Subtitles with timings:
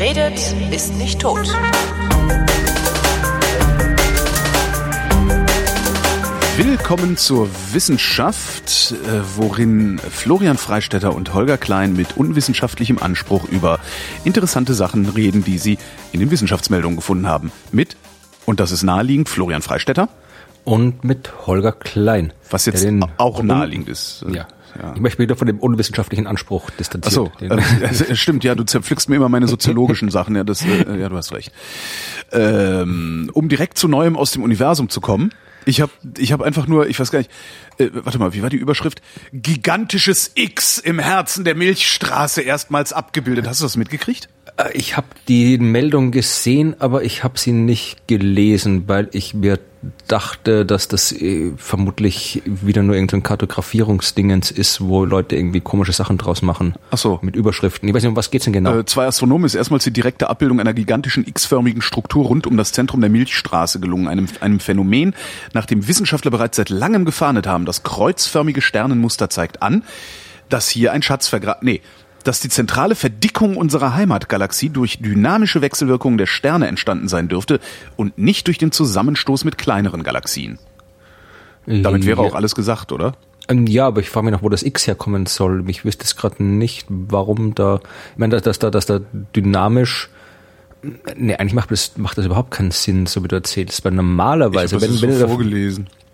[0.00, 1.46] Wer redet, ist nicht tot.
[6.56, 13.78] Willkommen zur Wissenschaft, äh, worin Florian Freistetter und Holger Klein mit unwissenschaftlichem Anspruch über
[14.24, 15.76] interessante Sachen reden, die sie
[16.12, 17.52] in den Wissenschaftsmeldungen gefunden haben.
[17.70, 17.98] Mit,
[18.46, 20.08] und das ist naheliegend, Florian Freistetter.
[20.64, 22.32] Und mit Holger Klein.
[22.48, 22.88] Was jetzt
[23.18, 24.24] auch naheliegend ist.
[24.32, 24.46] Ja.
[24.78, 24.92] Ja.
[24.94, 27.30] Ich möchte mich wieder von dem unwissenschaftlichen Anspruch distanzieren.
[27.40, 30.98] Ach so, äh, stimmt, ja, du zerpflückst mir immer meine soziologischen Sachen, ja, das, äh,
[30.98, 31.52] ja, du hast recht.
[32.32, 35.32] Ähm, um direkt zu Neuem aus dem Universum zu kommen,
[35.66, 37.30] ich habe ich hab einfach nur, ich weiß gar nicht,
[37.78, 39.02] äh, warte mal, wie war die Überschrift?
[39.32, 43.46] Gigantisches X im Herzen der Milchstraße erstmals abgebildet.
[43.46, 44.28] Hast du das mitgekriegt?
[44.60, 49.58] Äh, Ich habe die Meldung gesehen, aber ich habe sie nicht gelesen, weil ich mir
[50.08, 56.18] dachte, dass das äh, vermutlich wieder nur irgendein Kartografierungsdingens ist, wo Leute irgendwie komische Sachen
[56.18, 56.74] draus machen.
[56.90, 57.18] Ach so.
[57.22, 57.88] Mit Überschriften.
[57.88, 58.78] Ich weiß nicht, um was geht's denn genau?
[58.80, 62.72] Äh, zwei Astronomen ist erstmals die direkte Abbildung einer gigantischen X-förmigen Struktur rund um das
[62.72, 65.14] Zentrum der Milchstraße gelungen, einem, einem Phänomen,
[65.54, 67.64] nach dem Wissenschaftler bereits seit langem gefahndet haben.
[67.64, 69.82] Das kreuzförmige Sternenmuster zeigt an,
[70.50, 71.80] dass hier ein Schatz vergraben, nee,
[72.24, 77.60] dass die zentrale Verdickung unserer Heimatgalaxie durch dynamische Wechselwirkungen der Sterne entstanden sein dürfte
[77.96, 80.58] und nicht durch den Zusammenstoß mit kleineren Galaxien.
[81.66, 83.14] Damit wäre auch alles gesagt, oder?
[83.48, 85.68] Ähm, Ja, aber ich frage mich noch, wo das X herkommen soll.
[85.68, 87.80] Ich wüsste es gerade nicht, warum da.
[88.12, 89.00] Ich meine, dass, da, dass da
[89.36, 90.08] dynamisch.
[91.16, 93.84] Nee, eigentlich macht das, macht das überhaupt keinen Sinn, so wie du erzählst.
[93.84, 95.86] Weil normalerweise, wenn, wenn, du davon, vorgelesen.
[95.86, 96.09] äh,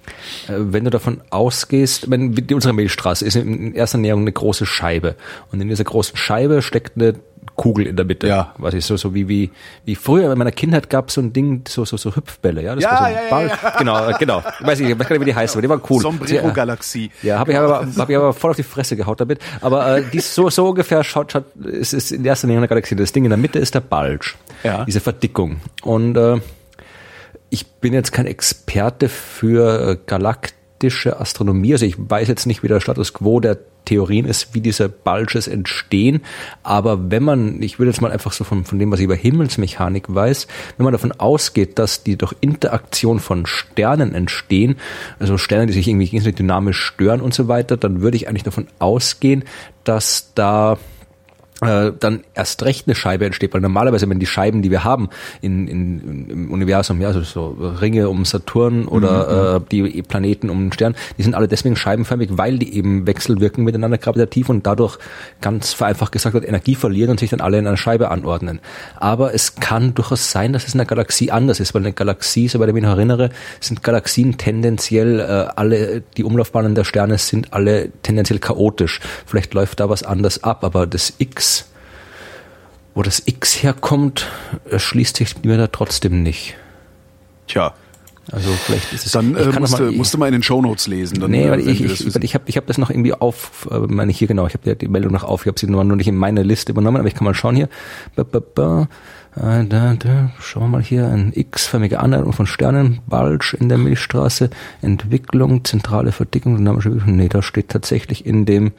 [0.48, 5.14] wenn du davon ausgehst, wenn die, unsere Milchstraße ist in erster Näherung eine große Scheibe.
[5.52, 7.14] Und in dieser großen Scheibe steckt eine
[7.54, 8.27] Kugel in der Mitte.
[8.27, 8.52] Ja.
[8.58, 9.50] Was ist so, so wie, wie,
[9.86, 12.74] wie früher in meiner Kindheit gab es so ein Ding, so, so, so Hüpfbälle, ja?
[12.74, 13.46] Das Ja, war so ein ja, Ball.
[13.48, 13.70] ja.
[13.78, 14.42] Genau, äh, genau.
[14.60, 16.02] Ich weiß nicht, ich weiß gar nicht, wie die heißt, aber die war cool.
[16.02, 17.10] Sombrero-Galaxie.
[17.22, 19.38] Ja, habe ich aber hab ich aber voll auf die Fresse gehaut damit.
[19.62, 22.95] Aber äh, dies so so ungefähr schaut, schaut es ist in erster Linie eine Galaxie.
[22.96, 24.84] Das Ding in der Mitte ist der Bulge, Ja.
[24.84, 25.61] diese Verdickung.
[25.83, 26.39] Und äh,
[27.51, 31.73] ich bin jetzt kein Experte für äh, galaktische Astronomie.
[31.73, 35.48] Also ich weiß jetzt nicht, wie der Status quo der Theorien ist, wie diese Bulges
[35.48, 36.20] entstehen.
[36.62, 39.14] Aber wenn man, ich würde jetzt mal einfach so von, von dem, was ich über
[39.14, 40.46] Himmelsmechanik weiß,
[40.77, 44.77] wenn man davon ausgeht, dass die durch Interaktion von Sternen entstehen,
[45.18, 48.67] also Sterne, die sich irgendwie dynamisch stören und so weiter, dann würde ich eigentlich davon
[48.78, 49.45] ausgehen,
[49.84, 50.78] dass da
[51.62, 55.08] äh, dann erst recht eine Scheibe entsteht, weil normalerweise, wenn die Scheiben, die wir haben
[55.40, 60.66] in, in, im Universum, ja, also so Ringe um Saturn oder äh, die Planeten um
[60.66, 64.98] den Stern, die sind alle deswegen scheibenförmig, weil die eben wechselwirken miteinander gravitativ und dadurch
[65.40, 68.61] ganz vereinfacht gesagt wird, Energie verlieren und sich dann alle in einer Scheibe anordnen.
[68.96, 72.48] Aber es kann durchaus sein, dass es in einer Galaxie anders ist, weil eine Galaxie,
[72.48, 73.30] soweit ich mich noch erinnere,
[73.61, 79.00] sind Galaxien tendenziell äh, alle, die Umlaufbahnen der Sterne sind alle tendenziell chaotisch.
[79.24, 81.46] Vielleicht läuft da was anders ab, aber das X
[82.96, 84.27] wo das X herkommt,
[84.70, 86.55] erschließt sich mir da trotzdem nicht.
[87.46, 87.74] Tja,
[88.33, 89.12] Also vielleicht ist es.
[89.12, 91.20] dann äh, kann musst, noch du, mal, musst du mal in den Shownotes lesen.
[91.20, 93.68] Dann, Nee, äh, weil ich, ich, weil ich habe ich hab das noch irgendwie auf,
[93.70, 95.84] äh, meine ich hier genau, ich habe die Meldung noch auf, ich habe sie nur,
[95.84, 97.68] nicht in meine Liste übernommen, aber ich kann mal schauen hier.
[98.17, 98.89] Ba, ba, ba.
[99.36, 103.77] Äh, Da, da, schauen wir mal hier, ein X-förmige Annäherung von Sternen, Bulge in der
[103.77, 104.48] Milchstraße,
[104.80, 107.17] Entwicklung, zentrale Verdickung, dynamische Entwicklung.
[107.17, 108.73] Nee, da steht tatsächlich in dem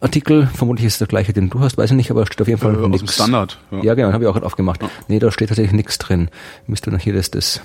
[0.00, 2.48] Artikel, vermutlich ist es der gleiche, den du hast, weiß ich nicht, aber steht auf
[2.48, 3.14] jeden Fall Äh, nix.
[3.14, 3.82] Standard, ja.
[3.82, 4.80] Ja, genau, habe ich auch gerade aufgemacht.
[5.08, 6.28] Nee, da steht tatsächlich nichts drin.
[6.66, 7.60] Müsste noch hier das, das.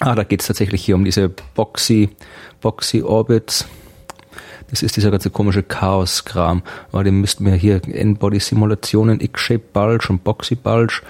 [0.00, 2.10] Ah, da geht es tatsächlich hier um diese Boxy,
[2.60, 3.66] Boxy Orbits.
[4.70, 6.62] Das ist dieser ganze komische Chaos-Kram.
[6.92, 11.00] Aber den müssten wir hier N-Body-Simulationen, X-Shape Bulge und Boxy Bulge.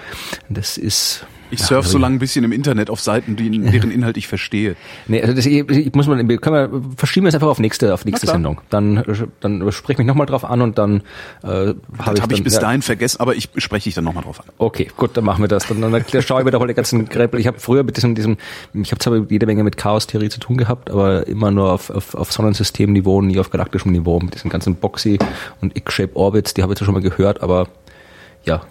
[0.47, 1.25] Das ist.
[1.51, 4.75] Ich surf so lange ein bisschen im Internet auf Seiten, die, deren Inhalt ich verstehe.
[5.07, 7.93] Nee, also das, ich, ich muss mal, können wir, verschieben wir es einfach auf nächste,
[7.93, 8.27] auf nächste.
[8.27, 8.61] Sendung.
[8.69, 9.03] Dann,
[9.39, 11.01] dann sprich mich nochmal drauf an und dann
[11.43, 12.59] äh, habe Das habe ich dann- bis ja.
[12.61, 14.45] dahin vergessen, aber ich spreche dich dann nochmal drauf an.
[14.57, 15.67] Okay, gut, dann machen wir das.
[15.67, 17.39] Dann, dann schaue ich mir doch mal den ganzen Greppel.
[17.39, 18.37] Ich habe früher mit diesem, diesem
[18.73, 22.13] ich habe zwar jede Menge mit Chaos-Theorie zu tun gehabt, aber immer nur auf, auf,
[22.15, 24.19] auf Sonnensystemniveau, nie auf galaktischem Niveau.
[24.19, 25.17] Mit diesen ganzen Boxy
[25.61, 27.67] und X-Shape Orbits, die habe ich zwar schon mal gehört, aber
[28.45, 28.61] ja,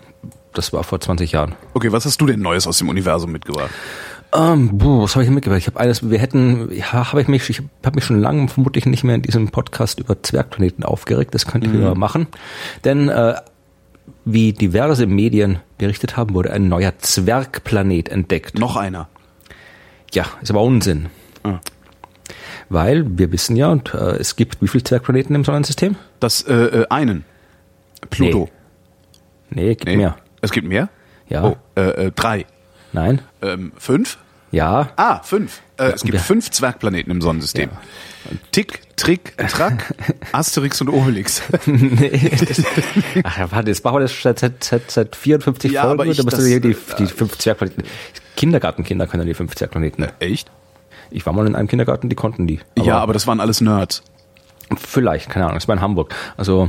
[0.54, 1.54] das war vor 20 Jahren.
[1.74, 3.70] Okay, was hast du denn Neues aus dem Universum mitgebracht?
[4.34, 5.60] Ähm, boah, was habe ich mitgebracht?
[5.60, 8.84] Ich habe eines, wir hätten, ja, habe ich mich, ich habe mich schon lange vermutlich
[8.84, 11.34] nicht mehr in diesem Podcast über Zwergplaneten aufgeregt.
[11.34, 12.26] Das könnte ich wieder machen,
[12.84, 13.34] denn äh,
[14.24, 18.58] wie diverse Medien berichtet haben, wurde ein neuer Zwergplanet entdeckt.
[18.58, 19.08] Noch einer.
[20.12, 21.06] Ja, ist aber Unsinn.
[21.44, 21.60] Ah.
[22.68, 25.96] Weil wir wissen ja, und äh, es gibt wie viele Zwergplaneten im Sonnensystem?
[26.20, 27.24] Das äh, äh, einen.
[28.10, 28.50] Pluto.
[29.50, 29.96] Nee, gibt Nee.
[29.96, 30.16] mehr.
[30.40, 30.88] Es gibt mehr?
[31.28, 31.44] Ja.
[31.44, 32.46] Oh, äh, äh, drei.
[32.92, 34.18] Nein, Ähm, fünf?
[34.50, 34.88] Ja.
[34.96, 35.60] Ah, fünf.
[35.76, 37.68] Äh, es gibt fünf Zwergplaneten im Sonnensystem.
[38.50, 39.94] Tick, Trick, Track,
[40.32, 41.42] Asterix und Obelix.
[41.66, 42.62] nee, das,
[43.24, 46.00] ach ja, warte, das machen wir das seit, seit, seit, seit 54 Ja, Folgen.
[46.00, 47.84] aber ich- da musst du das- die, die, die fünf Zwergplaneten.
[48.36, 50.06] Kindergartenkinder können die fünf Zwergplaneten.
[50.20, 50.50] Echt?
[51.10, 52.60] Ich war mal in einem Kindergarten, die konnten die.
[52.78, 54.02] ja, aber das waren alles Nerds.
[54.76, 56.14] Vielleicht, keine Ahnung, es war in Hamburg.
[56.36, 56.68] Also,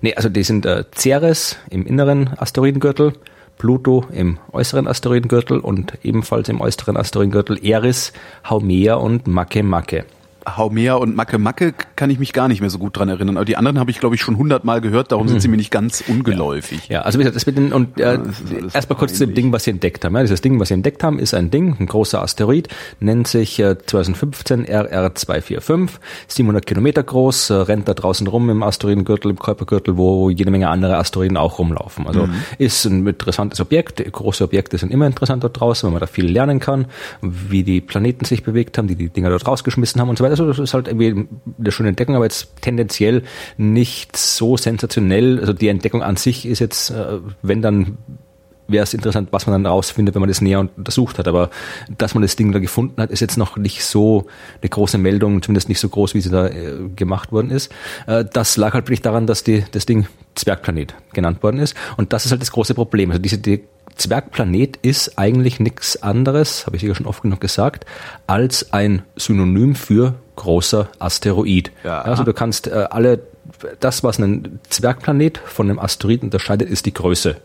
[0.00, 3.12] nee, also die sind äh, Ceres im inneren Asteroidengürtel,
[3.58, 8.12] Pluto im äußeren Asteroidengürtel und ebenfalls im äußeren Asteroidengürtel Eris,
[8.48, 10.04] Haumea und Makemake.
[10.46, 13.36] Haumea und Macke Macke kann ich mich gar nicht mehr so gut dran erinnern.
[13.36, 15.70] Aber die anderen habe ich, glaube ich, schon hundertmal gehört, darum sind sie mir nicht
[15.70, 16.88] ganz ungeläufig.
[16.88, 19.34] Ja, also wie gesagt, das mit den, und äh, alles erstmal kurz zu dem.
[19.34, 20.14] Ding, was sie entdeckt haben.
[20.14, 22.68] Ja, dieses Ding, was sie entdeckt haben, ist ein Ding, ein großer Asteroid,
[23.00, 25.90] nennt sich äh, 2015 RR245,
[26.28, 30.68] 700 Kilometer groß, äh, rennt da draußen rum im Asteroidengürtel, im Kuipergürtel, wo jede Menge
[30.68, 32.06] andere Asteroiden auch rumlaufen.
[32.06, 32.28] Also
[32.58, 34.02] ist ein interessantes Objekt.
[34.10, 36.86] Große Objekte sind immer interessant dort draußen, weil man da viel lernen kann,
[37.20, 40.35] wie die Planeten sich bewegt haben, die die Dinger dort rausgeschmissen haben und so weiter.
[40.40, 41.28] Also das ist halt irgendwie
[41.58, 43.22] eine schöne Entdeckung, aber jetzt tendenziell
[43.56, 45.40] nicht so sensationell.
[45.40, 47.98] Also die Entdeckung an sich ist jetzt, äh, wenn dann
[48.68, 51.28] wäre es interessant, was man dann rausfindet, wenn man das näher untersucht hat.
[51.28, 51.50] Aber
[51.96, 54.26] dass man das Ding da gefunden hat, ist jetzt noch nicht so
[54.60, 57.72] eine große Meldung, zumindest nicht so groß, wie sie da äh, gemacht worden ist.
[58.06, 61.76] Äh, das lag halt wirklich daran, dass die, das Ding Zwergplanet genannt worden ist.
[61.96, 63.10] Und das ist halt das große Problem.
[63.10, 63.64] Also diese die
[63.96, 67.86] Zwergplanet ist eigentlich nichts anderes, habe ich sicher schon oft genug gesagt,
[68.26, 71.72] als ein Synonym für großer Asteroid.
[71.82, 72.02] Ja.
[72.02, 73.20] also du kannst äh, alle,
[73.80, 77.36] das, was einen Zwergplanet von einem Asteroid unterscheidet, ist die Größe.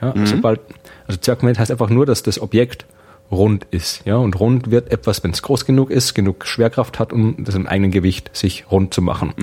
[0.00, 0.60] Ja, sobald,
[1.06, 2.86] also Zwergplanet heißt einfach nur, dass das Objekt
[3.30, 4.02] rund ist.
[4.04, 7.54] Ja, und rund wird etwas, wenn es groß genug ist, genug Schwerkraft hat, um das
[7.54, 9.34] im eigenen Gewicht sich rund zu machen.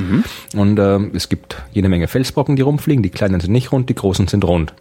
[0.55, 3.03] Und ähm, es gibt jede Menge Felsbrocken, die rumfliegen.
[3.03, 4.73] Die kleinen sind nicht rund, die großen sind rund.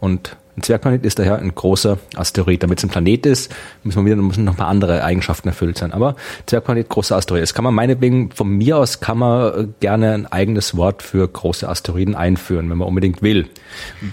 [0.00, 2.62] Und ein Zwergplanet ist daher ein großer Asteroid.
[2.62, 5.92] Damit es ein Planet ist, müssen wir wieder müssen noch mal andere Eigenschaften erfüllt sein.
[5.92, 6.16] Aber
[6.46, 7.42] Zwergplanet, großer Asteroid.
[7.42, 11.26] Das kann man meinetwegen, von mir aus kann man äh, gerne ein eigenes Wort für
[11.26, 13.48] große Asteroiden einführen, wenn man unbedingt will.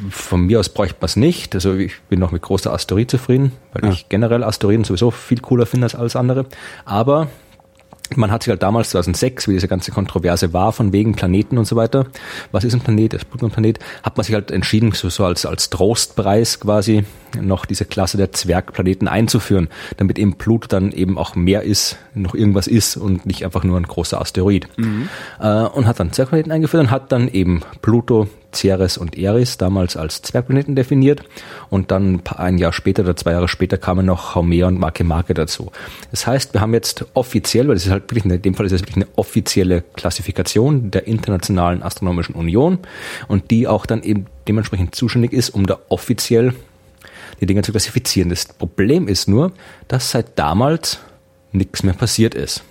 [0.10, 1.56] Von mir aus bräuchte man es nicht.
[1.56, 5.66] Also ich bin noch mit großer Asteroid zufrieden, weil ich generell Asteroiden sowieso viel cooler
[5.66, 6.46] finde als alles andere.
[6.86, 7.28] Aber
[8.16, 11.66] man hat sich halt damals 2006, wie diese ganze Kontroverse war, von wegen Planeten und
[11.66, 12.06] so weiter,
[12.52, 15.26] was ist ein Planet, ist Pluto ein Planet, hat man sich halt entschieden, so, so
[15.26, 17.04] als, als Trostpreis quasi
[17.42, 19.68] noch diese Klasse der Zwergplaneten einzuführen,
[19.98, 23.78] damit eben Pluto dann eben auch mehr ist, noch irgendwas ist und nicht einfach nur
[23.78, 24.68] ein großer Asteroid.
[25.40, 29.98] Äh, und hat dann Zwergplaneten eingeführt und hat dann eben Pluto, Ceres und Eris damals
[29.98, 31.24] als Zwergplaneten definiert
[31.70, 35.72] und dann ein, Jahr später oder zwei Jahre später kamen noch Haumea und Makemake dazu.
[36.12, 38.72] Das heißt, wir haben jetzt offiziell, weil das ist halt wirklich, in dem Fall ist
[38.72, 42.80] es wirklich eine offizielle Klassifikation der Internationalen Astronomischen Union
[43.28, 46.54] und die auch dann eben dementsprechend zuständig ist, um da offiziell
[47.42, 48.30] die Dinge zu klassifizieren.
[48.30, 49.52] Das Problem ist nur,
[49.88, 51.00] dass seit damals
[51.52, 52.64] nichts mehr passiert ist.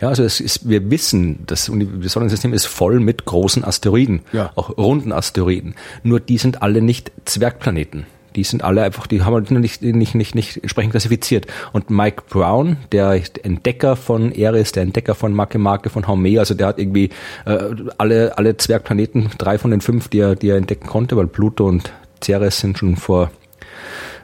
[0.00, 4.52] Ja, also es ist, wir wissen, das, Sonnensystem ist voll mit großen Asteroiden, Ja.
[4.54, 5.74] auch runden Asteroiden.
[6.02, 8.06] Nur die sind alle nicht Zwergplaneten.
[8.36, 11.46] Die sind alle einfach, die haben halt nicht, nicht, nicht, nicht entsprechend klassifiziert.
[11.72, 16.68] Und Mike Brown, der Entdecker von Eris, der Entdecker von Makemake, von Haumea, also der
[16.68, 17.10] hat irgendwie
[17.46, 17.58] äh,
[17.96, 21.66] alle, alle Zwergplaneten, drei von den fünf, die er, die er entdecken konnte, weil Pluto
[21.66, 21.90] und
[22.22, 23.30] Ceres sind schon vor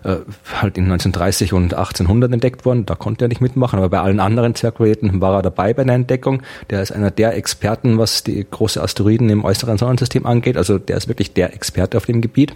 [0.05, 0.17] äh,
[0.61, 2.87] halt in 1930 und 1800 entdeckt worden.
[2.87, 5.95] Da konnte er nicht mitmachen, aber bei allen anderen Zwergplaneten war er dabei bei der
[5.95, 6.43] Entdeckung.
[6.71, 10.57] Der ist einer der Experten, was die große Asteroiden im äußeren Sonnensystem angeht.
[10.57, 12.55] Also der ist wirklich der Experte auf dem Gebiet.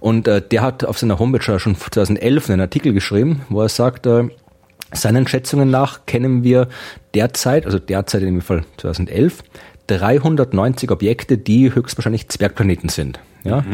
[0.00, 4.06] Und äh, der hat auf seiner Homepage schon 2011 einen Artikel geschrieben, wo er sagt,
[4.06, 4.28] äh,
[4.92, 6.68] seinen Schätzungen nach kennen wir
[7.14, 9.42] derzeit, also derzeit in dem Fall 2011,
[9.86, 13.20] 390 Objekte, die höchstwahrscheinlich Zwergplaneten sind.
[13.44, 13.64] Ja?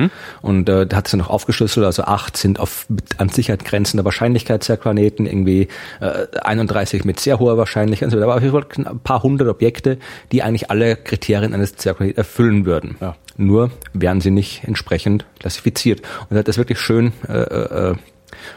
[0.43, 2.87] Und äh, da hat es dann noch aufgeschlüsselt, also acht sind auf
[3.19, 5.69] an Sicherheit grenzender Wahrscheinlichkeit Zwergplaneten, irgendwie
[6.01, 8.09] äh, 31 mit sehr hoher Wahrscheinlichkeit.
[8.09, 9.99] Also da war auf jeden Fall ein paar hundert Objekte,
[10.33, 12.97] die eigentlich alle Kriterien eines Zwergplaneten erfüllen würden.
[13.01, 13.17] Ja.
[13.37, 16.03] Nur werden sie nicht entsprechend klassifiziert.
[16.29, 17.95] Und er hat das wirklich schön äh, äh,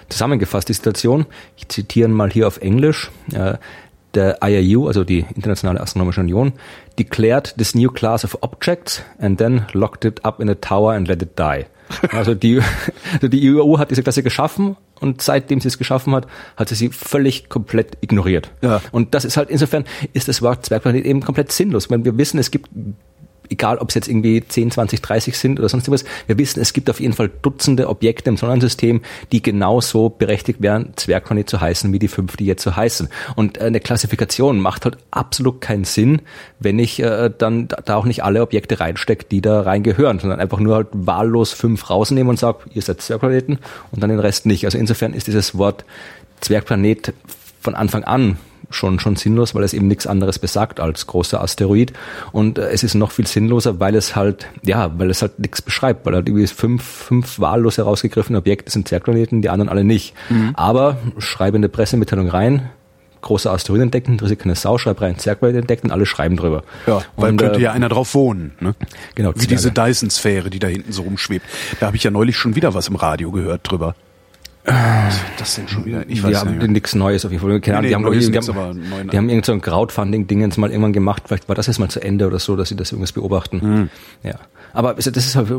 [0.10, 1.26] zusammengefasst, die Situation.
[1.56, 3.10] Ich zitiere mal hier auf Englisch.
[3.34, 3.56] Äh,
[4.14, 6.54] der IAU, also die Internationale Astronomische Union,
[6.98, 11.08] declared this new class of objects and then locked it up in a tower and
[11.08, 11.68] let it die.
[12.12, 12.60] Also die,
[13.14, 16.28] also die IAU hat diese Klasse geschaffen und seitdem sie es geschaffen hat,
[16.58, 18.52] hat sie sie völlig komplett ignoriert.
[18.62, 18.82] Ja.
[18.92, 22.40] Und das ist halt insofern ist das Wort Zwergplanet eben komplett sinnlos, wenn wir wissen,
[22.40, 22.70] es gibt
[23.50, 26.74] egal ob es jetzt irgendwie 10, 20, 30 sind oder sonst was, wir wissen, es
[26.74, 29.02] gibt auf jeden Fall Dutzende Objekte im Sonnensystem,
[29.32, 33.10] die genauso berechtigt wären, Zwergplanet zu heißen, wie die fünf, die jetzt so heißen.
[33.36, 36.22] Und äh, eine Klassifikation macht halt absolut keinen Sinn,
[36.60, 40.60] wenn ich äh, dann da auch nicht alle Objekte reinstecke, die da reingehören, sondern einfach
[40.60, 43.60] nur halt wahllos fünf rausnehmen und sage, ihr seid Zwergplaneten
[43.92, 44.66] und dann den Rest nicht.
[44.66, 45.86] Also insofern ist dieses Wort
[46.42, 47.14] Zwergplanet
[47.62, 48.38] von Anfang an
[48.70, 51.94] schon, schon sinnlos, weil es eben nichts anderes besagt als großer Asteroid.
[52.32, 55.62] Und äh, es ist noch viel sinnloser, weil es halt, ja, weil es halt nichts
[55.62, 60.14] beschreibt, weil halt irgendwie fünf, fünf wahllos herausgegriffene Objekte sind Zwergplaneten, die anderen alle nicht.
[60.30, 60.52] Mhm.
[60.56, 62.70] Aber schreibe in der Pressemitteilung rein,
[63.22, 66.64] große Asteroiden entdeckt, interessiert keine Sau, schreib rein, Zwergplanet entdeckt und alle schreiben drüber.
[66.86, 68.54] Ja, weil und, könnte äh, ja einer drauf wohnen.
[68.60, 68.76] Ne?
[69.16, 69.34] Genau.
[69.36, 71.46] Wie diese Dyson-Sphäre, die da hinten so rumschwebt.
[71.80, 73.96] Da habe ich ja neulich schon wieder was im Radio gehört drüber.
[74.70, 76.04] Was wird das denn schon wieder?
[76.10, 77.62] Ich weiß die haben nichts Neues auf jeden Fall.
[77.62, 80.92] Keine nee, die, haben, die, die, haben, die haben irgend so ein Crowdfunding-Dingens mal irgendwann
[80.92, 81.24] gemacht.
[81.26, 83.62] Vielleicht war das jetzt mal zu Ende oder so, dass sie das irgendwas beobachten.
[83.64, 83.90] Mhm.
[84.24, 84.36] Ja.
[84.74, 85.50] Aber das ist halt,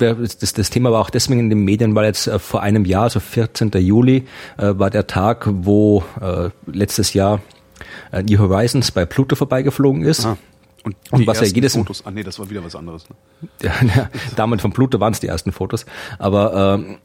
[0.00, 3.04] das, das Thema war auch deswegen in den Medien, weil jetzt äh, vor einem Jahr,
[3.04, 3.70] also 14.
[3.72, 4.24] Juli,
[4.56, 7.40] äh, war der Tag, wo äh, letztes Jahr
[8.12, 10.24] New Horizons bei Pluto vorbeigeflogen ist.
[10.24, 10.38] Ah.
[10.84, 13.06] Und, und was ja jedes Fotos, ah nee, das war wieder was anderes.
[13.08, 13.16] Ne?
[13.62, 15.86] Ja, ja, damals von Pluto waren es die ersten Fotos,
[16.18, 16.98] aber ähm,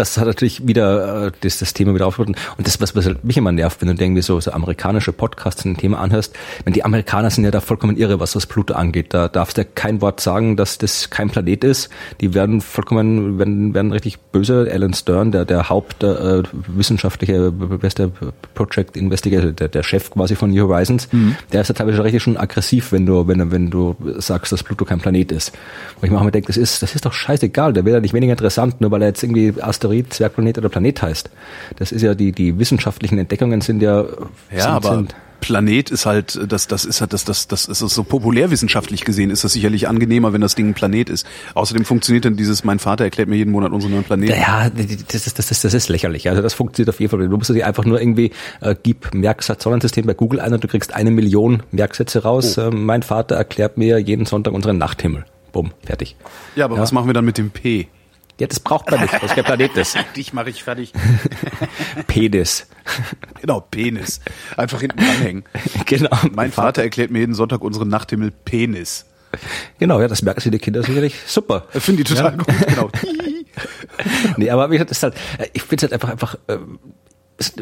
[0.00, 2.36] das hat natürlich wieder äh, das, das Thema wieder aufgebracht.
[2.56, 5.64] Und das, was, was halt mich immer nervt, wenn du irgendwie so, so amerikanische Podcasts
[5.64, 9.12] ein Thema anhörst, wenn die Amerikaner sind ja da vollkommen irre, was das Pluto angeht.
[9.12, 11.90] Da darfst du kein Wort sagen, dass das kein Planet ist.
[12.22, 14.68] Die werden vollkommen, werden, werden richtig böse.
[14.72, 18.10] Alan Stern, der, der Hauptwissenschaftliche, äh, beste
[18.54, 21.36] Project Investigator, der, der Chef quasi von New Horizons, mhm.
[21.52, 24.86] der ist ja teilweise richtig schon aggressiv, wenn du, wenn, wenn du sagst, dass Pluto
[24.86, 25.52] kein Planet ist.
[26.00, 28.00] Wo ich mir auch immer denke, das ist, das ist doch scheißegal, der wäre ja
[28.00, 31.30] nicht weniger interessant, nur weil er jetzt irgendwie Asteroid, Zwergplanet oder Planet heißt.
[31.76, 34.04] Das ist ja die, die wissenschaftlichen Entdeckungen sind ja,
[34.50, 37.80] ja sind, aber sind Planet ist halt, das, das ist halt, das, das, das ist
[37.80, 41.26] so populärwissenschaftlich gesehen, ist das sicherlich angenehmer, wenn das Ding ein Planet ist.
[41.54, 44.32] Außerdem funktioniert dann dieses, mein Vater erklärt mir jeden Monat unseren neuen Planeten.
[44.32, 46.28] Ja, das ist, das ist, das ist lächerlich.
[46.28, 47.28] Also das funktioniert auf jeden Fall.
[47.28, 48.30] Du musst dir einfach nur irgendwie,
[48.60, 52.58] äh, gib Merksatz Sonnensystem bei Google ein und du kriegst eine Million Merksätze raus.
[52.58, 52.62] Oh.
[52.62, 55.24] Äh, mein Vater erklärt mir jeden Sonntag unseren Nachthimmel.
[55.52, 56.16] Bumm, fertig.
[56.54, 56.82] Ja, aber ja.
[56.82, 57.88] was machen wir dann mit dem P?
[58.40, 59.98] Ja, das braucht man nicht, der Planet ist.
[60.16, 60.94] Dich mache ich fertig.
[62.06, 62.66] Penis.
[63.38, 64.20] Genau, Penis.
[64.56, 65.44] Einfach hinten anhängen.
[65.86, 66.16] Genau.
[66.32, 69.06] Mein Vater erklärt mir jeden Sonntag unseren Nachthimmel Penis.
[69.78, 71.66] Genau, ja, das merken sie die Kinder sicherlich super.
[71.70, 72.36] Finde ich total ja.
[72.36, 72.90] gut, genau.
[74.36, 75.14] nee, aber wie gesagt, ist halt,
[75.52, 76.58] ich finde es halt einfach, einfach, äh,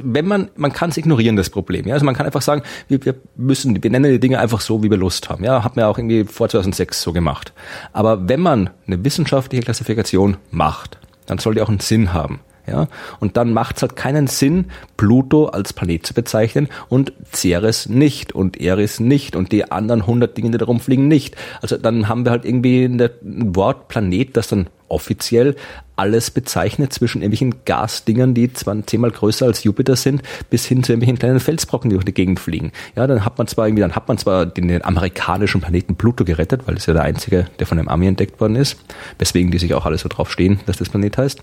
[0.02, 1.87] wenn man, man kann es ignorieren, das Problem.
[1.87, 1.94] Ja?
[1.94, 4.90] Also man kann einfach sagen, wir, wir müssen, wir nennen die Dinge einfach so, wie
[4.90, 5.44] wir Lust haben.
[5.44, 7.52] Ja, hat man ja auch irgendwie vor 2006 so gemacht.
[7.92, 12.40] Aber wenn man eine wissenschaftliche Klassifikation macht, dann soll die auch einen Sinn haben.
[12.66, 12.87] Ja,
[13.18, 14.66] und dann macht es halt keinen Sinn,
[14.99, 20.37] Pluto als Planet zu bezeichnen und Ceres nicht und Eris nicht und die anderen 100
[20.37, 21.35] Dinge, die da rumfliegen, nicht.
[21.62, 25.57] Also dann haben wir halt irgendwie ein Wort Planet, das dann offiziell
[25.97, 30.92] alles bezeichnet zwischen irgendwelchen Gasdingern, die zwar zehnmal größer als Jupiter sind, bis hin zu
[30.92, 32.73] irgendwelchen kleinen Felsbrocken, die durch die Gegend fliegen.
[32.95, 36.25] Ja, dann hat man zwar irgendwie, dann hat man zwar den, den amerikanischen Planeten Pluto
[36.25, 38.78] gerettet, weil es ja der einzige, der von einem Army entdeckt worden ist,
[39.18, 41.40] weswegen die sich auch alle so drauf stehen, dass das Planet heißt.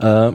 [0.00, 0.32] Äh,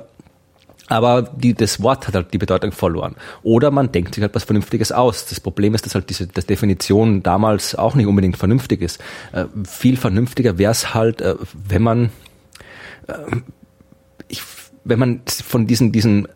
[0.88, 3.16] aber die, das Wort hat halt die Bedeutung verloren.
[3.42, 5.26] Oder man denkt sich halt was Vernünftiges aus.
[5.26, 9.02] Das Problem ist, dass halt diese dass Definition damals auch nicht unbedingt vernünftig ist.
[9.32, 12.12] Äh, viel vernünftiger wäre es halt, äh, wenn man
[14.28, 14.42] ich,
[14.84, 16.28] wenn man von diesem, diesem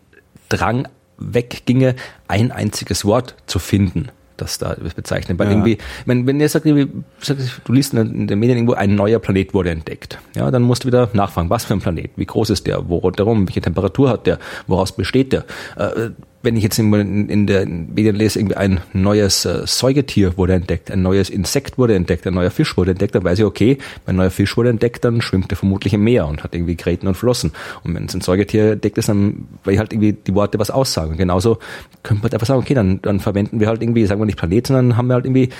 [0.48, 1.96] Drang wegginge,
[2.28, 5.38] ein einziges Wort zu finden, das da bezeichnet.
[5.38, 5.52] Weil ja.
[5.52, 9.70] irgendwie, wenn, wenn ihr sagt, du liest in den Medien irgendwo, ein neuer Planet wurde
[9.70, 12.88] entdeckt, ja, dann musst du wieder nachfragen, was für ein Planet, wie groß ist der,
[12.88, 15.44] wo rundherum, welche Temperatur hat der, woraus besteht der.
[15.76, 16.10] Äh,
[16.42, 20.90] wenn ich jetzt in, in der Medien lese, irgendwie ein neues äh, Säugetier wurde entdeckt,
[20.90, 24.14] ein neues Insekt wurde entdeckt, ein neuer Fisch wurde entdeckt, dann weiß ich, okay, wenn
[24.14, 27.06] ein neuer Fisch wurde entdeckt, dann schwimmt er vermutlich im Meer und hat irgendwie Gräten
[27.06, 27.52] und Flossen.
[27.84, 30.70] Und wenn es ein Säugetier entdeckt ist, dann weil ich halt irgendwie die Worte was
[30.70, 31.16] aussagen.
[31.16, 31.58] genauso
[32.02, 34.66] könnte man einfach sagen, okay, dann, dann verwenden wir halt irgendwie, sagen wir nicht Planet,
[34.66, 35.50] sondern haben wir halt irgendwie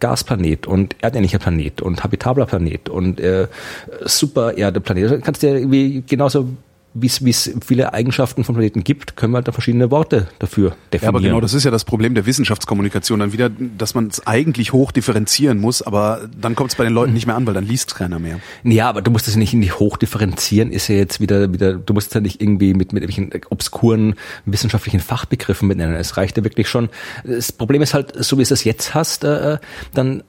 [0.00, 3.48] Gasplanet und erdähnlicher Planet und habitabler Planet und äh,
[4.04, 5.04] super Erde-Planet.
[5.04, 6.50] Also kannst du ja irgendwie genauso
[7.00, 11.02] wie es viele Eigenschaften von Planeten gibt, können wir halt da verschiedene Worte dafür definieren.
[11.02, 14.26] Ja, aber genau, das ist ja das Problem der Wissenschaftskommunikation dann wieder, dass man es
[14.26, 17.54] eigentlich hoch differenzieren muss, aber dann kommt es bei den Leuten nicht mehr an, weil
[17.54, 18.40] dann liest keiner mehr.
[18.64, 21.94] Ja, aber du musst es nicht, nicht hoch differenzieren, ist ja jetzt wieder, wieder, du
[21.94, 25.96] musst es ja nicht irgendwie mit, mit irgendwelchen obskuren wissenschaftlichen Fachbegriffen mitnennen.
[25.96, 26.88] Es reicht ja wirklich schon.
[27.24, 29.58] Das Problem ist halt, so wie es das jetzt hast, äh,
[29.94, 30.22] dann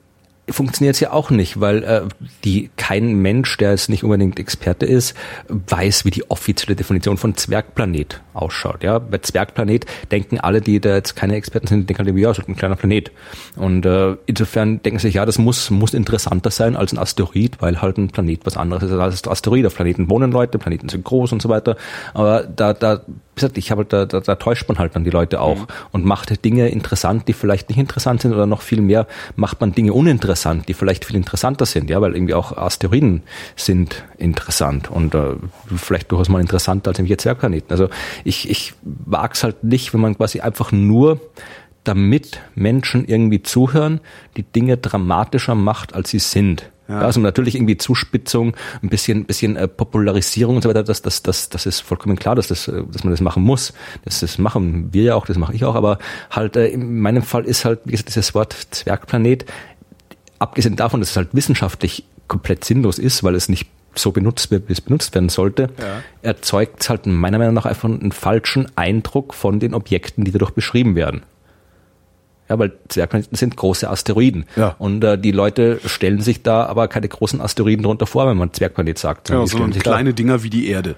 [0.50, 2.02] funktioniert es ja auch nicht, weil äh,
[2.44, 5.14] die kein Mensch, der jetzt nicht unbedingt Experte ist,
[5.48, 8.82] weiß, wie die offizielle Definition von Zwergplanet ausschaut.
[8.82, 12.38] Ja, bei Zwergplanet denken alle, die da jetzt keine Experten sind, denken halt, ja, ist
[12.38, 13.10] halt ein kleiner Planet.
[13.56, 17.80] Und äh, insofern denken sich, ja, das muss muss interessanter sein als ein Asteroid, weil
[17.82, 19.66] halt ein Planet was anderes ist als ein Asteroid.
[19.66, 21.76] Auf Planeten wohnen Leute, Planeten sind groß und so weiter.
[22.14, 23.02] Aber da da
[23.54, 25.66] ich habe da, da, da täuscht man halt dann die Leute auch mhm.
[25.92, 29.72] und macht Dinge interessant, die vielleicht nicht interessant sind oder noch viel mehr macht man
[29.72, 33.22] Dinge uninteressant, die vielleicht viel interessanter sind, ja, weil irgendwie auch Asteroiden
[33.56, 35.36] sind interessant und äh,
[35.76, 37.70] vielleicht durchaus mal interessanter als im Zwergplaneten.
[37.70, 37.88] Also
[38.28, 41.20] ich, ich wage es halt nicht, wenn man quasi einfach nur
[41.82, 44.00] damit Menschen irgendwie zuhören,
[44.36, 46.70] die Dinge dramatischer macht, als sie sind.
[46.88, 47.00] Ja.
[47.00, 51.48] Also natürlich irgendwie Zuspitzung, ein bisschen, bisschen äh, Popularisierung und so weiter, das, das, das,
[51.48, 53.72] das ist vollkommen klar, dass, das, äh, dass man das machen muss.
[54.04, 55.98] Das, das machen wir ja auch, das mache ich auch, aber
[56.30, 59.46] halt äh, in meinem Fall ist halt, wie gesagt, dieses Wort Zwergplanet,
[60.38, 64.68] abgesehen davon, dass es halt wissenschaftlich komplett sinnlos ist, weil es nicht so benutzt wird,
[64.68, 66.02] wie es benutzt werden sollte, ja.
[66.22, 70.94] erzeugt halt meiner Meinung nach einfach einen falschen Eindruck von den Objekten, die dadurch beschrieben
[70.94, 71.22] werden.
[72.48, 74.46] Ja, weil Zwergplaneten sind große Asteroiden.
[74.56, 74.74] Ja.
[74.78, 78.52] Und äh, die Leute stellen sich da aber keine großen Asteroiden drunter vor, wenn man
[78.54, 79.28] Zwergplanet sagt.
[79.28, 80.94] Ja, sondern kleine Dinger wie die Erde.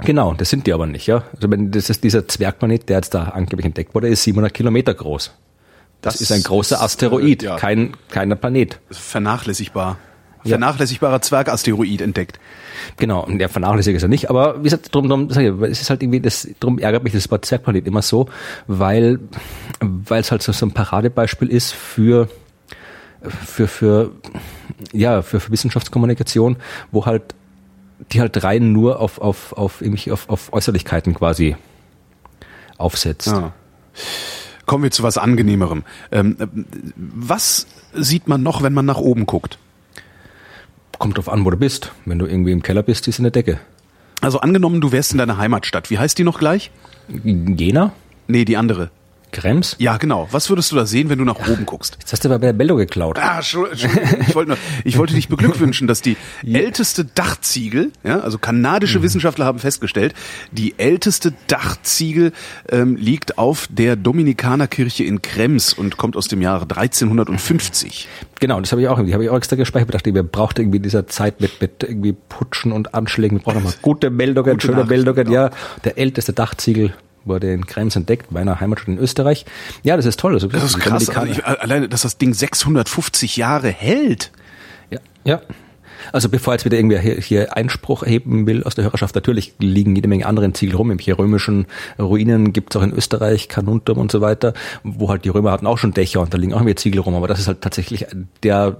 [0.00, 1.22] Genau, das sind die aber nicht, ja.
[1.36, 4.92] Also wenn das ist dieser Zwergplanet, der jetzt da angeblich entdeckt wurde, ist 700 Kilometer
[4.92, 5.32] groß.
[6.00, 7.56] Das, das ist ein großer Asteroid, äh, ja.
[7.56, 8.80] kein kleiner Planet.
[8.90, 9.98] Vernachlässigbar
[10.44, 12.38] vernachlässigbarer Zwergasteroid entdeckt.
[12.96, 16.02] Genau, und der vernachlässigt ist er nicht, aber wie gesagt, drum, drum, es ist halt
[16.02, 18.28] irgendwie, das, drum ärgert mich das Wort Zwergplanet immer so,
[18.66, 19.20] weil,
[19.80, 22.28] weil es halt so, so ein Paradebeispiel ist für,
[23.22, 24.10] für, für,
[24.92, 26.56] ja, für, für Wissenschaftskommunikation,
[26.90, 27.34] wo halt,
[28.12, 31.56] die halt rein nur auf, auf, auf, auf, auf Äußerlichkeiten quasi
[32.76, 33.28] aufsetzt.
[33.28, 33.52] Ja.
[34.66, 35.84] Kommen wir zu was Angenehmerem.
[36.10, 36.36] Ähm,
[36.96, 39.58] was sieht man noch, wenn man nach oben guckt?
[40.98, 41.92] Kommt drauf an, wo du bist.
[42.04, 43.58] Wenn du irgendwie im Keller bist, ist in der Decke.
[44.20, 45.90] Also angenommen, du wärst in deiner Heimatstadt.
[45.90, 46.70] Wie heißt die noch gleich?
[47.24, 47.92] Jena?
[48.26, 48.90] Nee, die andere.
[49.34, 49.76] Krems?
[49.78, 50.28] Ja, genau.
[50.30, 51.96] Was würdest du da sehen, wenn du nach oben guckst?
[51.98, 53.18] Jetzt hast du bei der Bello geklaut.
[53.18, 53.40] Ah.
[53.40, 53.54] Ich
[54.34, 59.02] wollte, nur, ich wollte dich beglückwünschen, dass die älteste Dachziegel, ja, also kanadische mhm.
[59.02, 60.14] Wissenschaftler haben festgestellt,
[60.52, 62.32] die älteste Dachziegel
[62.70, 68.08] ähm, liegt auf der Dominikanerkirche in Krems und kommt aus dem Jahre 1350.
[68.40, 69.88] Genau, das habe ich auch irgendwie, habe ich auch extra gespeichert.
[69.88, 73.42] Ich dachte, wir braucht irgendwie in dieser Zeit mit, mit irgendwie Putschen und Anschlägen, wir
[73.42, 75.34] brauchen mal gute Meldungen, gute schöne Meldungen, genau.
[75.34, 75.50] ja.
[75.84, 76.94] Der älteste Dachziegel
[77.24, 79.44] wurde in Krems entdeckt, meiner Heimatstadt in Österreich.
[79.82, 80.34] Ja, das ist toll.
[80.34, 81.08] Das ist, das ist krass.
[81.08, 84.30] Also ich, alleine, dass das Ding 650 Jahre hält.
[84.90, 85.40] Ja, ja.
[86.12, 89.96] Also bevor jetzt wieder irgendwer hier, hier Einspruch erheben will aus der Hörerschaft, natürlich liegen
[89.96, 90.96] jede Menge anderen Ziegel rum.
[90.98, 91.66] Hier römischen
[91.98, 95.78] Ruinen gibt's auch in Österreich, Kanuntum und so weiter, wo halt die Römer hatten auch
[95.78, 97.14] schon Dächer und da liegen auch mehr Ziegel rum.
[97.14, 98.06] Aber das ist halt tatsächlich
[98.42, 98.76] der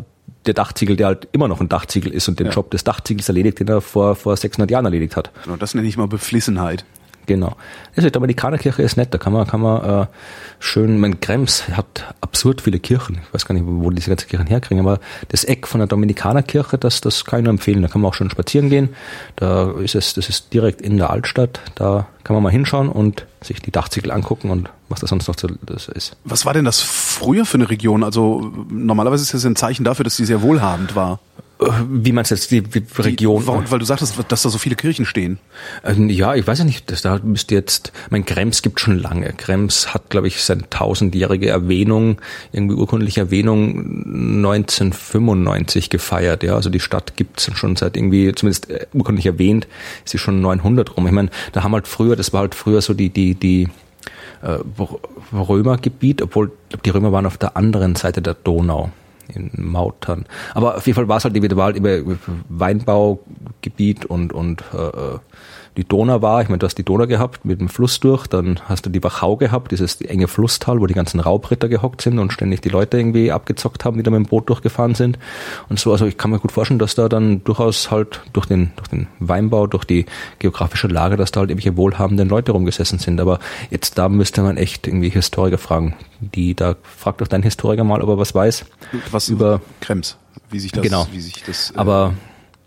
[0.47, 2.53] der Dachziegel, der halt immer noch ein Dachziegel ist und den ja.
[2.53, 5.31] Job des Dachziegels erledigt, den er vor, vor 600 Jahren erledigt hat.
[5.45, 6.85] Genau, das nenne ich mal Beflissenheit.
[7.27, 7.57] Genau.
[7.97, 10.07] Also die Dominikanerkirche ist nett, da kann man, kann man äh,
[10.59, 13.21] schön, mein Krems hat absurd viele Kirchen.
[13.27, 16.77] Ich weiß gar nicht, wo diese ganzen Kirchen herkriegen, aber das Eck von der Dominikanerkirche,
[16.77, 17.83] das, das kann ich nur empfehlen.
[17.83, 18.91] Da kann man auch schon spazieren gehen.
[19.37, 21.61] Da ist es, das ist direkt in der Altstadt.
[21.77, 25.37] Da kann man mal hinschauen und sich die Dachziegel angucken und was da sonst noch
[25.39, 25.49] so
[25.93, 26.17] ist.
[26.25, 28.03] Was war denn das früher für eine Region?
[28.03, 31.21] Also normalerweise ist das ein Zeichen dafür, dass die sehr wohlhabend war.
[31.59, 33.43] Wie meinst du jetzt die, die Region?
[33.43, 35.39] Die, weil, weil du sagtest, dass da so viele Kirchen stehen.
[35.85, 39.33] Ähm, ja, ich weiß ja nicht, das da müsste jetzt, mein Krems gibt schon lange.
[39.33, 42.21] Krems hat, glaube ich, seine tausendjährige Erwähnung,
[42.53, 44.05] irgendwie urkundliche Erwähnung
[44.45, 46.43] 1995 gefeiert.
[46.43, 49.69] Ja, also die Stadt gibt's schon seit irgendwie, zumindest äh, urkundlich erwähnt,
[50.05, 51.07] ist sie schon 900 rum.
[51.07, 53.69] Ich meine, da haben halt früher, das war halt früher so die, die, die,
[54.43, 54.59] äh,
[55.33, 56.51] Römergebiet, obwohl
[56.85, 58.91] die Römer waren auf der anderen Seite der Donau
[59.29, 60.27] in Mautern.
[60.55, 61.99] Aber auf jeden Fall war es halt war halt über
[62.49, 65.19] Weinbaugebiet und und äh, äh
[65.77, 68.61] die Donau war, ich meine, du hast die Donau gehabt mit dem Fluss durch, dann
[68.69, 72.33] hast du die Wachau gehabt, dieses enge Flusstal, wo die ganzen Raubritter gehockt sind und
[72.33, 75.19] ständig die Leute irgendwie abgezockt haben, die da mit dem Boot durchgefahren sind
[75.69, 75.91] und so.
[75.91, 79.09] Also ich kann mir gut vorstellen, dass da dann durchaus halt durch den, durch den
[79.19, 80.07] Weinbau, durch die
[80.39, 83.21] geografische Lage, dass da halt irgendwelche wohlhabenden Leute rumgesessen sind.
[83.21, 87.83] Aber jetzt da müsste man echt irgendwie Historiker fragen, die da fragt doch dein Historiker
[87.83, 88.65] mal, ob er was weiß.
[89.11, 90.17] Was über Krems,
[90.51, 91.07] wie sich das, genau.
[91.11, 91.73] wie sich das.
[91.73, 92.15] Äh, Aber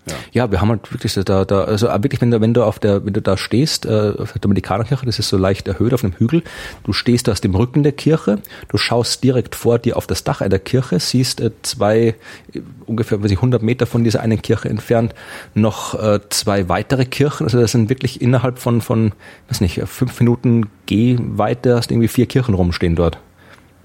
[0.10, 0.15] ja.
[0.32, 3.06] ja, wir haben halt wirklich da, da also wirklich, wenn du, wenn du auf der,
[3.06, 6.13] wenn du da stehst, äh, auf der Dominikanerkirche, das ist so leicht erhöht auf einem
[6.13, 6.43] Hügel,
[6.84, 8.39] du stehst aus dem Rücken der Kirche,
[8.70, 12.15] du schaust direkt vor dir auf das Dach einer Kirche, siehst äh, zwei,
[12.54, 15.13] äh, ungefähr, weiß ich, 100 Meter von dieser einen Kirche entfernt,
[15.54, 19.13] noch äh, zwei weitere Kirchen, also das sind wirklich innerhalb von, von,
[19.50, 23.20] weiß nicht, fünf Minuten Gehweite hast irgendwie vier Kirchen rumstehen dort.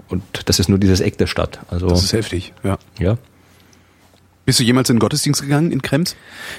[0.09, 1.59] Und das ist nur dieses Eck der Stadt.
[1.69, 2.77] Also, das ist heftig, ja.
[2.99, 3.17] Ja.
[4.45, 6.15] Bist du jemals in den Gottesdienst gegangen in Krems?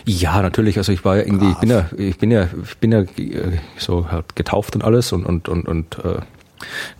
[0.07, 0.79] Ja, natürlich.
[0.79, 3.59] Also ich war ja irgendwie, ich bin ja, ich bin ja, ich bin ja äh,
[3.77, 6.21] so halt getauft und alles und und und und äh,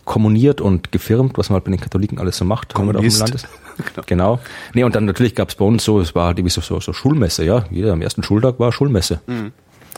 [0.05, 2.99] kommuniert und gefirmt, was man halt bei den Katholiken alles so macht, wenn man da
[3.01, 3.49] auf dem Land ist.
[3.95, 4.05] genau.
[4.07, 4.41] genau.
[4.75, 6.93] Nee, und dann natürlich gab es bei uns so, es war irgendwie so, so, so
[6.93, 7.65] Schulmesse, ja.
[7.71, 9.21] Jeder am ersten Schultag war Schulmesse.
[9.27, 9.53] Mhm.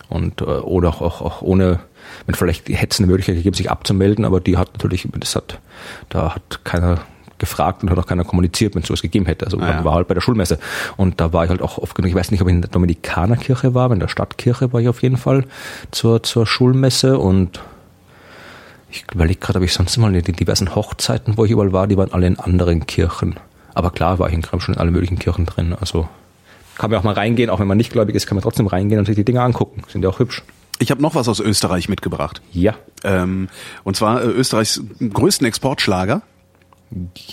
[0.09, 1.81] Und äh, oder auch, auch, auch ohne,
[2.27, 5.59] wenn vielleicht hätte es eine Möglichkeit gegeben, sich abzumelden, aber die hat natürlich, das hat,
[6.11, 7.01] da hat keiner
[7.38, 9.44] gefragt und hat auch keiner kommuniziert, wenn es sowas gegeben hätte.
[9.44, 9.85] Also ah, ja.
[9.85, 10.59] war halt bei der Schulmesse.
[10.96, 12.70] Und da war ich halt auch oft genug, ich weiß nicht, ob ich in der
[12.70, 15.44] Dominikanerkirche war, aber in der Stadtkirche war ich auf jeden Fall
[15.90, 17.61] zur, zur Schulmesse und
[18.90, 21.87] ich überlege gerade, ob ich sonst mal in den diversen Hochzeiten, wo ich überall war,
[21.87, 23.37] die waren alle in anderen Kirchen.
[23.75, 25.75] Aber klar war ich in Kram schon in allen möglichen Kirchen drin.
[25.79, 26.09] Also
[26.79, 28.99] kann man auch mal reingehen, auch wenn man nicht gläubig ist, kann man trotzdem reingehen
[28.99, 29.83] und sich die Dinge angucken.
[29.88, 30.42] Sind ja auch hübsch.
[30.79, 32.42] Ich habe noch was aus Österreich mitgebracht.
[32.53, 32.75] Ja.
[33.03, 33.49] Ähm,
[33.85, 36.22] und zwar äh, Österreichs größten Exportschlager.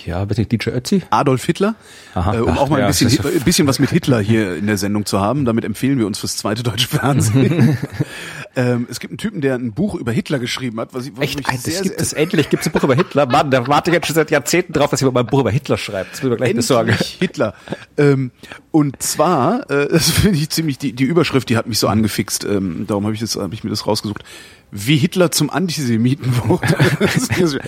[0.06, 1.04] Ja, bitte DJ Ötzi?
[1.12, 1.76] Adolf Hitler.
[2.16, 4.66] Aha, äh, um ach, auch mal ein bisschen, ein bisschen was mit Hitler hier in
[4.66, 5.46] der Sendung zu haben.
[5.46, 7.78] Damit empfehlen wir uns fürs zweite deutsche Fernsehen.
[8.56, 10.94] ähm, es gibt einen Typen, der ein Buch über Hitler geschrieben hat.
[10.96, 11.38] Was ich, was Echt?
[11.38, 12.50] Mich das sehr, gibt es endlich.
[12.50, 13.28] Gibt es ein Buch über Hitler?
[13.28, 15.52] Mann, da warte ich jetzt schon seit Jahrzehnten drauf, dass jemand mal ein Buch über
[15.52, 16.14] Hitler schreibt.
[16.14, 16.98] Das will ich gleich endlich besorgen.
[17.20, 17.54] Hitler.
[17.98, 18.32] Ähm,
[18.72, 22.44] und zwar, äh, das finde ich ziemlich, die, die Überschrift, die hat mich so angefixt.
[22.44, 24.24] Ähm, darum habe ich, das, hab ich mir das rausgesucht.
[24.72, 26.76] Wie Hitler zum Antisemiten wurde.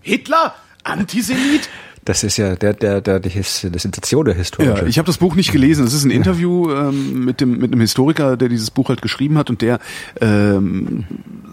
[0.00, 0.54] Hitler
[0.86, 1.68] Antisemit?
[2.06, 4.68] Das ist ja der, der, der, die His, die Sensation der Historie.
[4.68, 5.84] Ja, ich habe das Buch nicht gelesen.
[5.84, 9.36] Es ist ein Interview ähm, mit dem mit einem Historiker, der dieses Buch halt geschrieben
[9.38, 9.80] hat und der
[10.20, 11.04] ähm,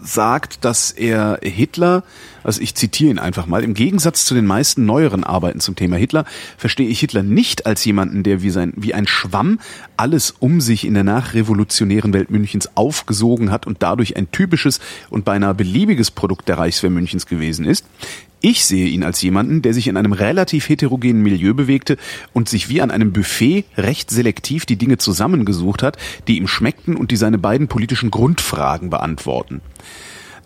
[0.04, 2.04] sagt, dass er Hitler,
[2.42, 5.96] also ich zitiere ihn einfach mal, im Gegensatz zu den meisten neueren Arbeiten zum Thema
[5.96, 6.24] Hitler
[6.56, 9.58] verstehe ich Hitler nicht als jemanden, der wie sein wie ein Schwamm
[9.96, 15.24] alles um sich in der nachrevolutionären Welt Münchens aufgesogen hat und dadurch ein typisches und
[15.24, 17.86] beinahe beliebiges Produkt der Reichswehr Münchens gewesen ist.
[18.46, 21.96] Ich sehe ihn als jemanden, der sich in einem relativ heterogenen Milieu bewegte
[22.34, 25.96] und sich wie an einem Buffet recht selektiv die Dinge zusammengesucht hat,
[26.28, 29.62] die ihm schmeckten und die seine beiden politischen Grundfragen beantworten.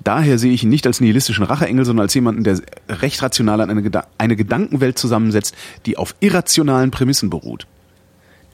[0.05, 3.71] Daher sehe ich ihn nicht als nihilistischen Racheengel, sondern als jemanden, der recht rational an
[3.71, 5.55] eine, eine Gedankenwelt zusammensetzt,
[5.87, 7.67] die auf irrationalen Prämissen beruht.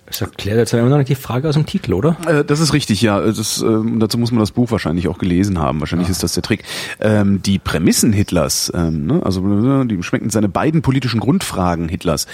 [0.07, 2.17] Das erklärt jetzt immer noch nicht die Frage aus dem Titel, oder?
[2.27, 3.21] Äh, das ist richtig, ja.
[3.21, 5.81] Das, äh, dazu muss man das Buch wahrscheinlich auch gelesen haben.
[5.81, 6.13] Wahrscheinlich ja.
[6.13, 6.63] ist das der Trick.
[7.01, 12.27] Ähm, die Prämissen Hitlers, ähm, ne, also äh, die schmecken seine beiden politischen Grundfragen Hitlers,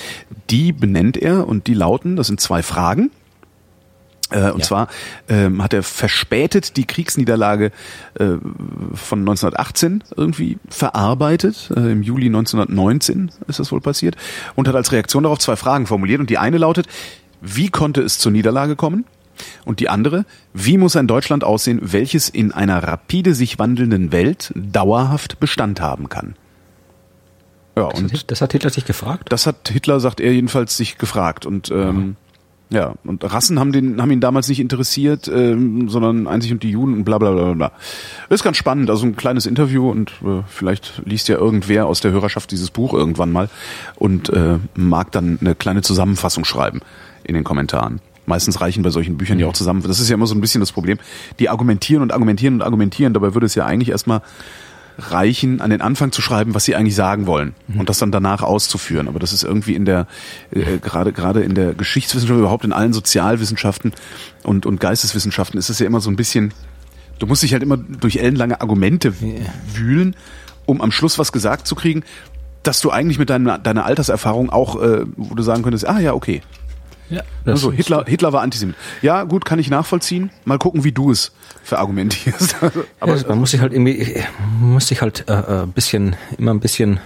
[0.51, 3.11] die benennt er und die lauten, das sind zwei Fragen.
[4.31, 4.65] Äh, und ja.
[4.65, 4.89] zwar
[5.29, 7.73] ähm, hat er verspätet die Kriegsniederlage
[8.15, 8.25] äh,
[8.95, 11.71] von 1918 irgendwie verarbeitet.
[11.77, 14.17] Äh, Im Juli 1919 ist das wohl passiert.
[14.55, 16.21] Und hat als Reaktion darauf zwei Fragen formuliert.
[16.21, 16.87] Und die eine lautet,
[17.41, 19.05] wie konnte es zur Niederlage kommen?
[19.65, 24.53] Und die andere, wie muss ein Deutschland aussehen, welches in einer rapide sich wandelnden Welt
[24.55, 26.35] dauerhaft Bestand haben kann?
[27.77, 29.33] Ja, das und hat, das hat Hitler sich gefragt?
[29.33, 31.47] Das hat Hitler, sagt er jedenfalls, sich gefragt.
[31.47, 32.17] Und ähm,
[32.71, 36.71] ja, und Rassen haben den haben ihn damals nicht interessiert, ähm, sondern einzig und die
[36.71, 37.73] Juden und bla bla bla bla.
[38.29, 42.13] Ist ganz spannend, also ein kleines Interview und äh, vielleicht liest ja irgendwer aus der
[42.13, 43.49] Hörerschaft dieses Buch irgendwann mal
[43.97, 46.81] und äh, mag dann eine kleine Zusammenfassung schreiben
[47.25, 48.01] in den Kommentaren.
[48.27, 49.83] Meistens reichen bei solchen Büchern ja auch zusammen.
[49.83, 50.99] Das ist ja immer so ein bisschen das Problem.
[51.41, 53.13] Die argumentieren und argumentieren und argumentieren.
[53.13, 54.23] Dabei würde es ja eigentlich erstmal
[55.01, 57.81] reichen, an den Anfang zu schreiben, was sie eigentlich sagen wollen mhm.
[57.81, 59.09] und das dann danach auszuführen.
[59.09, 60.07] Aber das ist irgendwie in der
[60.51, 63.93] äh, gerade gerade in der Geschichtswissenschaft überhaupt in allen Sozialwissenschaften
[64.43, 66.53] und und Geisteswissenschaften ist es ja immer so ein bisschen.
[67.19, 69.13] Du musst dich halt immer durch ellenlange Argumente
[69.75, 70.17] wühlen,
[70.65, 72.03] um am Schluss was gesagt zu kriegen,
[72.63, 76.15] dass du eigentlich mit deiner deiner Alterserfahrung auch, äh, wo du sagen könntest, ah ja
[76.15, 76.41] okay,
[77.11, 78.77] ja, also Hitler, Hitler war Antisemit.
[79.03, 80.31] Ja, gut, kann ich nachvollziehen.
[80.45, 82.57] Mal gucken, wie du es verargumentierst.
[83.01, 84.23] Aber ja, man muss sich halt irgendwie,
[84.61, 87.01] muss sich halt äh, ein äh, bisschen, immer ein bisschen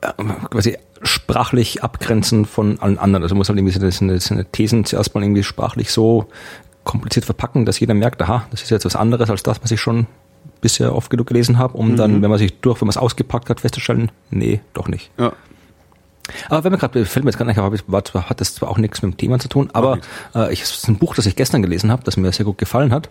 [0.00, 0.12] äh,
[0.50, 3.22] quasi sprachlich abgrenzen von allen anderen.
[3.22, 6.28] Also muss halt irgendwie seine, seine Thesen zuerst mal irgendwie sprachlich so
[6.84, 9.80] kompliziert verpacken, dass jeder merkt, aha, das ist jetzt was anderes als das, was ich
[9.80, 10.06] schon
[10.60, 11.96] bisher oft genug gelesen habe, um mhm.
[11.96, 15.10] dann, wenn man sich durch, wenn man es ausgepackt hat, festzustellen, nee, doch nicht.
[15.18, 15.32] Ja.
[16.48, 19.02] Aber wenn mir gerade fällt mir jetzt gerade nicht, aber hat das zwar auch nichts
[19.02, 19.98] mit dem Thema zu tun, aber
[20.34, 22.58] äh, ich, es ist ein Buch, das ich gestern gelesen habe, das mir sehr gut
[22.58, 23.08] gefallen hat.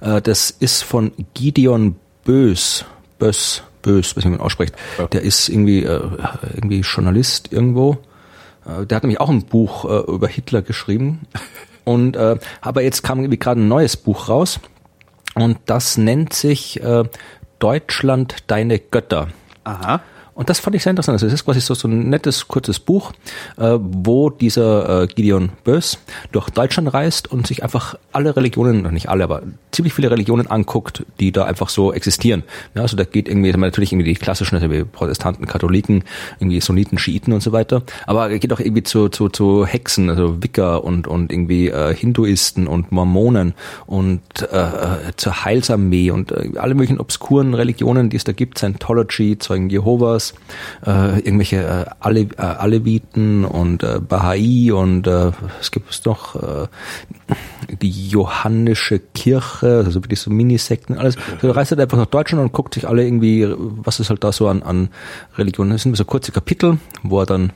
[0.00, 2.84] Äh, das ist von Gideon Bös,
[3.18, 4.74] Bös, Bös, was man ausspricht.
[4.98, 5.06] Ja.
[5.08, 6.00] Der ist irgendwie äh,
[6.54, 7.98] irgendwie Journalist irgendwo.
[8.64, 11.22] Äh, der hat nämlich auch ein Buch äh, über Hitler geschrieben.
[11.84, 14.60] Und äh, aber jetzt kam irgendwie gerade ein neues Buch raus
[15.34, 17.02] und das nennt sich äh,
[17.58, 19.28] Deutschland deine Götter.
[19.64, 20.00] Aha.
[20.34, 21.14] Und das fand ich sehr interessant.
[21.14, 23.12] Also es ist quasi so, so ein nettes, kurzes Buch,
[23.58, 25.98] äh, wo dieser äh, Gideon Bös
[26.32, 31.04] durch Deutschland reist und sich einfach alle Religionen, nicht alle, aber ziemlich viele Religionen anguckt,
[31.20, 32.42] die da einfach so existieren.
[32.74, 36.04] Ja, also da geht irgendwie natürlich irgendwie die klassischen, also wie Protestanten, Katholiken,
[36.38, 37.82] irgendwie Sunniten, Schiiten und so weiter.
[38.06, 41.94] Aber er geht auch irgendwie zu, zu, zu Hexen, also Wicker und, und irgendwie äh,
[41.94, 43.54] Hinduisten und Mormonen
[43.86, 49.38] und äh, zur Heilsarmee und äh, alle möglichen obskuren Religionen, die es da gibt, Scientology,
[49.38, 50.34] Zeugen Jehovas,
[50.86, 56.66] äh, irgendwelche äh, Ale, äh, Aleviten und äh, Bahai und äh, es gibt noch äh,
[57.80, 61.16] die Johannische Kirche, also wirklich so Minisekten, alles.
[61.40, 64.32] So reist halt einfach nach Deutschland und guckt sich alle irgendwie, was ist halt da
[64.32, 64.88] so an, an
[65.36, 65.72] Religionen.
[65.72, 67.52] Das sind so kurze Kapitel, wo er dann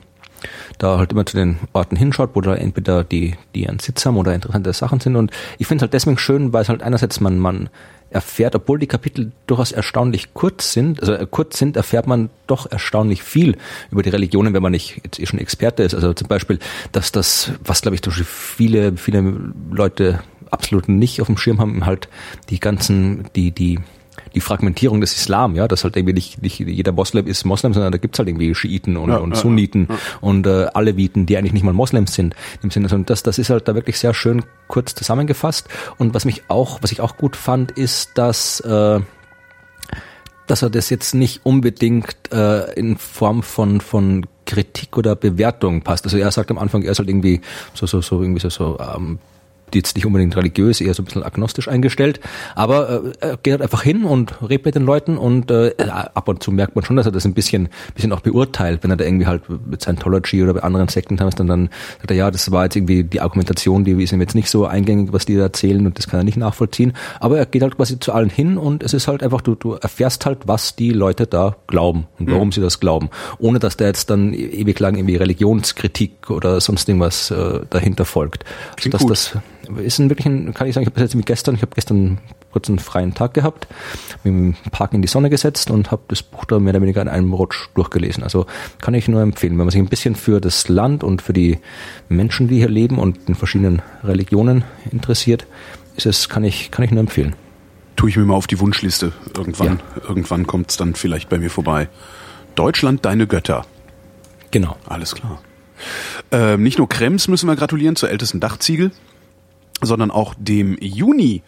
[0.77, 4.17] da halt immer zu den Orten hinschaut, wo da entweder die, die einen Sitz haben
[4.17, 5.15] oder interessante Sachen sind.
[5.15, 7.69] Und ich finde es halt deswegen schön, weil es halt einerseits man, man
[8.09, 12.71] erfährt, obwohl die Kapitel durchaus erstaunlich kurz sind, also äh, kurz sind, erfährt man doch
[12.71, 13.57] erstaunlich viel
[13.91, 15.93] über die Religionen, wenn man nicht jetzt eh schon Experte ist.
[15.93, 16.59] Also zum Beispiel,
[16.93, 19.33] dass das, was glaube ich durch viele, viele
[19.71, 20.19] Leute
[20.51, 22.09] absolut nicht auf dem Schirm haben, halt
[22.49, 23.79] die ganzen, die, die
[24.33, 27.91] die Fragmentierung des Islam, ja, dass halt irgendwie nicht, nicht jeder Moslem ist Moslem, sondern
[27.91, 29.99] da gibt's halt irgendwie Schiiten und, ja, und Sunniten ja, ja.
[30.21, 32.35] und äh, Aleviten, die eigentlich nicht mal Moslems sind.
[32.61, 35.67] Im Sinne, und das, das ist halt da wirklich sehr schön kurz zusammengefasst.
[35.97, 38.99] Und was mich auch, was ich auch gut fand, ist, dass äh,
[40.45, 46.05] dass er das jetzt nicht unbedingt äh, in Form von von Kritik oder Bewertung passt.
[46.05, 47.41] Also er sagt am Anfang, er ist halt irgendwie
[47.73, 49.19] so so so irgendwie so so ähm,
[49.73, 52.19] jetzt nicht unbedingt religiös, eher so ein bisschen agnostisch eingestellt,
[52.55, 56.27] aber äh, er geht halt einfach hin und redet mit den Leuten und äh, ab
[56.27, 58.97] und zu merkt man schon, dass er das ein bisschen, bisschen auch beurteilt, wenn er
[58.97, 62.31] da irgendwie halt mit Scientology oder bei anderen Sekten haben, dann, dann sagt er, ja,
[62.31, 65.35] das war jetzt irgendwie die Argumentation, die ist ihm jetzt nicht so eingängig, was die
[65.35, 68.29] da erzählen und das kann er nicht nachvollziehen, aber er geht halt quasi zu allen
[68.29, 72.07] hin und es ist halt einfach, du, du erfährst halt, was die Leute da glauben
[72.19, 72.51] und warum mhm.
[72.51, 76.87] sie das glauben, ohne dass da jetzt dann e-, ewig lang irgendwie Religionskritik oder sonst
[76.87, 78.43] irgendwas äh, dahinter folgt.
[78.77, 79.37] Also dass das
[79.77, 82.19] ist ein wirklich ein, kann ich sagen, ich habe jetzt mit gestern, ich habe gestern
[82.51, 83.67] kurz einen freien Tag gehabt,
[84.23, 87.01] mit dem Park in die Sonne gesetzt und habe das Buch da mehr oder weniger
[87.01, 88.23] in einem Rutsch durchgelesen.
[88.23, 88.45] Also
[88.81, 91.59] kann ich nur empfehlen, wenn man sich ein bisschen für das Land und für die
[92.09, 95.45] Menschen, die hier leben und in verschiedenen Religionen interessiert,
[95.95, 97.35] ist es, kann ich, kann ich nur empfehlen.
[97.95, 99.11] Tue ich mir mal auf die Wunschliste.
[99.35, 100.03] Irgendwann, ja.
[100.07, 101.89] irgendwann kommt es dann vielleicht bei mir vorbei.
[102.55, 103.65] Deutschland, deine Götter.
[104.51, 104.77] Genau.
[104.87, 105.41] Alles klar.
[106.31, 108.91] Ähm, nicht nur Krems müssen wir gratulieren zur ältesten Dachziegel
[109.81, 111.43] sondern auch dem Juni.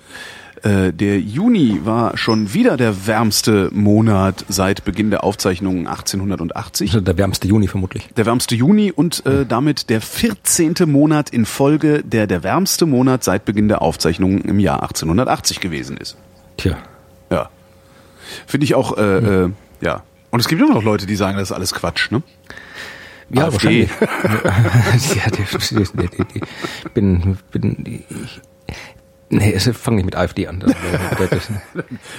[0.64, 6.90] Äh, der Juni war schon wieder der wärmste Monat seit Beginn der Aufzeichnungen 1880.
[6.92, 8.10] Also der wärmste Juni vermutlich.
[8.18, 10.76] Der wärmste Juni und äh, damit der 14.
[10.86, 15.98] Monat in Folge, der der wärmste Monat seit Beginn der Aufzeichnungen im Jahr 1880 gewesen
[15.98, 16.18] ist.
[16.58, 16.78] Tja.
[17.30, 17.50] Ja.
[18.46, 19.56] Finde ich auch, äh, mhm.
[19.82, 20.04] äh, ja.
[20.32, 22.22] Und es gibt immer noch Leute, die sagen, das ist alles Quatsch, ne?
[23.32, 23.90] Ja, AfD.
[23.90, 25.16] wahrscheinlich.
[25.16, 26.42] ja, die,
[26.94, 28.42] bin, bin, ich,
[29.32, 30.64] Nee, es fang nicht mit AfD an.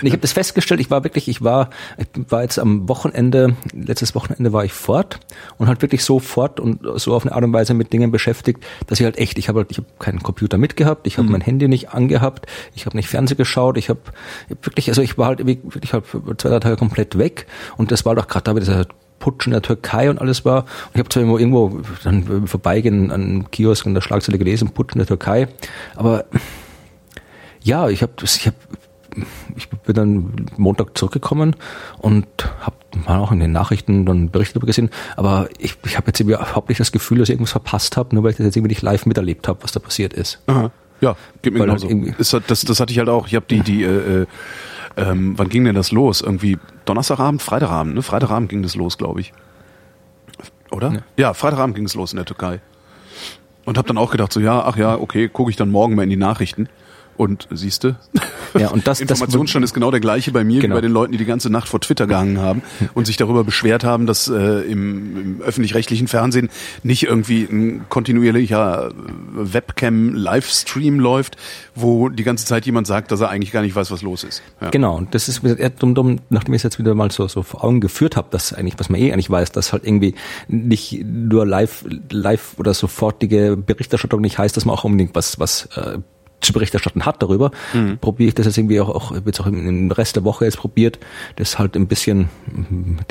[0.03, 4.14] ich habe das festgestellt, ich war wirklich, ich war, ich war jetzt am Wochenende, letztes
[4.14, 5.18] Wochenende war ich fort
[5.59, 8.64] und halt wirklich so fort und so auf eine Art und Weise mit Dingen beschäftigt,
[8.87, 11.33] dass ich halt echt, ich habe halt, ich habe keinen Computer mitgehabt, ich habe mhm.
[11.33, 12.46] mein Handy nicht angehabt,
[12.77, 14.01] ich habe nicht Fernseh geschaut, ich habe
[14.49, 17.46] hab wirklich, also ich war halt wirklich halt zwei, drei Tage komplett weg
[17.77, 18.87] und das war doch gerade da wieder dieser
[19.20, 20.62] Putsch in der Türkei und alles war.
[20.62, 24.94] Und ich habe zwar irgendwo dann vorbeigehen an einem Kiosk in der Schlagzeile gelesen, Putsch
[24.94, 25.46] in der Türkei,
[25.94, 26.24] aber
[27.62, 28.54] ja, ich habe ich hab,
[29.56, 31.56] ich bin dann Montag zurückgekommen
[31.98, 32.26] und
[32.61, 36.20] habe mal auch in den Nachrichten dann Berichte darüber gesehen, aber ich, ich habe jetzt
[36.20, 38.72] überhaupt nicht das Gefühl, dass ich irgendwas verpasst habe, nur weil ich das jetzt irgendwie
[38.72, 40.40] nicht live miterlebt habe, was da passiert ist.
[40.46, 40.70] Aha.
[41.00, 41.88] Ja, geht mir genauso.
[41.88, 43.26] Halt das, das, das hatte ich halt auch.
[43.26, 44.26] Ich habe die, die äh, äh
[45.00, 46.20] ähm, wann ging denn das los?
[46.20, 48.02] Irgendwie Donnerstagabend, Freitagabend, ne?
[48.02, 49.32] Freitagabend ging das los, glaube ich.
[50.70, 50.92] Oder?
[50.92, 51.00] Ja.
[51.16, 52.60] ja, Freitagabend ging es los in der Türkei.
[53.64, 56.02] Und habe dann auch gedacht, so ja, ach ja, okay, gucke ich dann morgen mal
[56.02, 56.68] in die Nachrichten.
[57.20, 57.96] Und siehste,
[58.59, 60.72] ja, und das, Informationsstand das, ist genau der gleiche bei mir genau.
[60.72, 62.62] wie bei den Leuten, die die ganze Nacht vor Twitter gehangen haben
[62.94, 66.48] und sich darüber beschwert haben, dass äh, im, im öffentlich-rechtlichen Fernsehen
[66.83, 68.92] nicht irgendwie ein kontinuierlicher
[69.35, 71.37] Webcam-Livestream läuft,
[71.74, 74.40] wo die ganze Zeit jemand sagt, dass er eigentlich gar nicht weiß, was los ist.
[74.62, 74.70] Ja.
[74.70, 77.42] Genau, und das ist eher dumm, dumm, nachdem ich es jetzt wieder mal so, so
[77.42, 80.14] vor Augen geführt habe, dass eigentlich, was man eh eigentlich weiß, dass halt irgendwie
[80.48, 85.66] nicht nur live, live oder sofortige Berichterstattung nicht heißt, dass man auch unbedingt was, was
[85.76, 85.98] äh,
[86.40, 87.98] zu Bericht erstatten hat darüber, mhm.
[87.98, 90.98] probiere ich das jetzt irgendwie auch, auch jetzt auch im Rest der Woche jetzt probiert,
[91.37, 92.29] das halt ein bisschen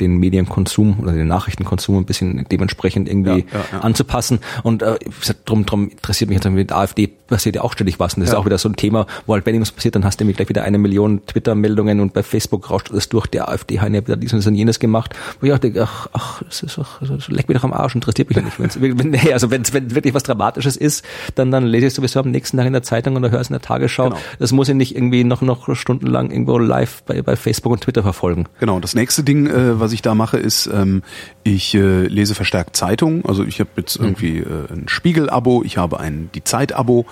[0.00, 3.78] den Medienkonsum oder den Nachrichtenkonsum ein bisschen dementsprechend irgendwie ja, ja, ja.
[3.80, 4.40] anzupassen.
[4.62, 4.98] Und äh,
[5.44, 8.14] drum, drum interessiert mich jetzt mit der AfD passiert ja auch ständig was.
[8.14, 10.20] Und das ist auch wieder so ein Thema, wo halt wenn irgendwas passiert, dann hast
[10.20, 13.80] du nämlich gleich wieder eine Million Twitter-Meldungen und bei Facebook rauscht das durch, der AfD
[13.80, 16.76] hat ja wieder dieses und jenes gemacht, wo ich auch denke, ach, ach, das ist
[16.76, 18.58] doch, das leck mich doch am Arsch, interessiert mich ja nicht.
[18.58, 21.04] Wenn's, wenn, also wenn es wirklich was Dramatisches ist,
[21.36, 23.54] dann, dann lese ich sowieso am nächsten Tag in der Zeitung oder höre es in
[23.54, 24.10] der Tagesschau.
[24.10, 24.20] Genau.
[24.38, 28.02] Das muss ich nicht irgendwie noch, noch stundenlang irgendwo live bei, bei Facebook und Twitter
[28.02, 28.46] verfolgen.
[28.58, 31.02] Genau, das nächste Ding, äh, was ich da mache, ist, ähm,
[31.42, 33.24] ich äh, lese verstärkt Zeitungen.
[33.24, 37.06] Also ich habe jetzt irgendwie äh, ein Spiegel-Abo, ich habe ein Die Zeit-Abo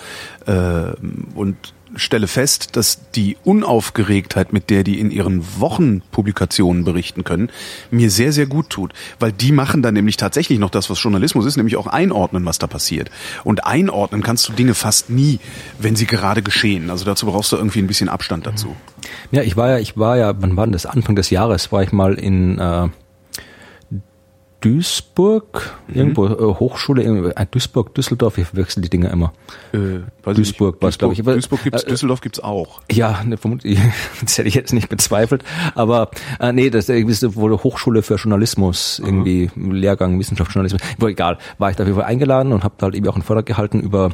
[0.47, 0.93] äh,
[1.35, 1.57] und
[1.99, 7.51] stelle fest, dass die Unaufgeregtheit, mit der die in ihren Wochenpublikationen berichten können,
[7.91, 8.93] mir sehr, sehr gut tut.
[9.19, 12.59] Weil die machen dann nämlich tatsächlich noch das, was Journalismus ist, nämlich auch einordnen, was
[12.59, 13.11] da passiert.
[13.45, 15.41] Und einordnen kannst du Dinge fast nie,
[15.79, 16.91] wenn sie gerade geschehen.
[16.91, 18.75] Also dazu brauchst du irgendwie ein bisschen Abstand dazu.
[19.31, 20.87] Ja, ich war ja, ich war ja, wann war denn das?
[20.87, 22.89] Anfang des Jahres war ich mal in äh,
[24.61, 29.33] Duisburg, irgendwo äh, Hochschule, irgendwie, äh, Duisburg, Düsseldorf, ich wechsle die Dinge immer.
[29.73, 30.83] Äh, Duisburg ich nicht.
[30.83, 31.19] war's, glaub ich.
[31.19, 32.81] Duisburg, Duisburg gibt's, Äh, Düsseldorf gibt's auch.
[32.91, 33.79] Ja, ne, vermutlich,
[34.21, 35.45] das hätte ich jetzt nicht bezweifelt.
[35.77, 40.83] Aber äh, nee, das ist wohl Hochschule für Journalismus, irgendwie Lehrgang Wissenschaftsjournalismus.
[40.99, 43.15] Wohl egal, war ich da auf jeden Fall eingeladen und habe da halt eben auch
[43.15, 44.11] einen Vortrag gehalten über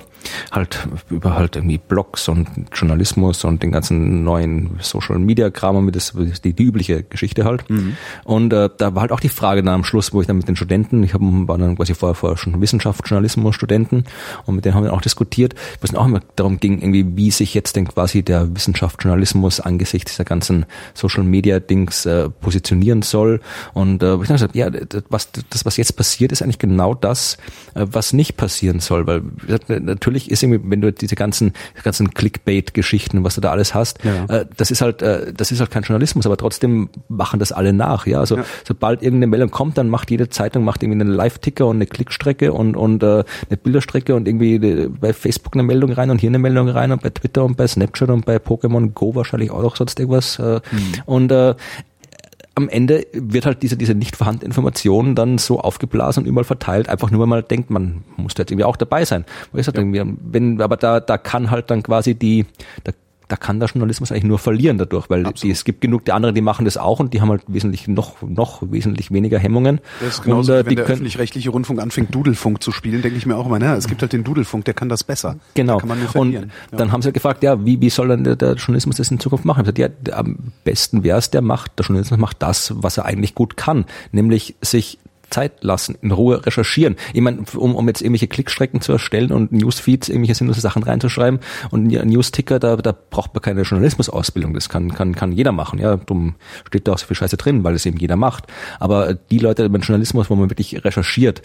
[0.50, 5.96] halt über halt irgendwie Blogs und Journalismus und den ganzen neuen Social Media Kram und
[5.96, 7.64] das die, die übliche Geschichte halt.
[8.24, 10.48] Und äh, da war halt auch die Frage dann am Schluss, wo ich dann mit
[10.48, 14.04] den Studenten, ich hab, war dann quasi vorher vor schon Wissenschaft, Journalismus Studenten
[14.46, 17.16] und mit denen haben wir auch diskutiert, wo es dann auch immer darum ging, irgendwie,
[17.16, 22.28] wie sich jetzt denn quasi der Wissenschaft, Journalismus angesichts dieser ganzen Social Media Dings äh,
[22.30, 23.40] positionieren soll.
[23.72, 26.94] Und äh, ich dann gesagt, ja, das, was, das, was jetzt passiert, ist eigentlich genau
[26.94, 27.36] das,
[27.74, 29.06] äh, was nicht passieren soll.
[29.06, 29.22] Weil
[29.68, 34.24] natürlich ist irgendwie, wenn du diese ganzen, ganzen Clickbait-Geschichten, was du da alles hast, Ja.
[34.26, 37.72] äh, das ist halt, äh, das ist halt kein Journalismus, aber trotzdem machen das alle
[37.72, 38.06] nach.
[38.06, 38.44] Ja, also Ja.
[38.66, 42.52] sobald irgendeine Meldung kommt, dann macht jede Zeitung macht irgendwie einen Live-Ticker und eine Klickstrecke
[42.52, 46.30] und und äh, eine Bilderstrecke und irgendwie äh, bei Facebook eine Meldung rein und hier
[46.30, 49.62] eine Meldung rein und bei Twitter und bei Snapchat und bei Pokémon Go wahrscheinlich auch
[49.62, 50.38] noch sonst irgendwas.
[50.38, 50.60] Äh,
[51.06, 51.54] Und äh,
[52.56, 56.88] am Ende wird halt diese, diese nicht vorhandene Information dann so aufgeblasen und überall verteilt,
[56.88, 59.24] einfach nur, weil man denkt, man muss da jetzt irgendwie auch dabei sein.
[59.50, 62.46] Wo ich sag, irgendwie, wenn, aber da, da kann halt dann quasi die,
[62.84, 62.92] da,
[63.28, 66.32] da kann der Journalismus eigentlich nur verlieren dadurch, weil die, es gibt genug der andere,
[66.32, 69.80] die machen das auch und die haben halt wesentlich noch, noch wesentlich weniger Hemmungen.
[70.00, 73.16] Das ist genauso, und, äh, wenn die der öffentlich-rechtliche Rundfunk anfängt, Dudelfunk zu spielen, denke
[73.16, 75.36] ich mir auch immer, naja, es gibt halt den Dudelfunk, der kann das besser.
[75.54, 75.74] Genau.
[75.74, 76.32] Da kann man nur und.
[76.32, 76.42] Ja.
[76.72, 79.18] dann haben sie halt gefragt, ja, wie, wie soll dann der, der Journalismus das in
[79.18, 79.62] Zukunft machen?
[79.62, 82.98] Ich hab gesagt, ja, am besten wäre es, der macht, der Journalismus macht das, was
[82.98, 84.98] er eigentlich gut kann, nämlich sich
[85.30, 86.96] Zeit lassen, in Ruhe recherchieren.
[87.12, 91.40] Ich meine, um, um jetzt irgendwelche Klickstrecken zu erstellen und Newsfeeds, irgendwelche sinnlose Sachen reinzuschreiben
[91.70, 94.54] und Newsticker, da, da braucht man keine Journalismusausbildung.
[94.54, 95.78] Das kann, kann, kann jeder machen.
[95.78, 96.34] Ja, darum
[96.66, 98.44] steht da auch so viel Scheiße drin, weil es eben jeder macht.
[98.78, 101.42] Aber die Leute beim Journalismus, wo man wirklich recherchiert,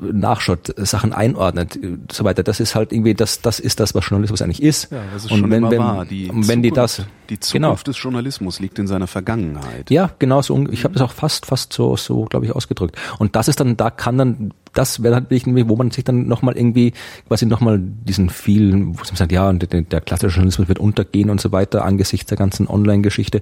[0.00, 1.78] nachschaut, Sachen einordnet,
[2.10, 4.90] so weiter, das ist halt irgendwie, das, das ist das, was Journalismus eigentlich ist.
[4.90, 6.04] Ja, das ist und schon wenn, wenn, wahr.
[6.04, 7.02] Die und wenn die das,
[7.38, 7.68] Zukunft- die genau.
[7.68, 9.90] Zukunft des Journalismus liegt in seiner Vergangenheit.
[9.90, 10.66] Ja, genau so.
[10.70, 12.96] Ich habe das auch fast, fast so, so glaube ich, ausgedrückt.
[13.18, 16.26] Und das ist dann, da kann dann, das wäre dann irgendwie, wo man sich dann
[16.26, 16.92] nochmal irgendwie,
[17.28, 21.30] quasi nochmal diesen vielen, wo man sagt, ja, und der, der klassische Journalismus wird untergehen
[21.30, 23.40] und so weiter angesichts der ganzen Online-Geschichte.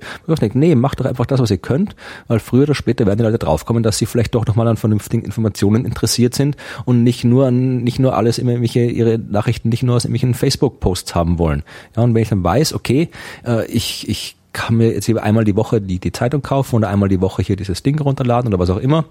[0.55, 1.95] Nee, macht doch einfach das, was ihr könnt,
[2.27, 5.25] weil früher oder später werden die Leute draufkommen, dass sie vielleicht doch nochmal an vernünftigen
[5.25, 9.83] Informationen interessiert sind und nicht nur an, nicht nur alles immer irgendwelche, ihre Nachrichten nicht
[9.83, 11.63] nur aus irgendwelchen Facebook-Posts haben wollen.
[11.97, 13.09] Ja, und wenn ich dann weiß, okay,
[13.47, 16.89] äh, ich, ich kann mir jetzt hier einmal die Woche die, die Zeitung kaufen oder
[16.89, 19.05] einmal die Woche hier dieses Ding runterladen oder was auch immer.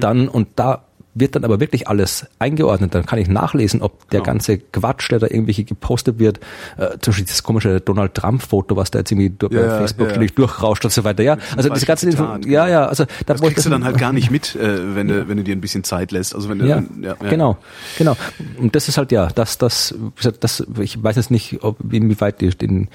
[0.00, 0.84] Dann, und da
[1.14, 2.94] wird dann aber wirklich alles eingeordnet.
[2.94, 4.32] Dann kann ich nachlesen, ob der Genau.
[4.32, 6.40] ganze Quatsch, der da irgendwelche gepostet wird,
[6.76, 9.78] äh, zum Beispiel dieses komische Donald Trump-Foto, was da jetzt irgendwie durch, Ja, bei ja,
[9.78, 10.10] Facebook ja.
[10.10, 11.22] ständig durchrauscht und so weiter.
[11.22, 13.98] Ja, also diese falschen ganze Info, ja, ja, also da Das kriegst du dann halt
[13.98, 16.34] gar nicht mit, äh, wenn, du, wenn du dir ein bisschen Zeit lässt.
[16.34, 17.28] Also wenn du, ja, ja, ja.
[17.30, 17.56] genau,
[17.98, 18.16] genau.
[18.58, 19.94] Und das ist halt ja, das, das,
[20.40, 22.88] das, ich weiß jetzt nicht, ob inwieweit die, den,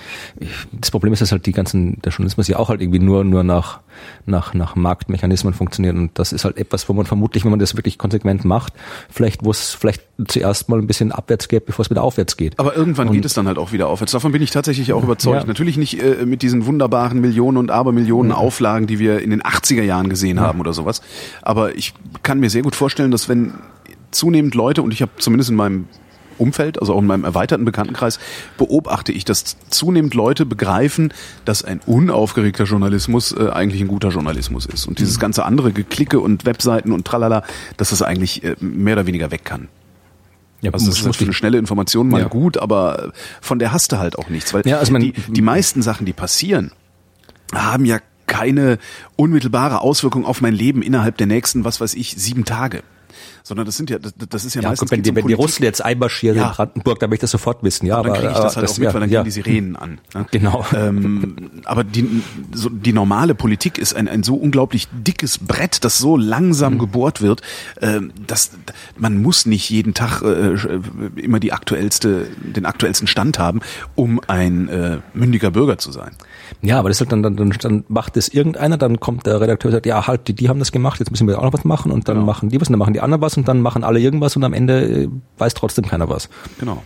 [0.74, 3.44] das Problem ist, dass halt die ganzen, der Journalismus ja auch halt irgendwie nur, nur
[3.44, 3.80] nach,
[4.26, 5.96] nach, nach Marktmechanismen funktioniert.
[5.96, 8.74] Und das ist halt etwas, wo man vermutlich, wenn man das wirklich konsequent macht,
[9.10, 12.58] vielleicht, wo es vielleicht zuerst mal ein bisschen abwärts geht, bevor es wieder aufwärts geht.
[12.60, 14.12] Aber irgendwann Und- geht es dann halt auch wieder aufwärts.
[14.12, 15.42] Davon bin ich tatsächlich auch überzeugt.
[15.44, 15.48] Ja.
[15.48, 19.84] Natürlich nicht äh, mit diesen wunderbaren Millionen und Abermillionen Auflagen, die wir in den 80er
[19.84, 21.02] Jahren gesehen haben oder sowas.
[21.42, 21.94] Aber ich
[22.24, 23.54] kann mir sehr gut vorstellen, dass wenn
[24.12, 25.88] zunehmend Leute, und ich habe zumindest in meinem
[26.40, 28.20] Umfeld, also auch in meinem erweiterten Bekanntenkreis,
[28.58, 31.14] beobachte ich, dass zunehmend Leute begreifen,
[31.46, 34.88] dass ein unaufgeregter Journalismus äh, eigentlich ein guter Journalismus ist.
[34.88, 37.44] Und dieses ganze andere Geklicke und Webseiten und tralala,
[37.78, 39.68] dass das eigentlich äh, mehr oder weniger weg kann.
[40.62, 42.28] Ja, Also das ist für eine schnelle Information mal Ja.
[42.28, 44.54] gut, aber von der hast du halt auch nichts.
[44.54, 46.72] Weil Ja, also man- die, die meisten Sachen, die passieren,
[47.54, 48.78] haben ja keine
[49.16, 52.84] unmittelbare Auswirkung auf mein Leben innerhalb der nächsten, was weiß ich, sieben Tage.
[53.44, 55.28] Sondern das sind ja, das, das ist ja, Ja, meistens gut, wenn, die, um wenn
[55.28, 55.34] die.
[55.34, 56.50] Russen jetzt einmarschieren Ja.
[56.50, 57.86] in Brandenburg, dann will ich das sofort wissen.
[57.86, 59.20] Ja, dann aber, kriege ich das aber halt auch mit, weil dann ja.
[59.22, 60.00] gehen die Sirenen an.
[60.14, 60.26] Ne?
[60.32, 60.66] Genau.
[60.76, 62.22] Ähm, aber die,
[62.54, 66.80] so, die normale Politik ist ein, ein so unglaublich dickes Brett, das so langsam Mhm.
[66.80, 67.42] gebohrt wird,
[67.82, 68.52] ähm, dass
[68.98, 70.56] man muss nicht jeden Tag äh,
[71.16, 73.62] immer die aktuellste, den aktuellsten Stand haben,
[73.96, 76.12] um ein äh, mündiger Bürger zu sein.
[76.62, 79.40] Ja, aber das ist halt dann, dann, dann, dann macht das irgendeiner, dann kommt der
[79.42, 81.54] Redakteur und sagt, ja, halt, die, die haben das gemacht, jetzt müssen wir auch noch
[81.54, 82.26] was machen und dann Genau.
[82.26, 84.44] machen die was und dann machen die anderen was und dann machen alle irgendwas und
[84.44, 86.30] am Ende äh, weiß trotzdem keiner was.
[86.60, 86.84] Genau.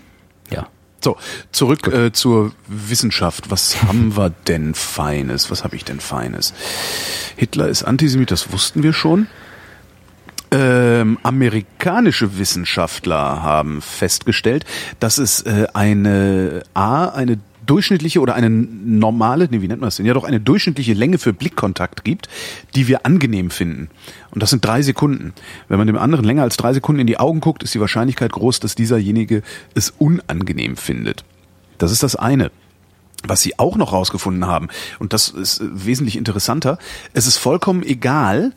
[0.51, 0.67] Ja.
[1.03, 1.17] So,
[1.51, 3.51] zurück äh, zur Wissenschaft.
[3.51, 5.51] Was haben wir denn Feines?
[5.51, 6.53] Was habe ich denn Feines?
[7.35, 9.27] Hitler ist Antisemit, das wussten wir schon.
[10.51, 14.65] Ähm, amerikanische Wissenschaftler haben festgestellt,
[14.99, 19.97] dass es äh, eine A, eine durchschnittliche oder eine normale, nee, wie nennt man das
[19.97, 20.05] denn?
[20.05, 22.29] Ja, doch eine durchschnittliche Länge für Blickkontakt gibt,
[22.75, 23.89] die wir angenehm finden.
[24.31, 25.33] Und das sind drei Sekunden.
[25.67, 28.31] Wenn man dem anderen länger als drei Sekunden in die Augen guckt, ist die Wahrscheinlichkeit
[28.31, 29.43] groß, dass dieserjenige
[29.75, 31.23] es unangenehm findet.
[31.77, 32.51] Das ist das eine.
[33.25, 34.67] Was sie auch noch rausgefunden haben,
[34.99, 36.77] und das ist äh, wesentlich interessanter,
[37.13, 38.53] es ist vollkommen egal,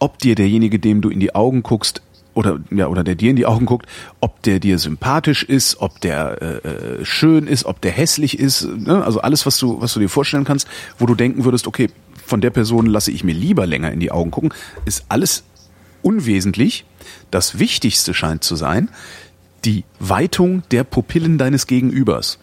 [0.00, 2.02] ob dir derjenige, dem du in die Augen guckst,
[2.38, 3.86] oder ja oder der dir in die Augen guckt,
[4.20, 8.64] ob der dir sympathisch ist, ob der äh, äh, schön ist, ob der hässlich ist,
[8.64, 9.04] ne?
[9.04, 10.68] also alles was du was du dir vorstellen kannst,
[10.98, 11.90] wo du denken würdest, okay,
[12.24, 15.42] von der Person lasse ich mir lieber länger in die Augen gucken, ist alles
[16.02, 16.84] unwesentlich.
[17.32, 18.88] Das Wichtigste scheint zu sein
[19.64, 22.38] die Weitung der Pupillen deines Gegenübers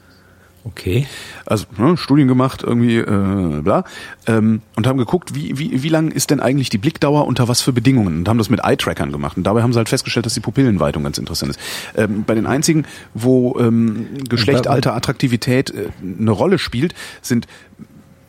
[0.67, 1.05] Okay.
[1.45, 3.83] also ne, Studien gemacht, irgendwie äh, bla,
[4.25, 7.61] ähm, und haben geguckt, wie, wie, wie lang ist denn eigentlich die Blickdauer unter was
[7.61, 9.37] für Bedingungen und haben das mit Eye-Trackern gemacht.
[9.37, 11.59] Und dabei haben sie halt festgestellt, dass die Pupillenweitung ganz interessant ist.
[11.95, 17.45] Ähm, bei den einzigen, wo ähm, Geschlecht, Alter, Attraktivität äh, eine Rolle spielt, sind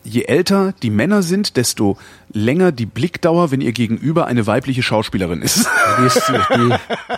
[0.07, 1.97] je älter die Männer sind, desto
[2.31, 5.67] länger die Blickdauer, wenn ihr gegenüber eine weibliche Schauspielerin ist.
[5.99, 6.31] Die, ist,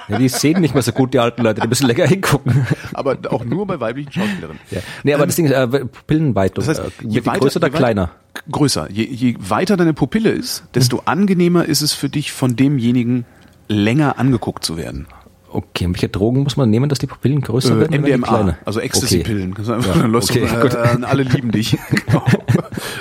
[0.10, 2.66] die, die sehen nicht mehr so gut, die alten Leute, die müssen länger hingucken.
[2.94, 4.60] Aber auch nur bei weiblichen Schauspielerinnen.
[4.72, 4.82] Ja.
[5.04, 8.12] Nee, aber das Ding ist, äh, Pupillenweitung, Das heißt, äh, je weiter, größer oder kleiner?
[8.52, 8.90] Größer.
[8.92, 13.26] Je, je weiter deine Pupille ist, desto angenehmer ist es für dich, von demjenigen
[13.68, 15.08] länger angeguckt zu werden.
[15.52, 18.02] Okay, welche Drogen muss man nehmen, dass die Pupillen größer Äh, werden?
[18.02, 19.56] MDMA, also Ecstasy-Pillen.
[19.58, 20.46] Okay.
[20.46, 21.76] Ja, okay, äh, alle lieben dich.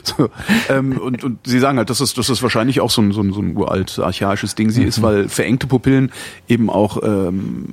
[0.03, 0.31] so,
[0.69, 3.21] ähm, und, und sie sagen halt, dass das, dass das wahrscheinlich auch so ein, so
[3.23, 4.89] ein, so ein uralt, archaisches Ding sie Mhm.
[4.89, 6.13] ist, weil verengte Pupillen
[6.49, 7.67] eben auch ähm,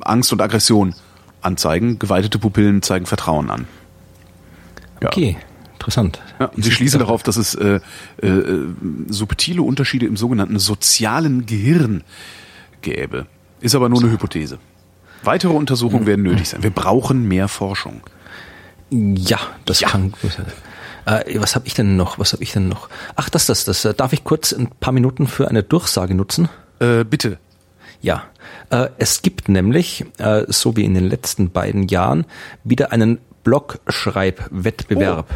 [0.00, 0.94] Angst und Aggression
[1.40, 1.98] anzeigen.
[1.98, 3.66] Geweitete Pupillen zeigen Vertrauen an.
[5.00, 5.08] Ja.
[5.08, 5.36] Okay,
[5.74, 6.20] interessant.
[6.38, 7.80] Ja, und sie schließen darauf, dass es äh,
[8.22, 8.30] äh,
[9.08, 12.04] subtile Unterschiede im sogenannten sozialen Gehirn
[12.82, 13.26] gäbe.
[13.60, 14.58] Ist aber nur eine Hypothese.
[15.24, 16.62] Weitere Untersuchungen werden nötig sein.
[16.64, 18.00] Wir brauchen mehr Forschung.
[18.90, 19.88] Ja, das Ja.
[19.88, 20.46] kann gut sein.
[21.06, 22.18] Äh, was habe ich denn noch?
[22.18, 22.88] Was habe ich denn noch?
[23.16, 23.84] Ach, das, das, das.
[23.84, 26.48] äh, Darf ich kurz ein paar Minuten für eine Durchsage nutzen?
[26.78, 27.38] Äh, bitte.
[28.00, 28.24] Ja,
[28.70, 32.26] äh, es gibt nämlich, äh, so wie in den letzten beiden Jahren,
[32.64, 35.26] wieder einen Blogschreibwettbewerb.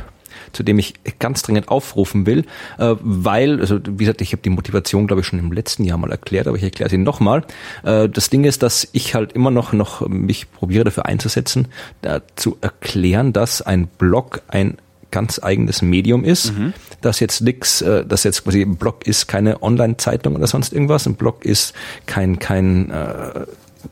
[0.52, 2.44] zu dem ich ganz dringend aufrufen will,
[2.78, 5.98] äh, weil, also wie gesagt, ich habe die Motivation, glaube ich, schon im letzten Jahr
[5.98, 7.44] mal erklärt, aber ich erkläre sie nochmal.
[7.84, 11.68] Äh, das Ding ist, dass ich halt immer noch, noch mich probiere dafür einzusetzen,
[12.00, 14.78] da zu erklären, dass ein Blog ein
[15.16, 16.52] ganz eigenes Medium ist,
[17.00, 21.06] dass jetzt nix, äh, dass jetzt quasi ein Blog ist keine Online-Zeitung oder sonst irgendwas,
[21.06, 21.72] ein Blog ist
[22.04, 23.46] kein kein äh,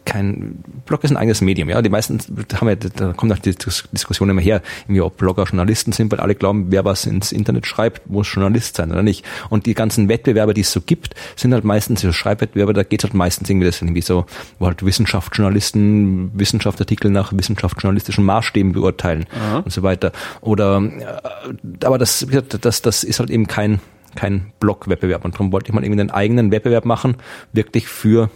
[0.04, 1.82] kein Blog ist ein eigenes Medium, ja.
[1.82, 2.18] Die meisten
[2.54, 6.10] haben ja, da kommt auch die Dis- Diskussion immer her, irgendwie ob Blogger Journalisten sind,
[6.12, 9.24] weil alle glauben, wer was ins Internet schreibt, muss Journalist sein oder nicht.
[9.50, 13.02] Und die ganzen Wettbewerbe, die es so gibt, sind halt meistens so Schreibwettbewerbe, da geht
[13.02, 14.26] halt meistens irgendwie das irgendwie so,
[14.58, 19.26] wo halt Wissenschaftsjournalisten Wissenschaftsartikel nach wissenschaftsjournalistischen Maßstäben beurteilen
[19.64, 20.12] und so weiter.
[20.40, 22.26] Oder äh, aber das,
[22.60, 23.80] das, das ist halt eben kein
[24.14, 25.24] kein Blog-Wettbewerb.
[25.24, 27.16] Und darum wollte ich mal irgendwie einen eigenen Wettbewerb machen,
[27.52, 28.30] wirklich für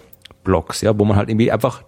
[0.48, 1.82] Blogs, ja, wo man halt irgendwie einfach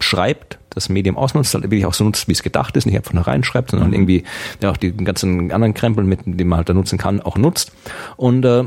[0.00, 3.12] schreibt, das Medium ausnutzt, halt wirklich auch so nutzt, wie es gedacht ist, nicht einfach
[3.12, 4.24] nur reinschreibt, sondern irgendwie
[4.60, 7.70] ja auch die ganzen anderen Krempel, mit denen man halt da nutzen kann, auch nutzt.
[8.16, 8.64] Und äh,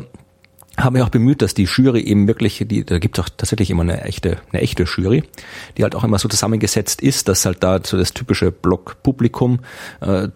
[0.78, 3.70] habe mich auch bemüht, dass die Jury eben wirklich, die, da gibt es auch tatsächlich
[3.70, 5.24] immer eine echte, eine echte Jury,
[5.78, 9.60] die halt auch immer so zusammengesetzt ist, dass halt da so das typische Blog-Publikum
[10.00, 10.30] äh,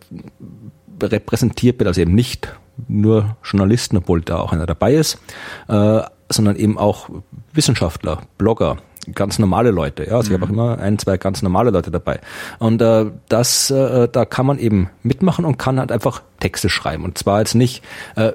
[1.01, 2.53] repräsentiert wird, also eben nicht
[2.87, 5.19] nur Journalisten, obwohl da auch einer dabei ist,
[5.67, 7.09] äh, sondern eben auch
[7.59, 8.77] Wissenschaftler, Blogger,
[9.13, 10.05] ganz normale Leute.
[10.05, 12.21] Ja, also ich habe auch immer ein, zwei ganz normale Leute dabei.
[12.57, 17.03] Und äh, das, äh, da kann man eben mitmachen und kann halt einfach Texte schreiben.
[17.03, 17.83] Und zwar jetzt nicht
[18.15, 18.31] äh,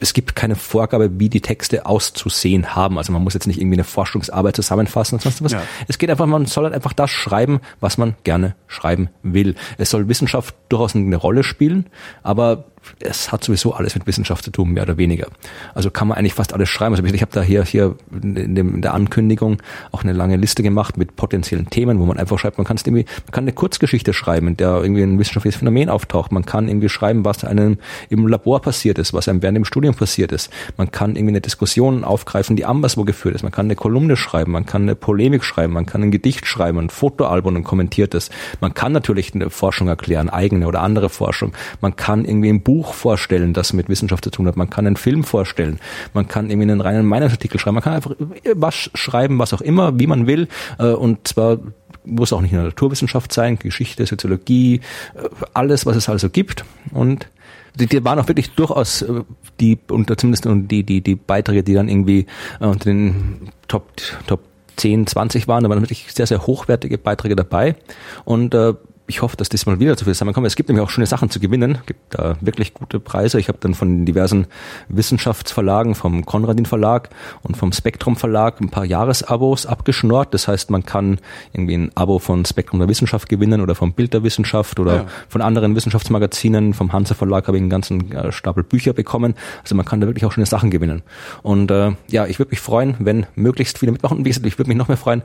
[0.00, 2.98] es gibt keine Vorgabe, wie die Texte auszusehen haben.
[2.98, 5.52] Also man muss jetzt nicht irgendwie eine Forschungsarbeit zusammenfassen und sonst was.
[5.52, 5.62] Ja.
[5.88, 9.54] Es geht einfach, man soll halt einfach das schreiben, was man gerne schreiben will.
[9.76, 11.86] Es soll Wissenschaft durchaus eine Rolle spielen,
[12.22, 12.64] aber
[12.98, 15.28] es hat sowieso alles mit Wissenschaft zu tun, mehr oder weniger.
[15.74, 16.94] Also kann man eigentlich fast alles schreiben.
[16.94, 19.62] Also ich habe da hier, hier in, dem, in der Ankündigung
[19.92, 22.86] auch eine lange Liste gemacht mit potenziellen Themen, wo man einfach schreibt, man kann es
[22.86, 26.32] irgendwie, man kann eine Kurzgeschichte schreiben, in der irgendwie ein wissenschaftliches Phänomen auftaucht.
[26.32, 27.78] Man kann irgendwie schreiben, was einem
[28.08, 30.50] im Labor passiert ist, was einem während dem Studium passiert ist.
[30.76, 33.42] Man kann irgendwie eine Diskussion aufgreifen, die anderswo geführt ist.
[33.42, 36.78] Man kann eine Kolumne schreiben, man kann eine Polemik schreiben, man kann ein Gedicht schreiben,
[36.78, 38.30] ein Fotoalbum und kommentiertes.
[38.60, 41.52] Man kann natürlich eine Forschung erklären, eigene oder andere Forschung.
[41.80, 44.56] Man kann irgendwie ein Buch vorstellen, das mit Wissenschaft zu tun hat.
[44.56, 45.78] Man kann einen Film vorstellen.
[46.14, 47.74] Man kann irgendwie einen reinen Meinungsartikel schreiben.
[47.74, 48.14] Man kann einfach
[48.54, 50.48] was schreiben, was auch immer, wie man will.
[50.78, 51.58] Äh, und zwar
[52.04, 54.76] muss auch nicht der Naturwissenschaft sein, Geschichte, Soziologie,
[55.14, 56.64] äh, alles, was es also gibt.
[56.92, 57.28] Und
[57.74, 59.22] die, die waren auch wirklich durchaus äh,
[59.60, 62.26] die, unter zumindest die, die, die Beiträge, die dann irgendwie
[62.58, 63.92] unter den Top,
[64.26, 64.40] Top
[64.76, 67.76] 10, 20 waren, da waren wirklich sehr, sehr hochwertige Beiträge dabei.
[68.24, 68.74] Und äh,
[69.10, 70.46] ich hoffe, dass diesmal wieder zu viel zusammenkommt.
[70.46, 71.78] Es gibt nämlich auch schöne Sachen zu gewinnen.
[71.80, 73.40] Es gibt da wirklich gute Preise.
[73.40, 74.46] Ich habe dann von diversen
[74.88, 77.10] Wissenschaftsverlagen, vom Konradin Verlag
[77.42, 80.32] und vom Spektrum Verlag ein paar Jahresabos abgeschnort.
[80.32, 81.18] Das heißt, man kann
[81.52, 85.06] irgendwie ein Abo von Spektrum der Wissenschaft gewinnen oder vom Bild der Wissenschaft oder ja.
[85.28, 86.72] von anderen Wissenschaftsmagazinen.
[86.72, 89.34] Vom Hanse Verlag habe ich einen ganzen äh, Stapel Bücher bekommen.
[89.62, 91.02] Also man kann da wirklich auch schöne Sachen gewinnen.
[91.42, 94.18] Und äh, ja, ich würde mich freuen, wenn möglichst viele mitmachen.
[94.18, 95.22] Und wie gesagt, ich würde mich noch mehr freuen,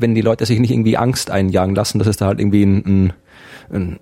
[0.00, 2.82] wenn die Leute sich nicht irgendwie Angst einjagen lassen, dass es da halt irgendwie ein,
[2.84, 3.12] ein
[3.70, 3.98] ein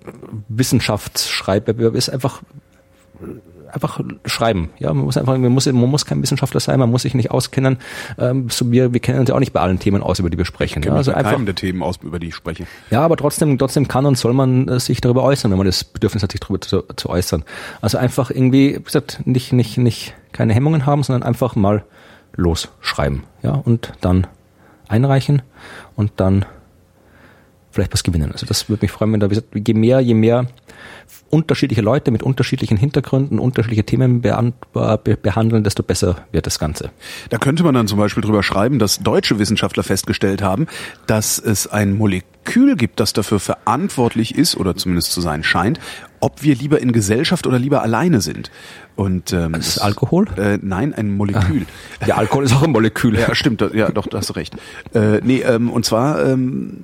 [0.47, 2.41] Wissenschaftsschreibwettbewerb ist einfach
[3.71, 4.69] einfach schreiben.
[4.79, 7.31] Ja, man muss einfach, man muss, man muss kein Wissenschaftler sein, man muss sich nicht
[7.31, 7.77] auskennen.
[8.17, 10.37] Ähm, so wir, wir kennen uns ja auch nicht bei allen Themen aus, über die
[10.37, 10.83] wir sprechen.
[10.83, 12.65] Ja, also einfach der Themen aus, über die ich spreche.
[12.89, 15.83] Ja, aber trotzdem, trotzdem kann und soll man äh, sich darüber äußern, wenn man das
[15.83, 17.43] Bedürfnis hat, sich darüber zu, zu äußern.
[17.81, 21.83] Also einfach irgendwie, wie gesagt, nicht, nicht, nicht keine Hemmungen haben, sondern einfach mal
[22.35, 23.23] losschreiben.
[23.43, 24.27] Ja, und dann
[24.87, 25.41] einreichen
[25.95, 26.45] und dann
[27.77, 28.31] vielleicht was gewinnen.
[28.31, 30.47] Also das würde mich freuen, wenn da, wie gesagt, je mehr, je mehr
[31.29, 36.89] unterschiedliche Leute mit unterschiedlichen Hintergründen unterschiedliche Themen behandeln, desto besser wird das Ganze.
[37.29, 40.67] Da könnte man dann zum Beispiel drüber schreiben, dass deutsche Wissenschaftler festgestellt haben,
[41.05, 45.79] dass es ein Molekül gibt, das dafür verantwortlich ist, oder zumindest zu sein scheint,
[46.19, 48.49] ob wir lieber in Gesellschaft oder lieber alleine sind.
[48.95, 50.25] Und ähm, das ist Alkohol?
[50.37, 51.67] Äh, nein, ein Molekül.
[51.99, 52.07] Ah.
[52.07, 53.17] Ja, Alkohol ist auch ein Molekül.
[53.19, 53.63] ja, stimmt.
[53.73, 54.55] Ja, doch, da hast du recht.
[54.95, 56.83] Äh, nee, ähm, und zwar ähm,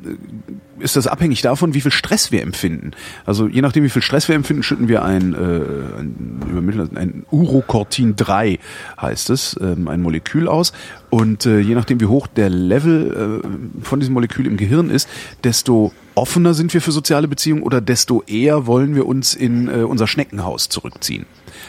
[0.83, 2.91] ist das abhängig davon, wie viel Stress wir empfinden.
[3.25, 8.15] Also je nachdem, wie viel Stress wir empfinden, schütten wir ein, äh, ein, ein Urocortin
[8.15, 8.59] 3
[9.01, 10.73] heißt es, ähm, ein Molekül aus.
[11.09, 15.07] Und äh, je nachdem, wie hoch der Level äh, von diesem Molekül im Gehirn ist,
[15.43, 19.83] desto offener sind wir für soziale Beziehungen oder desto eher wollen wir uns in äh,
[19.83, 21.25] unser Schneckenhaus zurückziehen.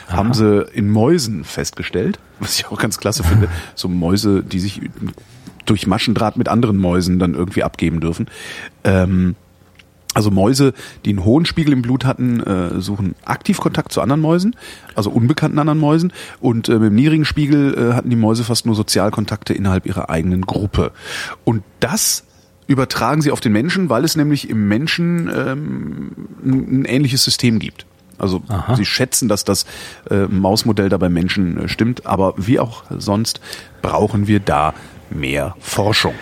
[0.08, 0.16] Aha.
[0.16, 3.48] Haben sie in Mäusen festgestellt, was ich auch ganz klasse finde.
[3.74, 4.80] So Mäuse, die sich
[5.64, 8.26] durch Maschendraht mit anderen Mäusen dann irgendwie abgeben dürfen.
[8.84, 9.36] Ähm,
[10.14, 10.72] also Mäuse,
[11.04, 14.54] die einen hohen Spiegel im Blut hatten, äh, suchen aktiv Kontakt zu anderen Mäusen,
[14.94, 16.12] also unbekannten anderen Mäusen.
[16.40, 20.10] Und äh, mit dem niedrigen Spiegel äh, hatten die Mäuse fast nur Sozialkontakte innerhalb ihrer
[20.10, 20.92] eigenen Gruppe.
[21.44, 22.24] Und das
[22.66, 26.12] übertragen sie auf den Menschen, weil es nämlich im Menschen ähm,
[26.44, 27.84] ein, ähnliches System gibt.
[28.16, 28.76] Also Aha.
[28.76, 29.66] sie schätzen, dass das
[30.08, 33.40] äh, Mausmodell da beim Menschen äh, stimmt, aber wie auch sonst
[33.82, 34.72] brauchen wir da
[35.14, 36.14] mehr Forschung.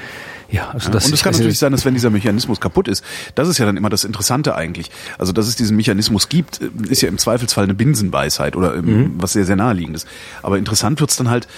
[0.53, 3.03] Ja, also das, und es kann also natürlich sein, dass wenn dieser Mechanismus kaputt ist,
[3.35, 4.91] das ist ja dann immer das Interessante eigentlich.
[5.17, 9.15] Also, dass es diesen Mechanismus gibt, ist ja im Zweifelsfall eine Binsenweisheit oder mhm.
[9.17, 10.05] was sehr, sehr naheliegendes.
[10.43, 11.49] Aber interessant wird's dann halt,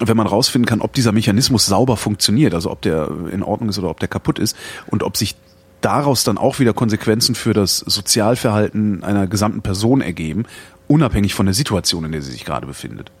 [0.00, 3.78] wenn man rausfinden kann, ob dieser Mechanismus sauber funktioniert, also ob der in Ordnung ist
[3.78, 4.56] oder ob der kaputt ist
[4.88, 5.36] und ob sich
[5.80, 10.46] daraus dann auch wieder Konsequenzen für das Sozialverhalten einer gesamten Person ergeben,
[10.88, 13.12] unabhängig von der Situation, in der sie sich gerade befindet.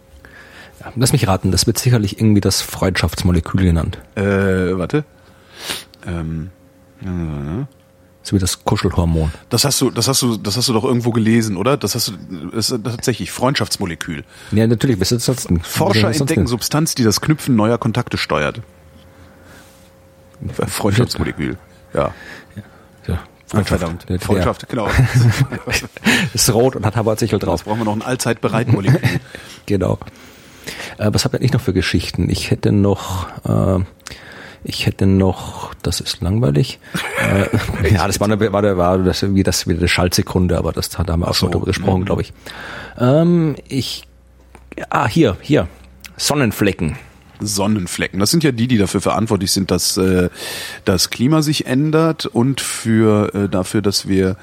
[0.82, 3.98] Ja, lass mich raten, das wird sicherlich irgendwie das Freundschaftsmolekül genannt.
[4.16, 4.22] Äh,
[4.76, 5.04] warte.
[6.06, 6.50] Ähm,
[7.02, 7.64] äh,
[8.24, 9.32] so wie das Kuschelhormon.
[9.48, 11.76] Das hast du, das hast du, das hast du doch irgendwo gelesen, oder?
[11.76, 12.12] Das hast du,
[12.52, 14.24] das ist tatsächlich Freundschaftsmolekül.
[14.50, 15.00] Ja, natürlich.
[15.00, 18.60] Was ist das Forscher entdecken Substanz, die das Knüpfen neuer Kontakte steuert.
[20.66, 21.56] Freundschaftsmolekül.
[21.94, 22.12] Ja.
[23.06, 23.20] ja.
[23.46, 23.80] Freundschaft.
[23.80, 24.22] Verdammt.
[24.22, 24.88] Freundschaft, genau.
[26.34, 27.60] ist rot und hat Haberzichel drauf.
[27.60, 29.00] Jetzt brauchen wir noch ein allzeitbereit Molekül.
[29.66, 29.98] genau.
[30.98, 32.28] Äh, was habe ich noch für Geschichten?
[32.30, 33.84] Ich hätte noch äh,
[34.64, 36.78] ich hätte noch, das ist langweilig.
[37.82, 40.88] äh, ja, das war, eine, war, war das, wie das wieder eine Schaltsekunde, aber das
[40.88, 41.46] da haben wir auch so.
[41.46, 42.04] schon drüber gesprochen, mhm.
[42.04, 42.32] glaube ich.
[42.98, 44.04] Ähm, ich.
[44.88, 45.68] Ah, hier, hier.
[46.16, 46.96] Sonnenflecken.
[47.40, 48.20] Sonnenflecken.
[48.20, 50.30] Das sind ja die, die dafür verantwortlich sind, dass äh,
[50.84, 54.36] das Klima sich ändert und für äh, dafür, dass wir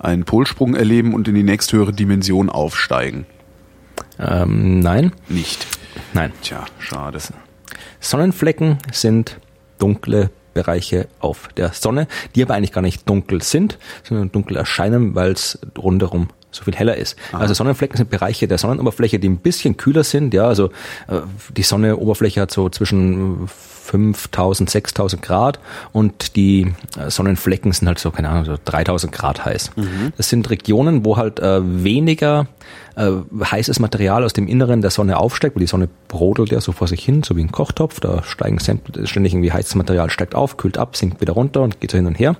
[0.00, 3.26] einen Polsprung erleben und in die nächsthöhere Dimension aufsteigen.
[4.18, 5.12] Ähm, nein.
[5.28, 5.66] Nicht.
[6.12, 6.32] Nein.
[6.42, 7.18] Tja, schade.
[8.00, 9.38] Sonnenflecken sind
[9.78, 15.14] dunkle Bereiche auf der Sonne, die aber eigentlich gar nicht dunkel sind, sondern dunkel erscheinen,
[15.14, 17.16] weil es rundherum so viel heller ist.
[17.32, 17.40] Aha.
[17.40, 20.32] Also Sonnenflecken sind Bereiche der Sonnenoberfläche, die ein bisschen kühler sind.
[20.32, 20.70] Ja, also
[21.08, 21.20] äh,
[21.54, 25.60] die Sonneoberfläche hat so zwischen 5000, 6000 Grad
[25.92, 29.72] und die äh, Sonnenflecken sind halt so, keine Ahnung, so 3000 Grad heiß.
[29.76, 30.12] Mhm.
[30.16, 32.46] Das sind Regionen, wo halt äh, weniger
[32.96, 33.10] äh,
[33.44, 36.88] heißes Material aus dem Inneren der Sonne aufsteigt, weil die Sonne brodelt ja so vor
[36.88, 38.00] sich hin, so wie ein Kochtopf.
[38.00, 41.90] Da steigen ständig irgendwie heißes Material, steigt auf, kühlt ab, sinkt wieder runter und geht
[41.90, 42.36] so hin und her.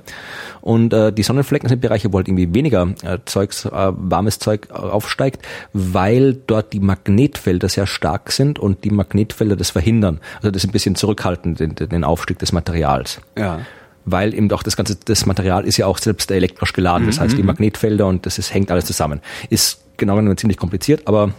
[0.62, 4.70] Und äh, die Sonnenflecken sind Bereiche, wo halt irgendwie weniger äh, Zeugs, äh, warmes Zeug
[4.70, 10.20] aufsteigt, weil dort die Magnetfelder sehr stark sind und die Magnetfelder das verhindern.
[10.38, 13.20] Also das ein bisschen zurückhalten, den, den Aufstieg des Materials.
[13.38, 13.60] Ja
[14.06, 17.06] weil eben doch das ganze das Material ist ja auch selbst elektrisch geladen.
[17.06, 17.48] Das heißt, die mhm.
[17.48, 19.20] Magnetfelder und das ist, hängt alles zusammen.
[19.50, 21.34] Ist genau genommen ziemlich kompliziert, aber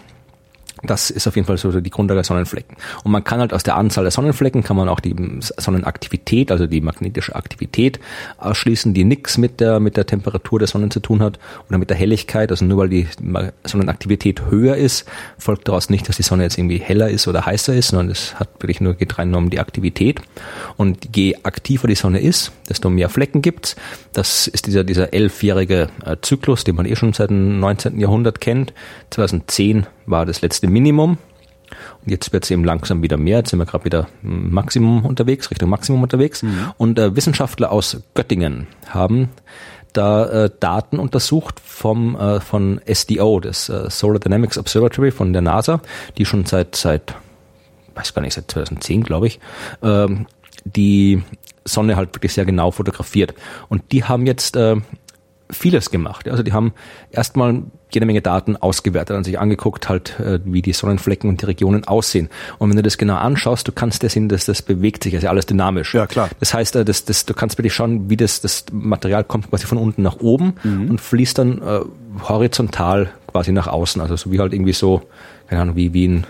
[0.83, 2.77] das ist auf jeden Fall so die Grundlage der Sonnenflecken.
[3.03, 6.67] Und man kann halt aus der Anzahl der Sonnenflecken kann man auch die Sonnenaktivität, also
[6.67, 7.99] die magnetische Aktivität
[8.37, 11.89] ausschließen, die nichts mit der, mit der Temperatur der Sonne zu tun hat oder mit
[11.89, 12.51] der Helligkeit.
[12.51, 13.07] Also nur weil die
[13.63, 15.07] Sonnenaktivität höher ist,
[15.37, 18.35] folgt daraus nicht, dass die Sonne jetzt irgendwie heller ist oder heißer ist, sondern es
[18.39, 20.21] hat wirklich nur geht rein um die Aktivität.
[20.77, 23.75] Und je aktiver die Sonne ist, desto mehr Flecken gibt's.
[24.13, 27.99] Das ist dieser, dieser elfjährige äh, Zyklus, den man eh schon seit dem 19.
[27.99, 28.73] Jahrhundert kennt.
[29.09, 31.17] 2010 war das letzte Minimum.
[32.03, 33.39] Und jetzt wird es eben langsam wieder mehr.
[33.39, 36.41] Jetzt sind wir gerade wieder Maximum unterwegs, Richtung Maximum unterwegs.
[36.41, 36.71] Mhm.
[36.77, 39.29] Und äh, Wissenschaftler aus Göttingen haben
[39.93, 45.41] da äh, Daten untersucht vom äh, von SDO, das äh, Solar Dynamics Observatory von der
[45.41, 45.81] NASA,
[46.17, 47.15] die schon seit seit
[47.95, 49.39] weiß gar nicht seit 2010 glaube ich
[49.81, 50.27] ähm,
[50.65, 51.23] die
[51.65, 53.33] Sonne halt wirklich sehr genau fotografiert.
[53.69, 54.75] Und die haben jetzt äh,
[55.49, 56.27] vieles gemacht.
[56.27, 56.73] Also die haben
[57.11, 61.45] erstmal jede Menge Daten ausgewertet und sich angeguckt, halt, äh, wie die Sonnenflecken und die
[61.45, 62.29] Regionen aussehen.
[62.57, 65.29] Und wenn du das genau anschaust, du kannst ja sehen, dass das bewegt sich, also
[65.29, 65.93] alles dynamisch.
[65.93, 66.29] Ja, klar.
[66.39, 69.65] Das heißt, äh, das, das, du kannst wirklich schauen, wie das, das Material kommt quasi
[69.65, 70.91] von unten nach oben mhm.
[70.91, 71.79] und fließt dann äh,
[72.27, 74.01] horizontal quasi nach außen.
[74.01, 75.03] Also so wie halt irgendwie so,
[75.47, 76.27] keine Ahnung, wie, wie ein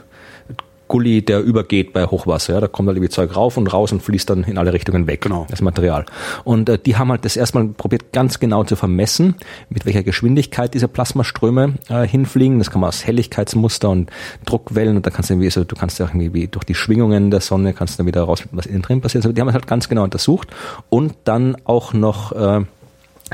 [0.87, 2.53] Gully, der übergeht bei Hochwasser.
[2.53, 5.07] Ja, da kommt halt irgendwie Zeug rauf und raus und fließt dann in alle Richtungen
[5.07, 5.45] weg, genau.
[5.49, 6.05] das Material.
[6.43, 9.35] Und äh, die haben halt das erstmal probiert, ganz genau zu vermessen,
[9.69, 12.59] mit welcher Geschwindigkeit diese Plasmaströme äh, hinfliegen.
[12.59, 14.09] Das kann man aus Helligkeitsmuster und
[14.45, 17.31] Druckwellen und da kannst du irgendwie, so, du kannst ja auch irgendwie durch die Schwingungen
[17.31, 19.25] der Sonne kannst du dann wieder raus, was innen drin passiert.
[19.25, 20.49] Also die haben halt ganz genau untersucht
[20.89, 22.61] und dann auch noch äh,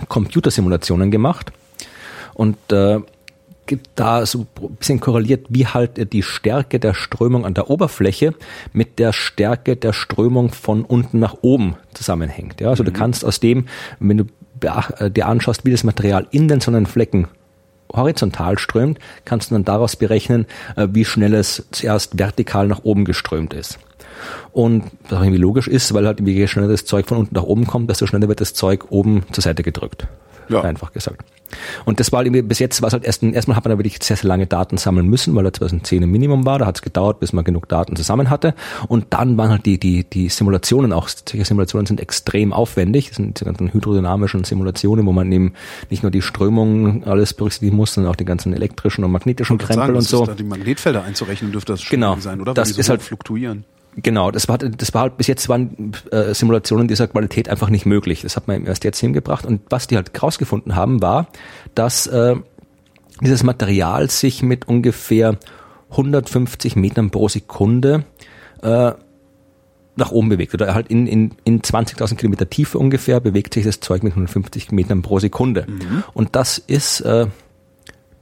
[0.07, 1.51] Computersimulationen gemacht.
[2.33, 2.99] Und äh,
[3.95, 8.33] da so ein bisschen korreliert, wie halt die Stärke der Strömung an der Oberfläche
[8.73, 12.61] mit der Stärke der Strömung von unten nach oben zusammenhängt.
[12.61, 12.87] Ja, also mhm.
[12.87, 13.65] du kannst aus dem,
[13.99, 14.25] wenn du
[14.97, 17.27] äh, dir anschaust, wie das Material in den Sonnenflecken
[17.93, 20.45] horizontal strömt, kannst du dann daraus berechnen,
[20.75, 23.79] äh, wie schnell es zuerst vertikal nach oben geströmt ist.
[24.51, 27.43] Und was auch irgendwie logisch ist, weil halt je schneller das Zeug von unten nach
[27.43, 30.07] oben kommt, desto schneller wird das Zeug oben zur Seite gedrückt.
[30.49, 30.61] Ja.
[30.61, 31.23] Einfach gesagt.
[31.85, 33.77] Und das war halt irgendwie, bis jetzt war es halt erst, erstmal hat man da
[33.77, 36.59] wirklich sehr, sehr lange Daten sammeln müssen, weil er 2010 ein Minimum war.
[36.59, 38.53] Da hat es gedauert, bis man genug Daten zusammen hatte.
[38.87, 43.09] Und dann waren halt die, die, die Simulationen auch, solche Simulationen sind extrem aufwendig.
[43.09, 45.53] Das sind die ganzen hydrodynamischen Simulationen, wo man eben
[45.89, 49.75] nicht nur die Strömung alles berücksichtigen muss, sondern auch die ganzen elektrischen und magnetischen Krempel
[49.75, 50.25] sagen, und so.
[50.25, 52.53] Da die Magnetfelder einzurechnen dürfte das schon genau, sein, oder?
[52.53, 53.65] Das so ist halt fluktuieren.
[53.95, 57.85] Genau, das war, das war halt, bis jetzt waren äh, Simulationen dieser Qualität einfach nicht
[57.85, 58.21] möglich.
[58.21, 59.45] Das hat man erst jetzt hingebracht.
[59.45, 61.27] Und was die halt rausgefunden haben, war,
[61.75, 62.35] dass äh,
[63.21, 65.37] dieses Material sich mit ungefähr
[65.91, 68.05] 150 Metern pro Sekunde
[68.61, 68.93] äh,
[69.95, 70.53] nach oben bewegt.
[70.55, 74.71] Oder halt in, in, in 20.000 Kilometer Tiefe ungefähr bewegt sich das Zeug mit 150
[74.71, 75.65] Metern pro Sekunde.
[75.67, 76.03] Mhm.
[76.13, 77.27] Und das ist äh,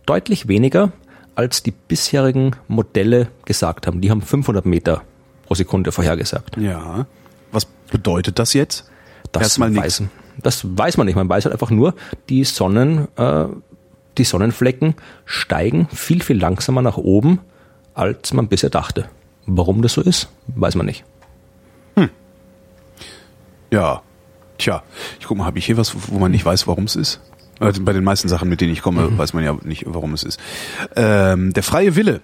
[0.05, 0.91] deutlich weniger,
[1.35, 4.01] als die bisherigen Modelle gesagt haben.
[4.01, 5.03] Die haben 500 Meter
[5.51, 6.55] pro Sekunde vorhergesagt.
[6.55, 7.05] Ja.
[7.51, 8.89] Was bedeutet das jetzt?
[9.33, 10.03] Das Erstmal weiß,
[10.41, 11.17] das weiß man nicht.
[11.17, 11.93] Man weiß halt einfach nur,
[12.29, 13.47] die Sonnen, äh,
[14.17, 14.95] die Sonnenflecken
[15.25, 17.39] steigen viel, viel langsamer nach oben,
[17.93, 19.09] als man bisher dachte.
[19.45, 21.03] Warum das so ist, weiß man nicht.
[21.97, 22.09] Hm.
[23.71, 24.03] Ja.
[24.57, 24.83] Tja,
[25.19, 27.19] ich guck mal, habe ich hier was, wo man nicht weiß, warum es ist?
[27.59, 29.17] Also bei den meisten Sachen, mit denen ich komme, mhm.
[29.17, 30.39] weiß man ja nicht, warum es ist.
[30.95, 32.21] Ähm, der freie Wille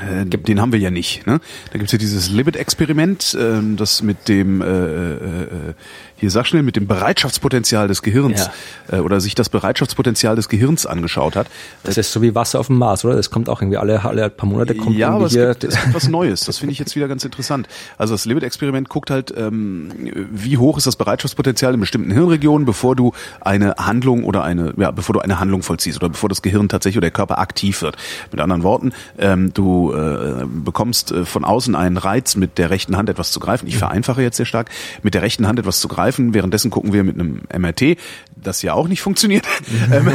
[0.00, 1.26] äh, den haben wir ja nicht.
[1.26, 1.40] Ne?
[1.72, 5.74] Da gibt's ja dieses Libet-Experiment, äh, das mit dem, äh, äh, äh,
[6.22, 8.48] hier sag schnell, mit dem Bereitschaftspotenzial des Gehirns
[8.88, 8.98] ja.
[8.98, 11.48] äh, oder sich das Bereitschaftspotenzial des Gehirns angeschaut hat.
[11.82, 13.16] Das ist so wie Wasser auf dem Mars, oder?
[13.16, 15.94] Das kommt auch irgendwie alle, alle paar Monate kommt Ja, aber es gibt, es gibt
[15.96, 16.44] was Neues.
[16.44, 17.66] Das finde ich jetzt wieder ganz interessant.
[17.98, 19.90] Also das Libet-Experiment guckt halt, ähm,
[20.30, 24.92] wie hoch ist das Bereitschaftspotenzial in bestimmten Hirnregionen, bevor du eine Handlung oder eine, ja,
[24.92, 27.96] bevor du eine Handlung vollziehst oder bevor das Gehirn tatsächlich oder der Körper aktiv wird.
[28.30, 32.96] Mit anderen Worten, ähm, du äh, bekommst äh, von außen einen Reiz, mit der rechten
[32.96, 33.66] Hand etwas zu greifen.
[33.66, 34.70] Ich vereinfache jetzt sehr stark,
[35.02, 36.11] mit der rechten Hand etwas zu greifen.
[36.18, 37.96] Währenddessen gucken wir mit einem MRT
[38.42, 39.46] das ja auch nicht funktioniert.
[39.92, 40.10] ähm,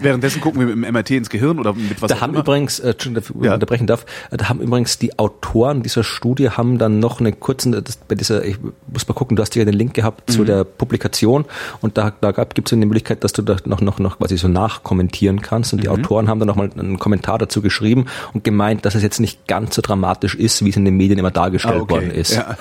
[0.00, 2.40] währenddessen gucken wir mit dem MRT ins Gehirn oder mit was Da auch haben immer.
[2.40, 3.54] übrigens, äh, Entschuldigung, Ja.
[3.54, 7.72] unterbrechen darf, äh, da haben übrigens die Autoren dieser Studie haben dann noch einen kurzen,
[7.72, 8.56] das, bei dieser, ich
[8.92, 10.32] muss mal gucken, du hast ja den Link gehabt Mhm.
[10.32, 11.44] zu der Publikation
[11.80, 14.48] und da, da gibt es eine Möglichkeit, dass du da noch, noch, noch quasi so
[14.48, 15.94] nachkommentieren kannst und die Mhm.
[15.94, 19.74] Autoren haben dann nochmal einen Kommentar dazu geschrieben und gemeint, dass es jetzt nicht ganz
[19.74, 21.94] so dramatisch ist, wie es in den Medien immer dargestellt Ah, okay.
[21.94, 22.34] worden ist.
[22.34, 22.56] Ja.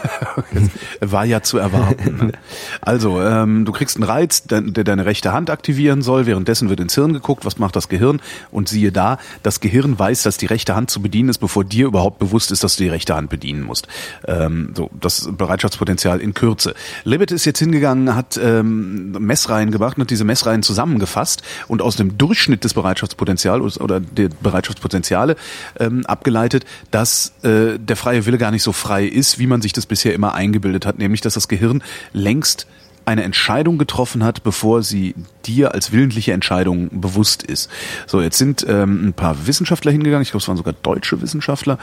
[1.01, 2.27] War ja zu erwarten.
[2.27, 2.31] ne?
[2.81, 6.25] Also, ähm, du kriegst einen Reiz, der, der rechte Hand aktivieren soll.
[6.25, 8.21] Währenddessen wird ins Hirn geguckt, was macht das Gehirn?
[8.51, 11.87] Und siehe da, das Gehirn weiß, dass die rechte Hand zu bedienen ist, bevor dir
[11.87, 13.87] überhaupt bewusst ist, dass du die rechte Hand bedienen musst.
[14.27, 16.73] Ähm, so, das Bereitschaftspotenzial in Kürze.
[17.03, 21.95] Libet ist jetzt hingegangen, hat ähm, Messreihen gemacht und hat diese Messreihen zusammengefasst und aus
[21.95, 25.35] dem Durchschnitt des Bereitschaftspotenzials oder der Bereitschaftspotenziale
[25.79, 29.73] ähm, abgeleitet, dass äh, der freie Wille gar nicht so frei ist, wie man sich
[29.73, 31.83] das bisher immer eingebildet hat, nämlich dass das Gehirn
[32.13, 32.67] längst
[33.05, 37.69] eine Entscheidung getroffen hat, bevor sie dir als willentliche Entscheidung bewusst ist.
[38.07, 41.77] So, jetzt sind ähm, ein paar Wissenschaftler hingegangen, ich glaube, es waren sogar deutsche Wissenschaftler,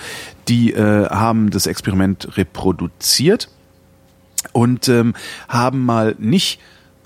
[0.48, 3.48] die äh, haben das Experiment reproduziert
[4.52, 5.14] und ähm,
[5.48, 6.60] haben mal nicht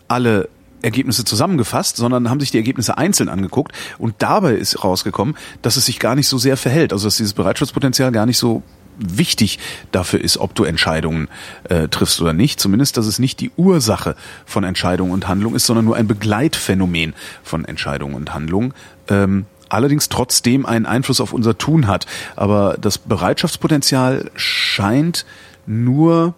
[0.08, 0.48] alle
[0.82, 5.86] Ergebnisse zusammengefasst, sondern haben sich die Ergebnisse einzeln angeguckt und dabei ist rausgekommen, dass es
[5.86, 8.62] sich gar nicht so sehr verhält, also dass dieses Bereitschaftspotenzial gar nicht so
[8.98, 9.58] wichtig
[9.92, 11.28] dafür ist, ob du Entscheidungen
[11.64, 12.60] äh, triffst oder nicht.
[12.60, 14.16] Zumindest, dass es nicht die Ursache
[14.46, 18.74] von Entscheidung und Handlung ist, sondern nur ein Begleitphänomen von Entscheidung und Handlung.
[19.08, 22.06] Ähm, allerdings trotzdem einen Einfluss auf unser Tun hat.
[22.36, 25.26] Aber das Bereitschaftspotenzial scheint
[25.66, 26.34] nur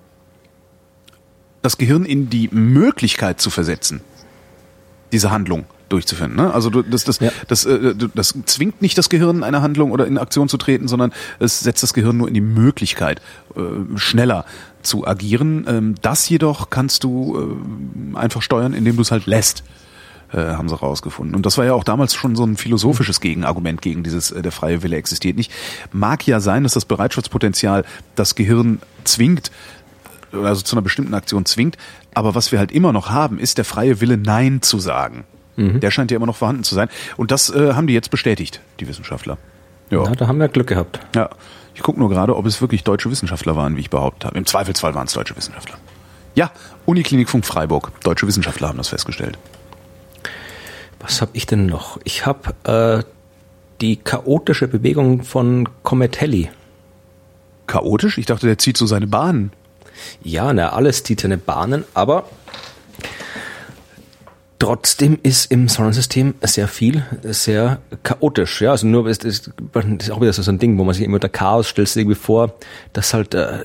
[1.63, 4.01] das Gehirn in die Möglichkeit zu versetzen,
[5.13, 6.35] diese Handlung durchzuführen.
[6.35, 6.53] Ne?
[6.53, 7.31] Also du, das, das, Ja.
[7.49, 11.13] das, äh, das zwingt nicht das Gehirn, eine Handlung oder in Aktion zu treten, sondern
[11.39, 13.21] es setzt das Gehirn nur in die Möglichkeit,
[13.55, 13.61] äh,
[13.97, 14.45] schneller
[14.83, 15.67] zu agieren.
[15.69, 17.59] Ähm, das jedoch kannst du
[18.15, 19.65] äh, einfach steuern, indem du es halt lässt
[20.33, 21.35] äh, haben sie rausgefunden.
[21.35, 24.53] Und das war ja auch damals schon so ein philosophisches Gegenargument gegen dieses, äh, der
[24.53, 25.53] freie Wille existiert nicht.
[25.93, 27.85] Mag ja sein, dass das Bereitschaftspotenzial
[28.15, 29.51] das Gehirn zwingt,
[30.33, 31.77] äh, also zu einer bestimmten Aktion zwingt,
[32.15, 35.25] aber was wir halt immer noch haben, ist der freie Wille, Nein zu sagen.
[35.57, 36.89] Der scheint ja immer noch vorhanden zu sein.
[37.17, 39.39] Und das äh, haben die jetzt bestätigt, die Wissenschaftler.
[39.91, 40.03] Ja.
[40.05, 41.01] Na, da haben wir Glück gehabt.
[41.15, 41.31] ja.
[41.75, 44.39] Ich gucke nur gerade, ob es wirklich deutsche Wissenschaftler waren, wie ich behauptet habe.
[44.39, 45.77] Im Zweifelsfall waren es deutsche Wissenschaftler.
[46.35, 46.51] Ja,
[46.87, 47.93] Uniklinikfunk Freiburg.
[48.03, 49.37] Deutsche Wissenschaftler haben das festgestellt.
[51.01, 52.01] Was habe ich denn noch?
[52.05, 53.05] Ich habe äh,
[53.83, 56.49] die chaotische Bewegung von Comet Halley.
[57.67, 58.17] Chaotisch?
[58.17, 59.53] Ich dachte, der zieht so seine Bahnen.
[60.23, 62.27] Ja, na, alles zieht seine Bahnen, aber
[64.59, 68.61] trotzdem ist im Sonnensystem sehr viel sehr chaotisch.
[68.63, 71.05] Ja, also nur ist, ist, das ist auch wieder so ein Ding, wo man sich
[71.05, 72.55] immer unter Chaos stellt, sich irgendwie vor,
[72.93, 73.65] dass halt äh,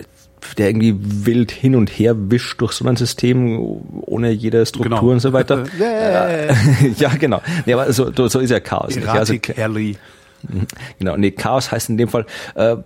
[0.57, 3.57] der irgendwie wild hin und her wischt durch Sonnensystem
[4.01, 5.11] ohne jede Struktur Genau.
[5.11, 5.63] und so weiter.
[5.79, 6.53] Äh.
[6.97, 7.41] ja, genau.
[7.65, 8.95] Nee, aber so, so ist ja Chaos.
[8.95, 9.05] nicht?
[9.05, 9.97] Ja, also, Erratic Alley.
[10.97, 12.25] Genau, nee, Chaos heißt in dem Fall,
[12.55, 12.77] äh,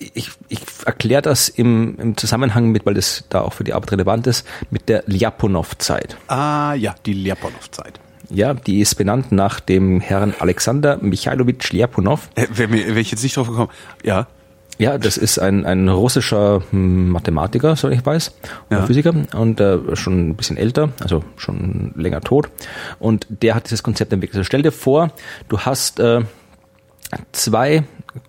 [0.00, 3.92] ich, ich erkläre das im, im Zusammenhang mit, weil das da auch für die Arbeit
[3.92, 6.16] relevant ist, mit der Ljapunov-Zeit.
[6.28, 8.00] Ah ja, die Ljapunov-Zeit.
[8.30, 12.30] Ja, die ist benannt nach dem Herrn Alexander Michailowitsch Ljapunov.
[12.36, 13.70] Äh, Wäre wär ich jetzt nicht drauf gekommen.
[14.02, 14.26] Ja.
[14.78, 18.34] Ja, das ist ein, ein russischer hm, Mathematiker, soweit ich weiß,
[18.70, 18.86] Ja.
[18.86, 22.48] Physiker und äh, schon ein bisschen älter, also schon länger tot.
[22.98, 24.38] Und der hat dieses Konzept entwickelt.
[24.38, 25.10] Also stell dir vor,
[25.50, 26.22] du hast äh,
[27.32, 27.82] zwei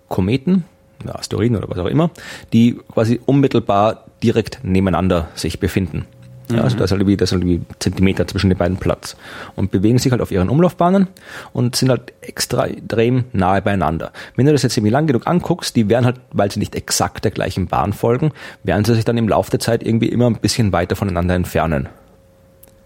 [0.08, 0.64] Kometen,
[1.10, 2.10] Asteroiden oder was auch immer,
[2.52, 6.06] die quasi unmittelbar direkt nebeneinander sich befinden.
[6.50, 9.16] Ja, also da ist halt irgendwie, da ist halt irgendwie Zentimeter zwischen den beiden Platz
[9.56, 11.06] und bewegen sich halt auf ihren Umlaufbahnen
[11.52, 14.12] und sind halt extrem nahe beieinander.
[14.36, 17.24] Wenn du das jetzt irgendwie lang genug anguckst, die werden halt, weil sie nicht exakt
[17.24, 18.32] der gleichen Bahn folgen,
[18.64, 21.88] werden sie sich dann im Laufe der Zeit irgendwie immer ein bisschen weiter voneinander entfernen.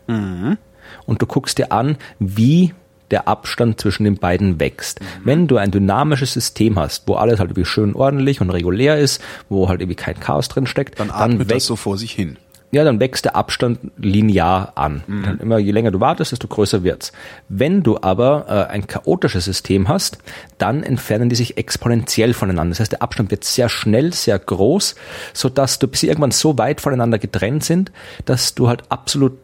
[0.06, 2.72] Und du guckst dir an, wie
[3.10, 5.00] der Abstand zwischen den beiden wächst.
[5.24, 9.22] Wenn du ein dynamisches System hast, wo alles halt irgendwie schön ordentlich und regulär ist,
[9.48, 12.36] wo halt irgendwie kein Chaos drin steckt, Dann atmet wächst das so vor sich hin.
[12.72, 15.02] ja, dann wächst der Abstand linear an.
[15.06, 17.12] Dann immer je länger du wartest, desto größer wird's.
[17.48, 20.18] Wenn du aber äh, ein chaotisches System hast,
[20.58, 22.70] dann entfernen die sich exponentiell voneinander.
[22.72, 24.96] Das heißt, der Abstand wird sehr schnell, sehr groß,
[25.32, 27.92] so dass du bis sie irgendwann so weit voneinander getrennt sind,
[28.24, 29.38] dass du halt absolut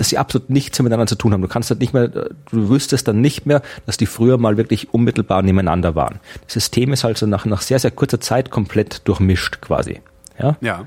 [0.00, 1.42] dass sie absolut nichts miteinander zu tun haben.
[1.42, 4.92] Du kannst halt nicht mehr, du wüsstest dann nicht mehr, dass die früher mal wirklich
[4.92, 6.20] unmittelbar nebeneinander waren.
[6.44, 10.00] Das System ist halt so nach, nach sehr, sehr kurzer Zeit komplett durchmischt quasi.
[10.38, 10.56] Ja?
[10.60, 10.86] Ja.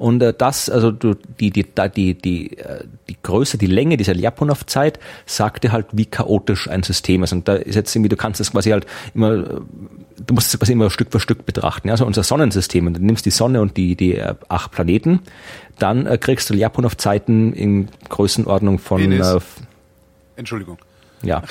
[0.00, 4.14] Und äh, das, also du, die, die, die, die, äh, die Größe, die Länge dieser
[4.14, 7.34] Lyapunov-Zeit sagte halt, wie chaotisch ein System ist.
[7.34, 10.72] Und da ist jetzt irgendwie, du kannst das quasi halt immer, du musst es quasi
[10.72, 11.88] immer Stück für Stück betrachten.
[11.88, 11.92] Ja?
[11.92, 15.20] Also unser Sonnensystem, und du nimmst die Sonne und die, die äh, acht Planeten,
[15.78, 19.12] dann äh, kriegst du Lyapunov-Zeiten in Größenordnung von...
[19.12, 19.38] Äh,
[20.36, 20.78] Entschuldigung.
[21.22, 21.42] Ja,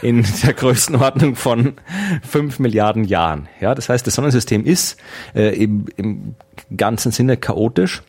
[0.00, 1.74] in der Größenordnung von
[2.22, 3.48] fünf Milliarden Jahren.
[3.60, 4.96] Ja, das heißt, das Sonnensystem ist
[5.34, 6.34] äh, im, im
[6.76, 8.02] ganzen Sinne chaotisch.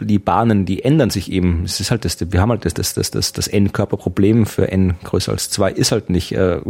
[0.00, 1.64] Die Bahnen, die ändern sich eben.
[1.64, 4.94] Es ist halt das, wir haben halt das, das, das, das, das N-Körperproblem für N
[5.04, 6.60] größer als zwei ist halt nicht äh,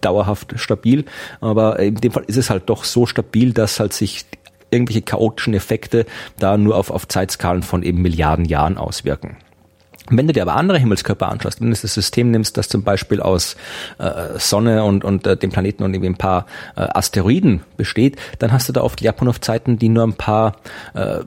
[0.00, 1.04] dauerhaft stabil.
[1.42, 4.24] Aber in dem Fall ist es halt doch so stabil, dass halt sich
[4.70, 6.06] irgendwelche chaotischen Effekte
[6.38, 9.36] da nur auf, auf Zeitskalen von eben Milliarden Jahren auswirken.
[10.08, 13.20] Wenn du dir aber andere Himmelskörper anschaust, wenn du das System nimmst, das zum Beispiel
[13.20, 13.56] aus
[13.98, 16.46] äh, Sonne und, und äh, dem Planeten und irgendwie ein paar
[16.76, 20.56] äh, Asteroiden besteht, dann hast du da oft Lyapunov-Zeiten, die nur ein paar
[20.94, 21.20] äh,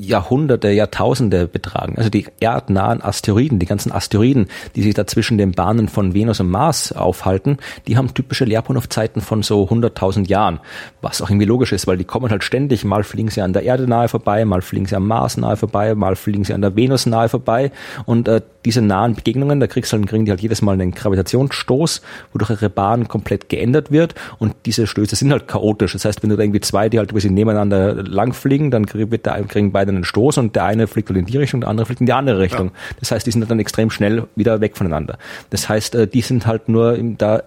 [0.00, 1.94] Jahrhunderte, Jahrtausende betragen.
[1.96, 6.40] Also die erdnahen Asteroiden, die ganzen Asteroiden, die sich da zwischen den Bahnen von Venus
[6.40, 10.60] und Mars aufhalten, die haben typische Leerpunktzeiten von so 100.000 Jahren.
[11.02, 13.62] Was auch irgendwie logisch ist, weil die kommen halt ständig, mal fliegen sie an der
[13.62, 16.76] Erde nahe vorbei, mal fliegen sie am Mars nahe vorbei, mal fliegen sie an der
[16.76, 17.72] Venus nahe vorbei
[18.06, 22.02] und äh, diese nahen Begegnungen, da kriegst halt, kriegen die halt jedes Mal einen Gravitationsstoß,
[22.32, 25.92] wodurch ihre Bahn komplett geändert wird und diese Stöße sind halt chaotisch.
[25.94, 29.72] Das heißt, wenn du da irgendwie zwei, die halt ein bisschen nebeneinander langfliegen, dann kriegen
[29.72, 32.12] beide einen Stoß und der eine fliegt in die Richtung, der andere fliegt in die
[32.12, 32.68] andere Richtung.
[32.68, 32.72] Ja.
[33.00, 35.18] Das heißt, die sind dann extrem schnell wieder weg voneinander.
[35.50, 37.42] Das heißt, äh, die sind halt nur, da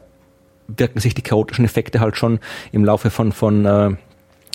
[0.67, 2.39] wirken sich die chaotischen Effekte halt schon
[2.71, 3.91] im Laufe von, von äh,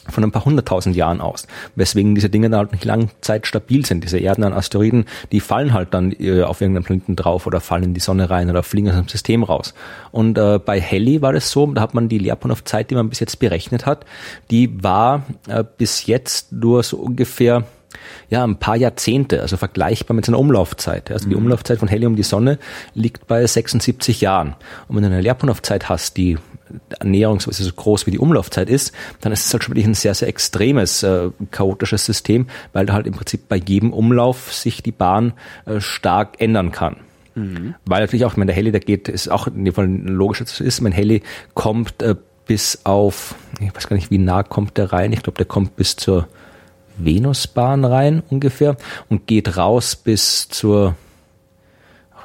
[0.08, 3.84] von ein paar hunderttausend Jahren aus, weswegen diese Dinge dann halt nicht lang Zeit stabil
[3.84, 4.04] sind.
[4.04, 7.94] Diese erdnahen Asteroiden, die fallen halt dann äh, auf irgendeinen Planeten drauf oder fallen in
[7.94, 9.74] die Sonne rein oder fliegen aus dem System raus.
[10.12, 13.20] Und äh, bei Halley war das so, da hat man die Leerpunkt-Zeit, die man bis
[13.20, 14.04] jetzt berechnet hat,
[14.50, 17.64] die war äh, bis jetzt nur so ungefähr
[18.30, 21.10] ja, ein paar Jahrzehnte, also vergleichbar mit seiner Umlaufzeit.
[21.10, 21.42] Also die mhm.
[21.42, 22.58] Umlaufzeit von Helium um die Sonne
[22.94, 24.54] liegt bei 76 Jahren.
[24.88, 26.38] Und wenn du eine Leerpunktlaufzeit hast, die
[27.02, 30.14] näherungsweise so groß wie die Umlaufzeit ist, dann ist es halt schon wirklich ein sehr,
[30.14, 34.92] sehr extremes, äh, chaotisches System, weil da halt im Prinzip bei jedem Umlauf sich die
[34.92, 35.32] Bahn
[35.66, 36.96] äh, stark ändern kann.
[37.34, 37.74] Mhm.
[37.84, 40.52] Weil natürlich auch, wenn der Heli, der geht, ist auch in dem Fall logisch, dass
[40.52, 41.22] es ist, mein Heli
[41.54, 42.16] kommt äh,
[42.46, 45.76] bis auf, ich weiß gar nicht, wie nah kommt der rein, ich glaube, der kommt
[45.76, 46.28] bis zur
[46.98, 48.76] Venusbahn rein ungefähr
[49.08, 50.94] und geht raus bis zur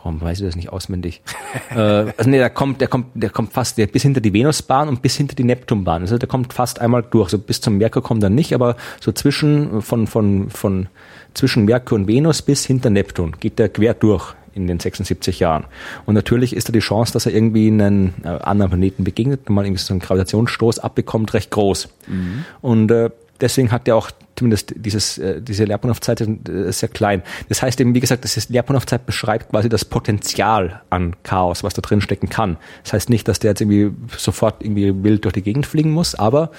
[0.04, 1.22] Warum weiß ich das nicht auswendig?
[1.70, 4.90] äh, also nee, der kommt, der kommt, der kommt fast der, bis hinter die Venusbahn
[4.90, 6.02] und bis hinter die Neptunbahn.
[6.02, 7.30] Also der kommt fast einmal durch.
[7.30, 10.88] So bis zum Merkur kommt er nicht, aber so zwischen von von von
[11.36, 15.66] zwischen Merkur und Venus bis hinter Neptun geht der quer durch in den 76 Jahren.
[16.06, 19.56] Und natürlich ist da die Chance, dass er irgendwie einen äh, anderen Planeten begegnet und
[19.56, 21.90] mal irgendwie so einen Gravitationsstoß abbekommt, recht groß.
[22.08, 22.46] Mhm.
[22.62, 27.22] Und äh, deswegen hat er auch zumindest dieses, äh, diese Lehrplanhofzeit äh, sehr klein.
[27.50, 31.82] Das heißt eben, wie gesagt, das Lehrplanhofzeit beschreibt quasi das Potenzial an Chaos, was da
[31.82, 32.58] drin stecken kann.
[32.84, 36.16] Das heißt nicht, dass der jetzt irgendwie sofort irgendwie wild durch die Gegend fliegen muss,
[36.16, 36.52] aber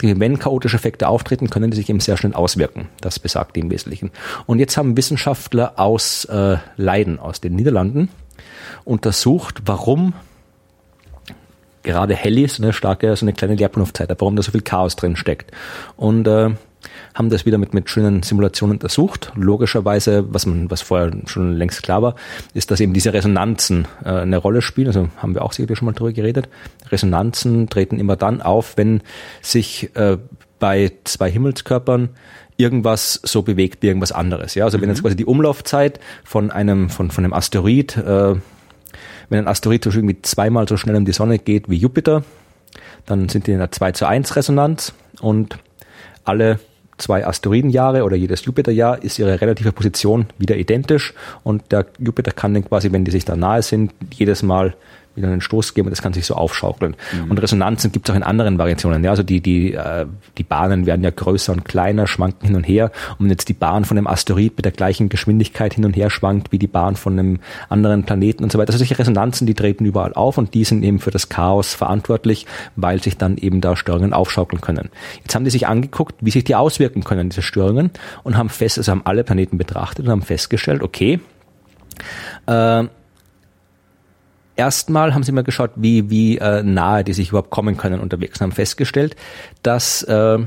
[0.00, 2.88] wenn chaotische Effekte auftreten, können die sich eben sehr schnell auswirken.
[3.00, 4.10] Das besagt die im Wesentlichen.
[4.46, 8.08] Und jetzt haben Wissenschaftler aus äh, Leiden, aus den Niederlanden,
[8.84, 10.14] untersucht, warum
[11.82, 14.96] gerade Heli so eine starke, so eine kleine Leerplanhofzeit hat, warum da so viel Chaos
[14.96, 15.52] drin steckt.
[15.96, 16.50] Und äh,
[17.18, 19.32] haben das wieder mit, mit schönen Simulationen untersucht.
[19.34, 22.14] Logischerweise, was man, was vorher schon längst klar war,
[22.54, 24.86] ist, dass eben diese Resonanzen äh, eine Rolle spielen.
[24.86, 26.48] Also haben wir auch sicherlich schon mal drüber geredet.
[26.90, 29.02] Resonanzen treten immer dann auf, wenn
[29.42, 30.18] sich äh,
[30.60, 32.10] bei zwei Himmelskörpern
[32.56, 34.54] irgendwas so bewegt wie irgendwas anderes.
[34.54, 34.82] Ja, also mhm.
[34.82, 38.36] wenn jetzt quasi die Umlaufzeit von einem von von einem Asteroid, äh,
[39.28, 42.22] wenn ein Asteroid so irgendwie zweimal so schnell um die Sonne geht wie Jupiter,
[43.06, 45.58] dann sind die in einer 2 zu 1 Resonanz und
[46.24, 46.60] alle
[46.98, 51.14] zwei Asteroidenjahre oder jedes Jupiterjahr ist ihre relative Position wieder identisch.
[51.44, 54.74] Und der Jupiter kann dann quasi, wenn die sich da nahe sind, jedes Mal
[55.22, 56.96] wieder einen Stoß geben und das kann sich so aufschaukeln.
[57.12, 57.30] Mhm.
[57.30, 59.04] Und Resonanzen gibt es auch in anderen Variationen.
[59.04, 60.06] Ja, also die, die, äh,
[60.36, 62.90] die Bahnen werden ja größer und kleiner, schwanken hin und her.
[63.18, 66.10] Und wenn jetzt die Bahn von einem Asteroid mit der gleichen Geschwindigkeit hin und her
[66.10, 68.68] schwankt wie die Bahn von einem anderen Planeten und so weiter.
[68.68, 72.46] Also solche Resonanzen, die treten überall auf und die sind eben für das Chaos verantwortlich,
[72.76, 74.90] weil sich dann eben da Störungen aufschaukeln können.
[75.22, 77.90] Jetzt haben die sich angeguckt, wie sich die auswirken können, diese Störungen,
[78.24, 81.20] und haben fest, also haben alle Planeten betrachtet und haben festgestellt, okay,
[82.46, 82.84] äh,
[84.58, 88.40] erstmal haben sie mal geschaut, wie, wie äh, nahe die sich überhaupt kommen können unterwegs
[88.40, 89.16] und haben festgestellt,
[89.62, 90.38] dass äh,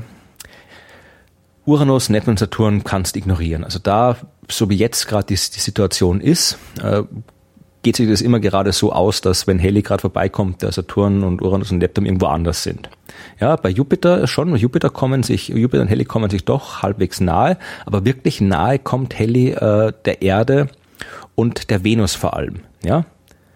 [1.64, 3.64] Uranus, Neptun und Saturn kannst ignorieren.
[3.64, 4.16] Also da,
[4.48, 7.02] so wie jetzt gerade die, die Situation ist, äh,
[7.82, 11.42] geht sich das immer gerade so aus, dass wenn Halley gerade vorbeikommt, der Saturn und
[11.42, 12.90] Uranus und Neptun irgendwo anders sind.
[13.40, 17.58] Ja, bei Jupiter schon, Jupiter kommen sich, Jupiter und Halley kommen sich doch halbwegs nahe,
[17.86, 20.68] aber wirklich nahe kommt Halley äh, der Erde
[21.34, 22.60] und der Venus vor allem.
[22.84, 23.04] Ja,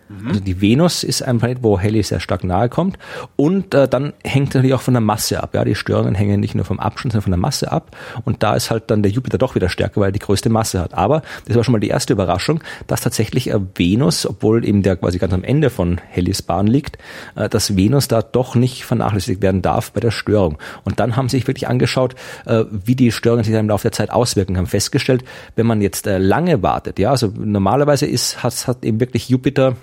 [0.08, 0.28] Mhm.
[0.28, 2.98] Also die Venus ist ein Planet, wo Halley sehr stark nahe kommt.
[3.36, 5.54] Und äh, dann hängt natürlich auch von der Masse ab.
[5.54, 7.96] Ja, die Störungen hängen nicht nur vom Abstand, sondern von der Masse ab.
[8.24, 10.80] Und da ist halt dann der Jupiter doch wieder stärker, weil er die größte Masse
[10.80, 10.94] hat.
[10.94, 14.96] Aber das war schon mal die erste Überraschung, dass tatsächlich äh, Venus, obwohl eben der
[14.96, 16.98] quasi ganz am Ende von Halleys Bahn liegt,
[17.34, 20.58] äh, dass Venus da doch nicht vernachlässigt werden darf bei der Störung.
[20.84, 22.14] Und dann haben sie sich wirklich angeschaut,
[22.46, 25.24] äh, wie die Störungen sich im Laufe der Zeit auswirken, haben festgestellt,
[25.56, 29.76] wenn man jetzt äh, lange wartet, ja, also normalerweise ist, hat, hat eben wirklich Jupiter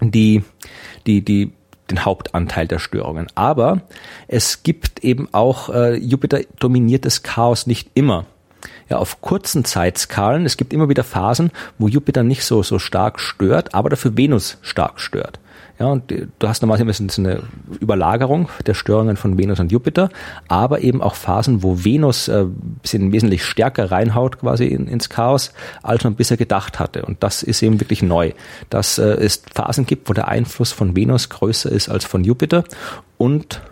[0.00, 0.42] die,
[1.06, 1.52] die, die,
[1.90, 3.26] den Hauptanteil der Störungen.
[3.34, 3.82] Aber
[4.28, 8.26] es gibt eben auch, äh, Jupiter dominiert das Chaos nicht immer.
[8.88, 13.20] Ja, auf kurzen Zeitskalen, es gibt immer wieder Phasen, wo Jupiter nicht so, so stark
[13.20, 15.38] stört, aber dafür Venus stark stört.
[15.80, 17.42] Ja, und du hast normalerweise eine
[17.80, 20.10] Überlagerung der Störungen von Venus und Jupiter,
[20.46, 22.44] aber eben auch Phasen, wo Venus äh,
[22.82, 27.06] bisschen wesentlich stärker reinhaut quasi in, ins Chaos, als man bisher gedacht hatte.
[27.06, 28.32] Und das ist eben wirklich neu,
[28.68, 32.64] dass äh, es Phasen gibt, wo der Einfluss von Venus größer ist als von Jupiter
[33.16, 33.62] und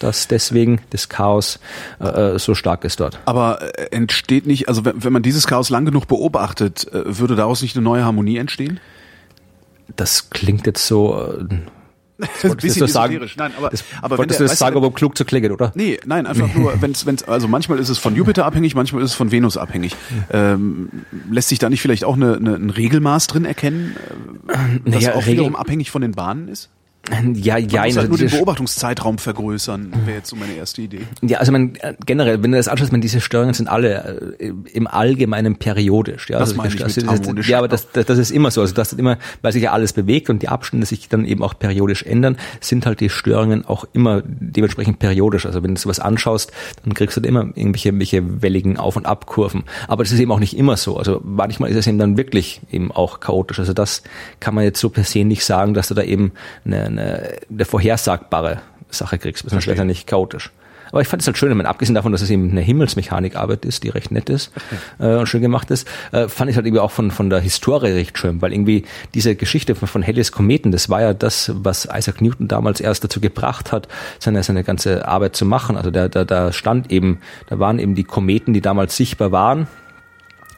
[0.00, 1.60] dass deswegen das Chaos
[1.98, 3.18] äh, äh so stark ist dort.
[3.24, 7.36] Aber äh, entsteht nicht, also wenn, wenn man dieses Chaos lang genug beobachtet, äh, würde
[7.36, 8.80] daraus nicht eine neue Harmonie entstehen?
[9.96, 11.20] Das klingt jetzt so.
[11.20, 11.46] Äh,
[12.42, 15.24] das ein bisschen sagen, nein, aber, das, aber wolltest du das sagen, um klug zu
[15.24, 15.72] klingen, oder?
[15.74, 19.10] Nee, nein, einfach nur, wenn's, wenn's, also manchmal ist es von Jupiter abhängig, manchmal ist
[19.10, 19.96] es von Venus abhängig.
[20.30, 20.90] Ähm,
[21.28, 23.96] lässt sich da nicht vielleicht auch eine, eine, ein Regelmaß drin erkennen,
[24.46, 24.52] äh,
[24.84, 26.70] das naja, auch wiederum abhängig von den Bahnen ist?
[27.34, 31.02] Ja, ja, man muss halt nur den Beobachtungszeitraum vergrößern, wäre jetzt so meine erste Idee.
[31.22, 34.52] Ja, also man äh, generell, wenn du das anschaust, man diese Störungen sind alle äh,
[34.72, 36.30] im Allgemeinen periodisch.
[36.30, 38.62] Ja, das also, meine ich also, mit Ja, aber das, das, das ist immer so.
[38.62, 41.42] Also das ist immer, weil sich ja alles bewegt und die Abstände sich dann eben
[41.42, 45.44] auch periodisch ändern, sind halt die Störungen auch immer dementsprechend periodisch.
[45.44, 46.52] Also wenn du sowas anschaust,
[46.84, 49.64] dann kriegst du da immer irgendwelche, irgendwelche welligen Auf- und Abkurven.
[49.88, 50.96] Aber das ist eben auch nicht immer so.
[50.96, 53.58] Also manchmal ist es eben dann wirklich eben auch chaotisch.
[53.58, 54.02] Also das
[54.40, 56.32] kann man jetzt so per se nicht sagen, dass du da eben
[56.64, 60.50] eine eine, eine vorhersagbare Sache kriegst, wäre ja nicht chaotisch.
[60.94, 63.82] Aber ich fand es halt schön, wenn abgesehen davon, dass es eben eine Himmelsmechanikarbeit ist,
[63.82, 64.52] die recht nett ist
[65.00, 67.90] äh, und schön gemacht ist, äh, fand ich halt irgendwie auch von, von der Historie
[67.90, 71.88] recht schön, weil irgendwie diese Geschichte von, von Halley's Kometen, das war ja das, was
[71.92, 73.88] Isaac Newton damals erst dazu gebracht hat,
[74.20, 75.76] seine, seine ganze Arbeit zu machen.
[75.76, 77.18] Also da, da, da stand eben,
[77.48, 79.66] da waren eben die Kometen, die damals sichtbar waren,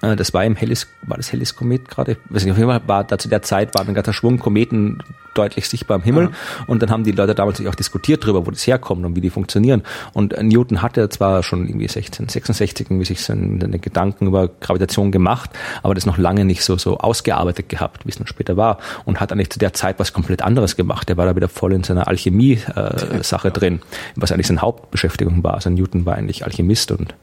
[0.01, 2.17] das war im Hellis, war das Hellis-Komet gerade?
[2.29, 5.03] Weiß nicht, auf jeden Fall war da zu der Zeit war ein ganzer Schwung Kometen
[5.37, 6.25] deutlich sichtbar am Himmel.
[6.25, 6.31] Ja.
[6.67, 9.31] Und dann haben die Leute damals auch diskutiert darüber, wo das herkommt und wie die
[9.31, 9.83] funktionieren.
[10.13, 15.51] Und Newton hatte zwar schon irgendwie 1666 irgendwie sich seine Gedanken über Gravitation gemacht,
[15.83, 18.79] aber das noch lange nicht so, so ausgearbeitet gehabt, wie es dann später war.
[19.05, 21.09] Und hat eigentlich zu der Zeit was komplett anderes gemacht.
[21.09, 23.81] Der war da wieder voll in seiner Alchemie-Sache äh, drin,
[24.15, 25.55] was eigentlich seine Hauptbeschäftigung war.
[25.55, 27.15] Also Newton war eigentlich Alchemist und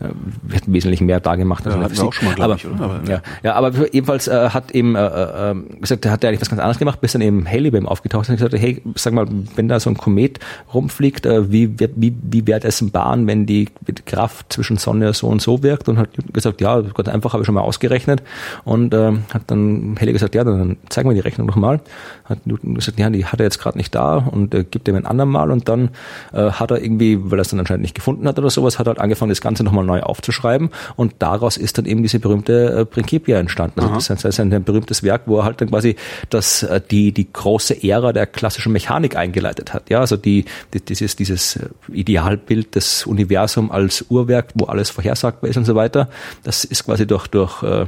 [0.00, 0.08] äh,
[0.42, 2.04] wird wesentlich mehr da gemacht als ja, in der Physik.
[2.04, 2.66] Auch schon mal, aber, ich?
[2.66, 3.22] Aber, ja.
[3.42, 6.60] ja, aber ebenfalls äh, hat eben äh, äh, gesagt, er hat er eigentlich was ganz
[6.60, 9.68] anderes gemacht, bis dann eben Haley beim aufgetaucht ist und gesagt, hey, sag mal, wenn
[9.68, 10.38] da so ein Komet
[10.72, 13.68] rumfliegt, äh, wie wird wie wie wäre dessen Bahn, wenn die
[14.06, 17.46] Kraft zwischen Sonne so und so wirkt und hat gesagt, ja, Gott einfach habe ich
[17.46, 18.22] schon mal ausgerechnet
[18.64, 21.80] und äh, hat dann Haley gesagt, ja, dann zeigen wir die Rechnung nochmal.
[22.24, 25.06] Hat Newton gesagt, ja, die hat er jetzt gerade nicht da und gibt ihm ein
[25.06, 25.90] andermal und dann
[26.32, 28.90] hat er irgendwie, weil er es dann anscheinend nicht gefunden hat oder sowas, hat er
[28.90, 32.84] halt angefangen, das Ganze nochmal neu aufzuschreiben und daraus ist dann eben diese berühmte äh,
[32.84, 33.80] Principia entstanden.
[33.80, 35.96] Also das heißt, ein, ein berühmtes Werk, wo er halt dann quasi
[36.30, 39.90] das, äh, die, die große Ära der klassischen Mechanik eingeleitet hat.
[39.90, 40.44] Ja, also die,
[40.74, 46.08] die dieses, dieses Idealbild des Universums als Uhrwerk, wo alles vorhersagbar ist und so weiter,
[46.42, 47.86] das ist quasi durch, durch äh,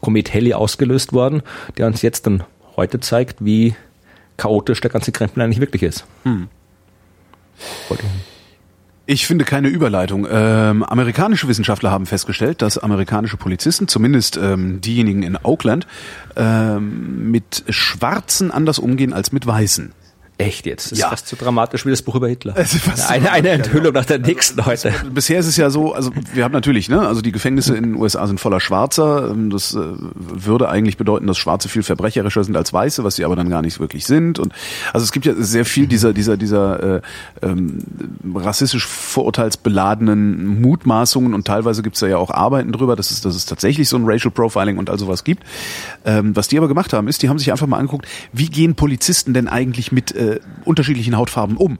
[0.00, 1.42] Komet Halley ausgelöst worden,
[1.76, 2.44] der uns jetzt dann
[2.76, 3.74] heute zeigt, wie
[4.36, 6.04] chaotisch der ganze Krempel eigentlich wirklich ist.
[6.24, 6.48] Hm.
[9.12, 10.24] Ich finde keine Überleitung.
[10.30, 15.88] Ähm, amerikanische Wissenschaftler haben festgestellt, dass amerikanische Polizisten, zumindest ähm, diejenigen in Oakland,
[16.36, 19.90] ähm, mit Schwarzen anders umgehen als mit Weißen.
[20.40, 20.90] Echt jetzt?
[20.90, 21.06] Das ja.
[21.06, 22.54] ist fast so dramatisch wie das Buch über Hitler.
[23.08, 24.92] eine, eine Enthüllung nach der nächsten heute.
[25.12, 27.94] Bisher ist es ja so, also wir haben natürlich, ne, also die Gefängnisse in den
[27.96, 29.30] USA sind voller Schwarzer.
[29.30, 29.80] Ähm, das äh,
[30.14, 33.60] würde eigentlich bedeuten, dass Schwarze viel verbrecherischer sind als Weiße, was sie aber dann gar
[33.60, 34.38] nicht wirklich sind.
[34.38, 34.52] Und
[34.92, 37.00] also es gibt ja sehr viel dieser dieser dieser äh,
[37.42, 37.78] ähm,
[38.34, 43.34] rassistisch vorurteilsbeladenen Mutmaßungen und teilweise gibt es da ja auch Arbeiten drüber, dass es, dass
[43.34, 45.44] es tatsächlich so ein Racial Profiling und all sowas gibt.
[46.04, 48.74] Ähm, was die aber gemacht haben, ist, die haben sich einfach mal angeguckt, wie gehen
[48.74, 51.78] Polizisten denn eigentlich mit äh, äh, unterschiedlichen Hautfarben um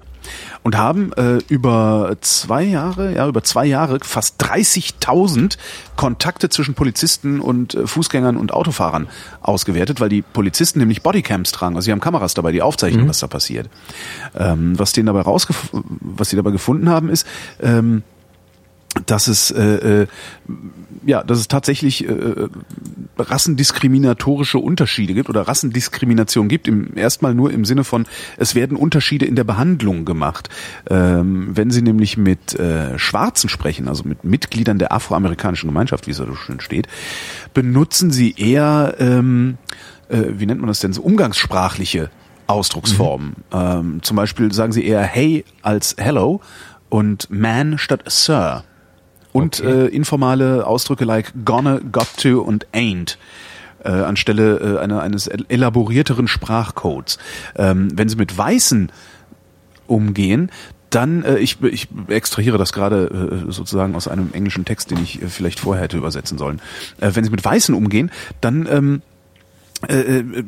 [0.62, 5.57] und haben äh, über zwei Jahre, ja über zwei Jahre fast 30.000
[5.96, 9.09] Kontakte zwischen Polizisten und äh, Fußgängern und Autofahrern
[9.40, 13.09] ausgewertet, weil die Polizisten nämlich Bodycams tragen, also sie haben Kameras dabei, die aufzeichnen, mhm.
[13.09, 13.68] was da passiert.
[14.34, 17.26] Ähm, was denen dabei rausgef was sie dabei gefunden haben, ist
[17.61, 18.03] ähm,
[19.07, 20.07] dass es äh, äh,
[21.05, 22.48] ja, dass es tatsächlich äh,
[23.18, 26.68] rassendiskriminatorische Unterschiede gibt oder Rassendiskrimination gibt.
[26.68, 30.48] Im erstmal nur im Sinne von es werden Unterschiede in der Behandlung gemacht.
[30.88, 36.12] Ähm, wenn Sie nämlich mit äh, Schwarzen sprechen, also mit Mitgliedern der afroamerikanischen Gemeinschaft, wie
[36.12, 36.86] es da so schön steht,
[37.55, 39.59] benutzen Sie eher ähm,
[40.09, 42.11] äh, wie nennt man das denn so umgangssprachliche
[42.46, 43.28] Ausdrucksformen.
[43.28, 43.34] Mhm.
[43.53, 46.40] Ähm, zum Beispiel sagen Sie eher Hey als Hello
[46.88, 48.64] und Man statt Sir
[49.33, 49.87] und okay.
[49.87, 53.16] äh, informale Ausdrücke like gonna, got to und ain't
[53.85, 57.18] äh, anstelle äh, einer, eines elaborierteren Sprachcodes.
[57.57, 58.93] Ähm, wenn Sie mit Weißen
[59.87, 60.51] umgehen,
[60.91, 65.22] dann, äh, ich, ich extrahiere das gerade äh, sozusagen aus einem englischen Text, den ich
[65.22, 66.61] äh, vielleicht vorher hätte übersetzen sollen.
[67.01, 68.11] Äh, wenn Sie mit Weißen umgehen,
[68.41, 69.03] dann ähm,
[69.89, 70.45] äh, äh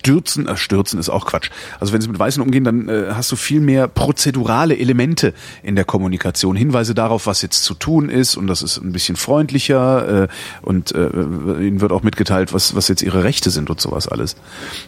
[0.00, 1.50] stürzen, äh, stürzen ist auch Quatsch.
[1.78, 5.76] Also wenn sie mit Weißen umgehen, dann äh, hast du viel mehr prozedurale Elemente in
[5.76, 10.24] der Kommunikation, Hinweise darauf, was jetzt zu tun ist und das ist ein bisschen freundlicher
[10.24, 10.28] äh,
[10.62, 14.36] und äh, ihnen wird auch mitgeteilt, was was jetzt ihre Rechte sind und sowas alles.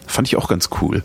[0.07, 1.03] Fand ich auch ganz cool.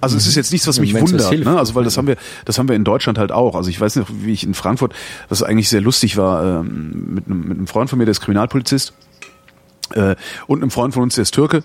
[0.00, 1.58] Also es ist jetzt nichts, was mich wundert, ne?
[1.58, 3.56] Also weil das haben wir, das haben wir in Deutschland halt auch.
[3.56, 4.94] Also ich weiß nicht, wie ich in Frankfurt,
[5.28, 8.20] was eigentlich sehr lustig war, ähm, mit, einem, mit einem Freund von mir, der ist
[8.20, 8.92] Kriminalpolizist
[9.94, 10.16] äh,
[10.46, 11.62] und einem Freund von uns, der ist Türke,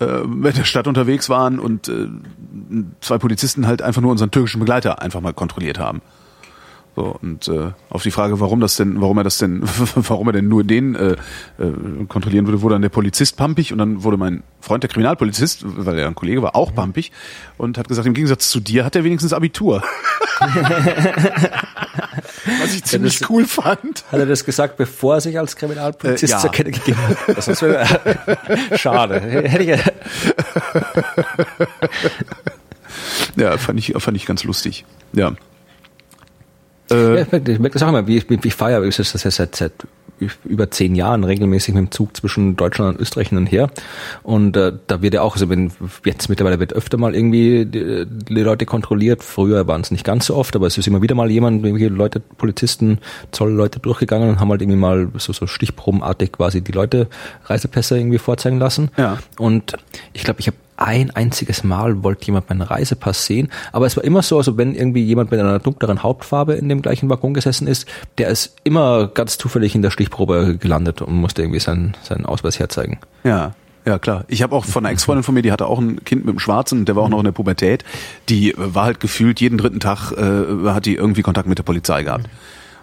[0.00, 2.08] äh, in der Stadt unterwegs waren und äh,
[3.00, 6.02] zwei Polizisten halt einfach nur unseren türkischen Begleiter einfach mal kontrolliert haben.
[6.94, 9.62] So, und äh, auf die Frage, warum das denn, warum er das denn,
[9.94, 11.16] warum er denn nur den äh, äh,
[12.06, 15.98] kontrollieren würde, wurde dann der Polizist pampig und dann wurde mein Freund, der Kriminalpolizist, weil
[15.98, 17.10] er ein Kollege war, auch pampig
[17.56, 19.82] und hat gesagt, im Gegensatz zu dir hat er wenigstens Abitur.
[22.60, 24.04] Was ich ziemlich das, cool fand.
[24.10, 26.40] Hat er das gesagt, bevor er sich als Kriminalpolizist äh, ja.
[26.40, 27.36] zur Kette gegeben hat?
[27.36, 27.60] Das ist
[28.80, 29.20] schade.
[29.20, 29.80] Hätte ich
[33.36, 34.84] ja, fand ich, fand ich ganz lustig.
[35.12, 35.32] Ja.
[36.90, 39.56] Äh, ja, ich merke das auch immer, wie, wie, wie feier ist das jetzt seit,
[39.56, 39.72] seit
[40.44, 43.70] über zehn Jahren regelmäßig mit dem Zug zwischen Deutschland und Österreich hin und her.
[44.22, 45.72] Und äh, da wird ja auch, also wenn
[46.04, 49.22] jetzt mittlerweile wird öfter mal irgendwie die, die Leute kontrolliert.
[49.22, 51.86] Früher waren es nicht ganz so oft, aber es ist immer wieder mal jemand, irgendwie
[51.86, 52.98] Leute, Polizisten,
[53.30, 57.08] Zollleute durchgegangen und haben halt irgendwie mal so, so stichprobenartig quasi die Leute
[57.44, 58.90] Reisepässe irgendwie vorzeigen lassen.
[58.96, 59.18] Ja.
[59.38, 59.74] Und
[60.12, 64.04] ich glaube, ich habe ein einziges Mal wollte jemand meinen Reisepass sehen, aber es war
[64.04, 67.66] immer so, also wenn irgendwie jemand mit einer dunkleren Hauptfarbe in dem gleichen Waggon gesessen
[67.66, 67.86] ist,
[68.18, 72.58] der ist immer ganz zufällig in der Stichprobe gelandet und musste irgendwie seinen, seinen Ausweis
[72.58, 72.98] herzeigen.
[73.24, 73.54] Ja.
[73.84, 74.24] Ja, klar.
[74.28, 76.38] Ich habe auch von einer Ex-Freundin von mir, die hatte auch ein Kind mit einem
[76.38, 77.84] Schwarzen, der war auch noch in der Pubertät.
[78.28, 82.04] Die war halt gefühlt jeden dritten Tag äh, hat die irgendwie Kontakt mit der Polizei
[82.04, 82.28] gehabt.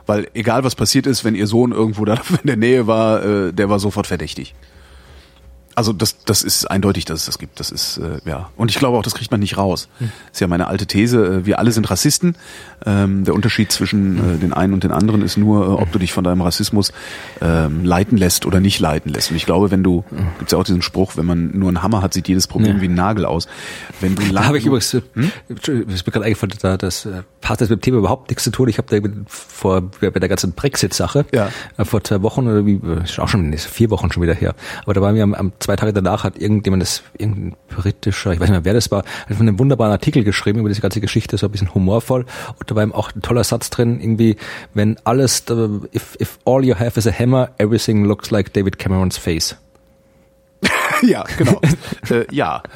[0.08, 3.54] Weil egal was passiert ist, wenn ihr Sohn irgendwo da in der Nähe war, äh,
[3.54, 4.56] der war sofort verdächtig.
[5.80, 7.61] Also das, das ist eindeutig, dass es das gibt.
[7.61, 9.88] Das ist äh, ja und ich glaube auch, das kriegt man nicht raus.
[9.99, 10.11] Hm.
[10.25, 11.25] Das ist ja meine alte These.
[11.25, 12.36] Äh, wir alle sind Rassisten.
[12.86, 15.99] Ähm, der Unterschied zwischen äh, den einen und den anderen ist nur, äh, ob du
[15.99, 16.91] dich von deinem Rassismus
[17.39, 19.32] ähm, leiten lässt oder nicht leiten lässt.
[19.32, 20.03] Und ich glaube, wenn du
[20.38, 22.82] gibt's ja auch diesen Spruch, wenn man nur einen Hammer hat, sieht jedes Problem ja.
[22.82, 23.47] wie ein Nagel aus.
[24.01, 25.32] Wenn du da habe ich übrigens, hm?
[25.47, 28.51] ist mir gerade eingefallen, da, das äh, hat das mit dem Thema überhaupt nichts zu
[28.51, 28.67] tun.
[28.67, 31.49] Ich habe da vor bei der ganzen Brexit-Sache ja.
[31.77, 34.55] äh, vor zwei Wochen oder wie, ist auch schon vier Wochen schon wieder her.
[34.84, 38.39] Aber da waren wir am, am zwei Tage danach hat irgendjemand das, irgendein britischer, ich
[38.39, 41.38] weiß nicht mehr wer das war, hat einen wunderbaren Artikel geschrieben über diese ganze Geschichte,
[41.38, 42.26] so ein bisschen humorvoll.
[42.57, 44.36] Und da war eben auch ein toller Satz drin, irgendwie,
[44.74, 45.43] wenn alles,
[45.93, 49.57] if, if all you have is a hammer, everything looks like David Camerons face.
[51.03, 51.61] ja, genau.
[52.09, 52.63] äh, ja.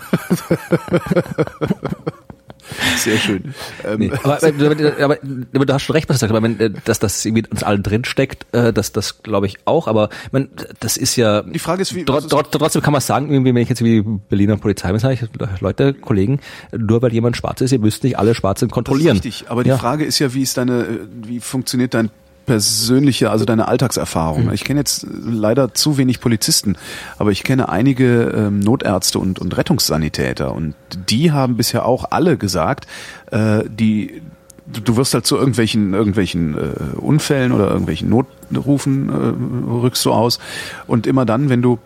[2.98, 3.54] Sehr schön.
[3.86, 5.18] Ähm, nee, aber, aber,
[5.54, 7.64] aber, du hast schon recht, was du sagst, aber wenn, äh, dass das irgendwie uns
[7.64, 8.94] allen drin steckt, äh, das,
[9.24, 10.50] glaube ich auch, aber man,
[10.80, 11.42] das ist ja.
[11.42, 12.06] Die Frage ist, wie.
[12.06, 15.94] Trotz, trotzdem kann man sagen, irgendwie, wenn ich jetzt wie Berliner Polizei sage, ich, Leute,
[15.94, 16.40] Kollegen,
[16.72, 19.14] nur weil jemand schwarz ist, ihr müsst nicht alle Schwarzen kontrollieren.
[19.14, 19.78] richtig, aber die ja.
[19.78, 22.10] Frage ist ja, wie ist deine, äh, wie funktioniert dein
[22.46, 24.46] persönliche, also deine Alltagserfahrung.
[24.46, 24.54] Mhm.
[24.54, 26.76] Ich kenne jetzt leider zu wenig Polizisten,
[27.18, 30.76] aber ich kenne einige ähm, Notärzte und, und Rettungssanitäter und
[31.10, 32.88] die haben bisher auch alle gesagt,
[33.32, 34.22] äh, die
[34.66, 40.40] du wirst halt zu irgendwelchen irgendwelchen äh, Unfällen oder irgendwelchen Notrufen äh, rückst du aus
[40.88, 41.80] und immer dann, wenn du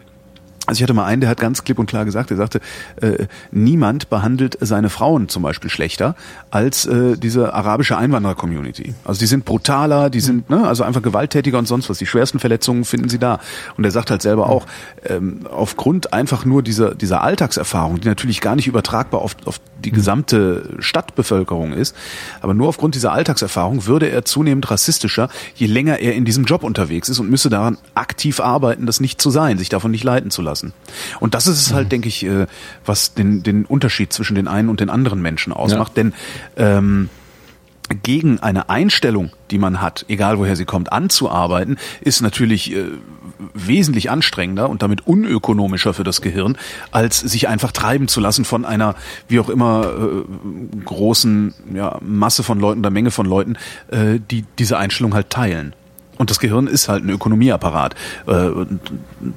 [0.67, 2.59] Also ich hatte mal einen, der hat ganz klipp und klar gesagt, er sagte,
[3.01, 6.15] äh, niemand behandelt seine Frauen zum Beispiel schlechter
[6.51, 8.93] als äh, diese arabische Einwanderer-Community.
[9.05, 11.97] Also die sind brutaler, die sind ne, also einfach gewalttätiger und sonst was.
[11.99, 13.39] Die schwersten Verletzungen finden sie da.
[13.77, 14.65] Und er sagt halt selber auch,
[15.05, 19.91] ähm, aufgrund einfach nur dieser, dieser Alltagserfahrung, die natürlich gar nicht übertragbar auf, auf die
[19.91, 21.95] gesamte Stadtbevölkerung ist,
[22.41, 26.63] aber nur aufgrund dieser Alltagserfahrung würde er zunehmend rassistischer, je länger er in diesem Job
[26.63, 30.31] unterwegs ist und müsse daran aktiv arbeiten, das nicht zu sein, sich davon nicht leiten
[30.31, 30.73] zu lassen.
[31.19, 32.47] Und das ist es halt, denke ich, äh,
[32.85, 35.97] was den, den Unterschied zwischen den einen und den anderen Menschen ausmacht.
[35.97, 36.13] Denn
[36.55, 37.09] ähm,
[38.03, 42.85] gegen eine Einstellung, die man hat, egal woher sie kommt, anzuarbeiten, ist natürlich äh,
[43.53, 46.57] wesentlich anstrengender und damit unökonomischer für das Gehirn,
[46.91, 48.95] als sich einfach treiben zu lassen von einer,
[49.27, 53.57] wie auch immer, äh, großen ja, Masse von Leuten oder Menge von Leuten,
[53.89, 55.73] äh, die diese Einstellung halt teilen.
[56.17, 57.95] Und das Gehirn ist halt ein Ökonomieapparat.
[58.25, 58.49] Äh,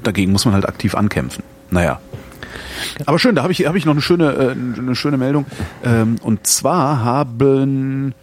[0.03, 1.45] dagegen muss man halt aktiv ankämpfen.
[1.71, 2.01] Naja.
[3.07, 5.47] Aber schön, da habe ich, hab ich noch eine schöne, äh, eine schöne Meldung.
[5.85, 8.15] Ähm, und zwar haben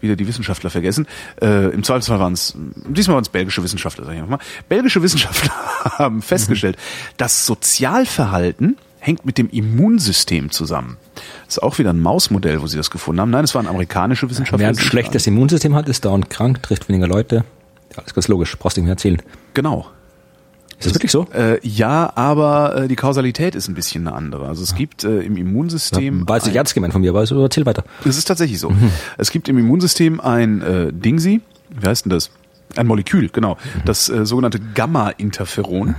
[0.00, 1.06] wieder die Wissenschaftler vergessen.
[1.40, 2.54] Äh, Im Zweifelsfall waren es,
[2.88, 4.38] diesmal waren es belgische Wissenschaftler, sag ich mal.
[4.68, 5.52] Belgische Wissenschaftler
[5.98, 6.76] haben festgestellt,
[7.16, 10.96] das Sozialverhalten hängt mit dem Immunsystem zusammen.
[11.46, 13.30] Das ist auch wieder ein Mausmodell, wo sie das gefunden haben.
[13.30, 14.58] Nein, es waren amerikanische Wissenschaftler.
[14.58, 17.44] Wer ein schlechtes Immunsystem hat, ist dauernd krank, trifft weniger Leute.
[17.92, 19.22] Ja, alles ganz logisch, brauchst du nicht mehr erzählen.
[19.54, 19.86] Genau.
[20.78, 21.26] Ist das wirklich so?
[21.32, 24.46] Äh, ja, aber äh, die Kausalität ist ein bisschen eine andere.
[24.46, 26.26] Also es gibt äh, im Immunsystem.
[26.28, 27.84] Ja, jetzt nicht ernst gemeint von mir, aber erzähl weiter.
[28.04, 28.72] Es ist tatsächlich so.
[29.16, 31.40] Es gibt im Immunsystem ein äh, Dingsi,
[31.70, 32.30] wie heißt denn das?
[32.76, 33.56] Ein Molekül, genau.
[33.86, 35.94] Das äh, sogenannte Gamma-Interferon.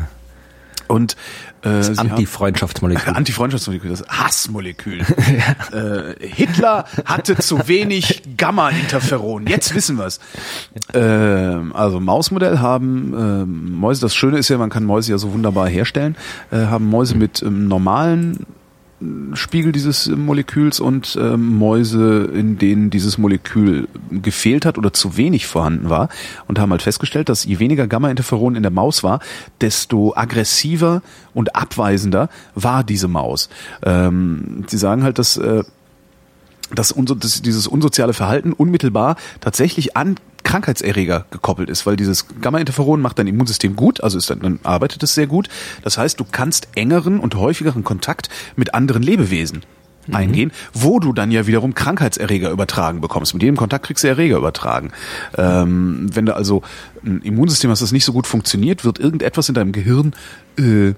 [0.87, 1.15] Und
[1.61, 3.13] äh, Das Anti-Freundschaftsmolekül.
[3.15, 5.01] Antifreundschaftsmolekül, das Hassmolekül.
[5.71, 9.47] äh, Hitler hatte zu wenig Gamma-Interferon.
[9.47, 10.19] Jetzt wissen wir's.
[10.93, 15.33] Ähm, also Mausmodell haben ähm, Mäuse, das Schöne ist ja, man kann Mäuse ja so
[15.33, 16.15] wunderbar herstellen,
[16.51, 18.45] äh, haben Mäuse mit ähm, normalen
[19.33, 25.45] Spiegel dieses Moleküls und ähm, Mäuse, in denen dieses Molekül gefehlt hat oder zu wenig
[25.45, 26.09] vorhanden war
[26.47, 29.19] und haben halt festgestellt, dass je weniger Gamma-Interferon in der Maus war,
[29.61, 31.03] desto aggressiver
[31.35, 33.49] und abweisender war diese Maus.
[33.83, 35.63] Ähm, sie sagen halt, dass äh,
[36.73, 40.15] dass, unso, dass dieses unsoziale Verhalten unmittelbar tatsächlich an
[40.47, 45.03] Krankheitserreger gekoppelt ist, weil dieses Gamma-Interferon macht dein Immunsystem gut, also ist dann, dann arbeitet
[45.03, 45.49] es sehr gut.
[45.83, 49.63] Das heißt, du kannst engeren und häufigeren Kontakt mit anderen Lebewesen
[50.09, 53.33] eingehen, wo du dann ja wiederum Krankheitserreger übertragen bekommst.
[53.33, 54.93] Mit jedem Kontakt kriegst du Erreger übertragen.
[55.37, 56.61] Ähm, wenn du also
[57.05, 60.13] ein Immunsystem hast, das nicht so gut funktioniert, wird irgendetwas in deinem Gehirn
[60.57, 60.93] äh,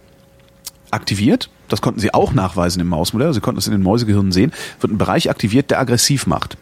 [0.92, 1.50] aktiviert.
[1.70, 3.34] Das konnten sie auch nachweisen im Mausmodell.
[3.34, 4.52] Sie konnten das in den Mäusegehirnen sehen.
[4.80, 6.56] Wird ein Bereich aktiviert, der aggressiv macht.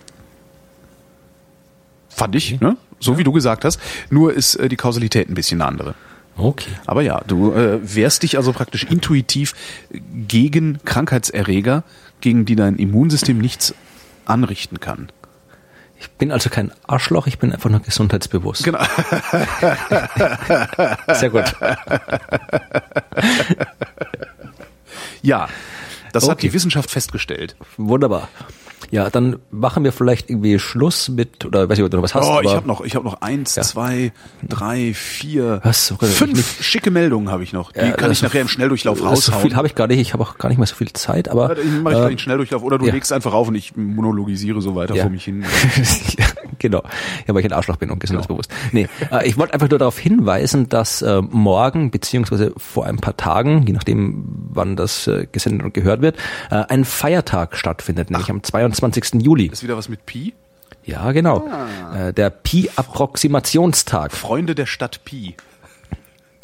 [2.18, 2.76] Fand ich, ne?
[3.00, 3.80] So wie du gesagt hast.
[4.10, 5.94] Nur ist äh, die Kausalität ein bisschen eine andere.
[6.36, 6.72] Okay.
[6.88, 9.54] Aber ja, du äh, wehrst dich also praktisch intuitiv
[10.28, 11.84] gegen Krankheitserreger,
[12.22, 13.76] gegen die dein Immunsystem nichts
[14.26, 15.12] anrichten kann.
[16.00, 18.64] Ich bin also kein Arschloch, ich bin einfach nur gesundheitsbewusst.
[18.64, 18.80] Genau.
[21.14, 21.56] Sehr gut.
[25.22, 25.48] Ja,
[26.14, 26.48] das hat Okay.
[26.48, 27.56] die Wissenschaft festgestellt.
[27.78, 28.30] Wunderbar.
[28.92, 32.16] Ja, dann machen wir vielleicht irgendwie Schluss mit, oder weiß ich, ob du noch was
[32.16, 32.26] hast.
[32.28, 33.64] Oh, ich habe noch, ich habe noch eins, Ja.
[33.64, 34.12] zwei,
[34.48, 35.92] drei, vier, Was?
[35.92, 37.72] Okay, fünf schicke Meldungen habe ich noch.
[37.72, 39.56] Die Ja, kann ich nachher im Schnelldurchlauf So viel raushauen.
[39.56, 41.66] habe ich gar nicht, ich habe auch gar nicht mehr so viel Zeit, aber Ich
[41.66, 42.94] mache ich gleich einen Schnelldurchlauf oder du ja.
[42.94, 45.04] legst einfach auf und ich monologisiere so weiter Ja.
[45.04, 45.44] vor mich hin.
[46.18, 46.26] ja,
[46.60, 46.84] genau.
[47.28, 48.50] Ja, weil ich ein Arschloch bin und gesundheitsbewusst.
[48.72, 53.18] Nee, äh, ich wollte einfach nur darauf hinweisen, dass äh, morgen, beziehungsweise vor ein paar
[53.18, 56.16] Tagen, je nachdem, wann das äh, gesendet und gehört wird,
[56.52, 58.77] äh, ein Feiertag stattfindet, nämlich am 22.
[59.20, 59.48] Juli.
[59.48, 60.34] Ist wieder was mit Pi?
[60.84, 61.48] Ja, genau.
[61.94, 65.36] Äh, der Pi-Approximationstag Freunde der Stadt Pi.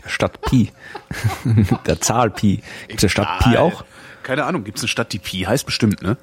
[0.03, 0.71] der Stadt Pi.
[1.85, 2.61] der Zahl Pi.
[2.87, 3.85] Gibt es der Stadt Pi auch?
[4.23, 6.17] Keine Ahnung, gibt es eine Stadt, die Pi heißt bestimmt, ne?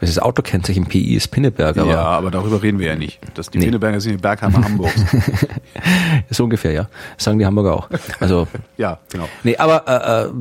[0.00, 3.20] Das Autokennzeichen PI ist Pinneberg, aber ja, aber darüber reden wir ja nicht.
[3.34, 3.66] Das, die Nee.
[3.66, 4.94] Pinneberger sind die Bergheimer Hamburgs.
[6.30, 6.88] so ungefähr, ja.
[7.16, 7.88] Das sagen die Hamburger auch.
[8.20, 9.28] Also, ja, genau.
[9.44, 10.32] nee, aber äh, äh,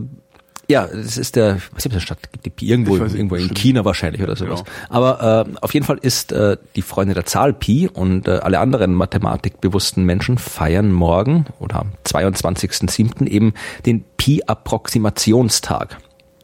[0.69, 2.19] ja, das ist der, was gibt es Stadt?
[2.31, 3.53] Gibt die Pi irgendwo, nicht, irgendwo in.
[3.53, 4.63] China wahrscheinlich oder sowas.
[4.63, 4.75] Genau.
[4.89, 8.59] Aber äh, auf jeden Fall ist äh, die Freunde der Zahl Pi und äh, alle
[8.59, 13.27] anderen mathematikbewussten Menschen feiern morgen oder am 22.07.
[13.27, 13.53] eben
[13.85, 15.97] den Pi-Approximationstag.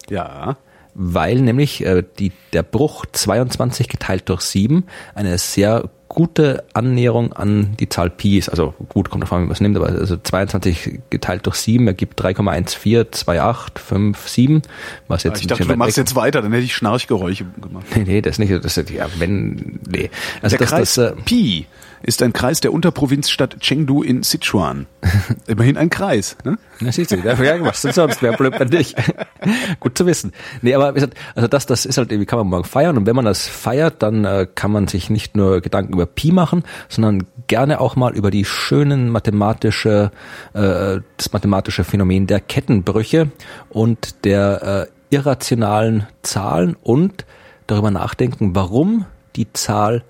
[0.09, 0.57] Ja.
[0.95, 7.75] weil nämlich äh, die, der Bruch 22 geteilt durch 7 eine sehr gute Annäherung an
[7.79, 8.49] die Zahl Pi ist.
[8.49, 12.19] Also gut, kommt davon, wie man es nimmt, aber also 22 geteilt durch 7 ergibt
[12.21, 14.61] 3,142857,
[15.07, 16.03] was jetzt Ich dachte, du machst weg.
[16.03, 17.85] jetzt weiter, dann hätte ich Schnarchgeräusche gemacht.
[17.95, 18.51] Nee, nee, das nicht.
[18.51, 20.09] Das ist, ja, wenn, nee.
[20.41, 21.67] Also Der das, Kreis das, äh, Pi
[22.03, 24.87] ist ein Kreis der Unterprovinzstadt Chengdu in Sichuan.
[25.47, 26.37] Immerhin ein Kreis.
[26.43, 26.57] Ne?
[26.79, 28.21] Na, siehst du, ja, was denn sonst?
[28.21, 28.95] Wer blöd bei dich?
[29.79, 30.33] Gut zu wissen.
[30.61, 33.25] Nee, aber also das, das ist halt, wie kann man morgen feiern und wenn man
[33.25, 37.79] das feiert, dann äh, kann man sich nicht nur Gedanken über Pi machen, sondern gerne
[37.81, 40.11] auch mal über die schönen mathematische,
[40.53, 43.29] äh, das mathematische Phänomen der Kettenbrüche
[43.69, 47.25] und der äh, irrationalen Zahlen und
[47.67, 49.05] darüber nachdenken, warum
[49.35, 50.03] die Zahl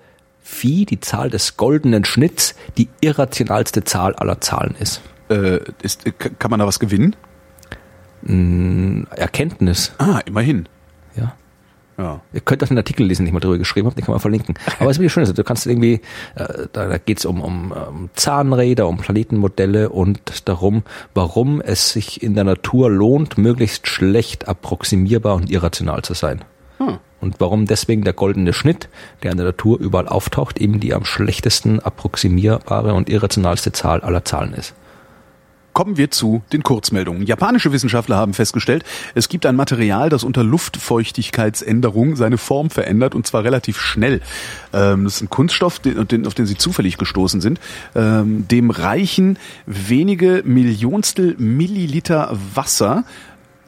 [0.50, 5.00] Phi, die Zahl des goldenen Schnitts, die irrationalste Zahl aller Zahlen ist.
[5.30, 7.16] Äh, ist, äh, kann man da was gewinnen?
[8.22, 9.92] Erkenntnis.
[9.96, 10.68] Ah, immerhin.
[11.16, 11.34] Ja.
[11.96, 12.20] Ja.
[12.32, 14.20] Ihr könnt auch den Artikel lesen, den ich mal drüber geschrieben habe, den kann man
[14.20, 14.56] verlinken.
[14.78, 16.00] Aber es ist wirklich schön, also du kannst irgendwie,
[16.34, 20.82] äh, da, da geht es um, um, um Zahnräder, um Planetenmodelle und darum,
[21.14, 26.44] warum es sich in der Natur lohnt, möglichst schlecht approximierbar und irrational zu sein.
[26.78, 26.98] Hm.
[27.20, 28.88] Und warum deswegen der goldene Schnitt,
[29.22, 34.24] der in der Natur überall auftaucht, eben die am schlechtesten approximierbare und irrationalste Zahl aller
[34.24, 34.74] Zahlen ist.
[35.72, 37.24] Kommen wir zu den Kurzmeldungen.
[37.24, 38.84] Japanische Wissenschaftler haben festgestellt,
[39.14, 44.20] es gibt ein Material, das unter Luftfeuchtigkeitsänderung seine Form verändert und zwar relativ schnell.
[44.72, 47.60] Ähm, das ist ein Kunststoff, auf den sie zufällig gestoßen sind.
[47.94, 53.04] Ähm, dem reichen wenige Millionstel Milliliter Wasser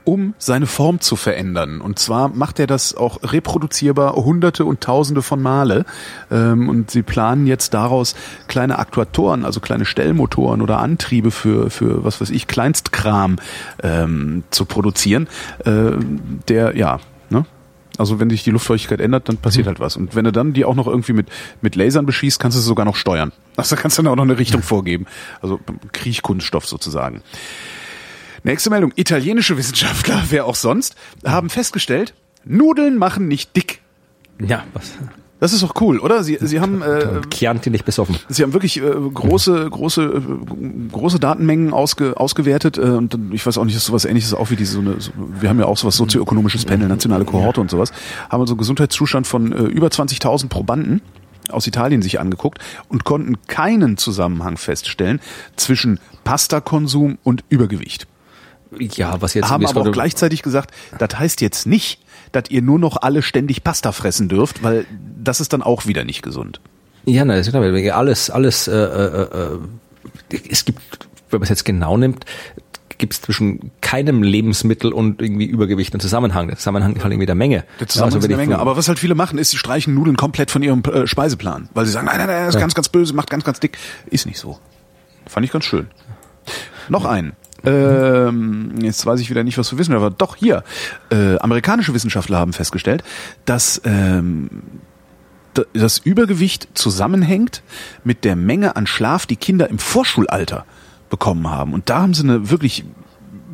[0.05, 1.81] um seine Form zu verändern.
[1.81, 5.85] Und zwar macht er das auch reproduzierbar hunderte und tausende von Male.
[6.31, 8.15] Ähm, und sie planen jetzt daraus
[8.49, 13.37] kleine Aktuatoren, also kleine Stellmotoren oder Antriebe für, für was weiß ich, Kleinstkram
[13.83, 15.29] ähm, zu produzieren,
[15.65, 16.99] ähm, der, ja,
[17.31, 17.45] ne?
[17.99, 19.97] Also wenn sich die Luftfeuchtigkeit ändert, dann passiert halt was.
[19.97, 21.29] Und wenn du dann die auch noch irgendwie mit,
[21.61, 23.33] mit Lasern beschießt, kannst du sie sogar noch steuern.
[23.57, 25.07] Also kannst du dann auch noch eine Richtung vorgeben.
[25.43, 25.61] Also
[25.93, 27.23] Kriechkunststoff sozusagen.
[28.45, 28.93] Nächste Meldung.
[28.97, 32.15] Italienische Wissenschaftler, wer auch sonst, haben festgestellt,
[32.45, 33.81] Nudeln machen nicht dick.
[34.41, 34.93] Ja, was?
[35.43, 36.23] Das ist doch cool, oder?
[36.23, 38.17] Sie, sie haben äh, Chianti nicht besoffen.
[38.29, 43.59] Sie haben wirklich äh, große, große, äh, große Datenmengen ausge, ausgewertet äh, und ich weiß
[43.59, 45.77] auch nicht, ist sowas ähnliches auch wie diese so eine, so, wir haben ja auch
[45.77, 47.91] sowas sozioökonomisches Panel, nationale Kohorte und sowas,
[48.31, 51.03] haben also einen Gesundheitszustand von äh, über 20.000 Probanden
[51.51, 55.21] aus Italien sich angeguckt und konnten keinen Zusammenhang feststellen
[55.57, 58.07] zwischen Pastakonsum und Übergewicht.
[58.79, 62.01] Ja, was jetzt haben aber auch gleichzeitig gesagt, das heißt jetzt nicht,
[62.33, 64.87] dass ihr nur noch alle ständig Pasta fressen dürft, weil
[65.23, 66.61] das ist dann auch wieder nicht gesund.
[67.05, 69.55] Ja, na, das ist weil alles, alles, äh, äh,
[70.33, 70.81] äh, es gibt,
[71.31, 72.25] wenn man es jetzt genau nimmt,
[72.99, 76.47] gibt es zwischen keinem Lebensmittel und irgendwie Übergewicht einen Zusammenhang.
[76.47, 77.65] Der Zusammenhang ist halt irgendwie der Menge.
[77.81, 78.61] Der Zusammenhang Ja, ist also eine Menge.
[78.61, 81.69] Aber was halt viele machen, ist, sie streichen Nudeln komplett von ihrem äh, Speiseplan.
[81.75, 83.77] Weil sie sagen, nein, nein, nein, das ist ganz, ganz böse, macht ganz, ganz dick.
[84.07, 84.61] Ist nicht so.
[85.27, 85.89] Fand ich ganz schön.
[86.89, 87.33] Noch einen.
[87.65, 90.65] Ähm, jetzt weiß ich wieder nicht, was wir wissen, aber doch hier.
[91.11, 93.05] Äh, amerikanische Wissenschaftler haben festgestellt,
[93.45, 94.63] dass ähm,
[95.73, 97.63] das Übergewicht zusammenhängt
[98.05, 100.65] mit der Menge an Schlaf, die Kinder im Vorschulalter
[101.11, 101.75] bekommen haben.
[101.75, 102.85] Und da haben sie eine wirklich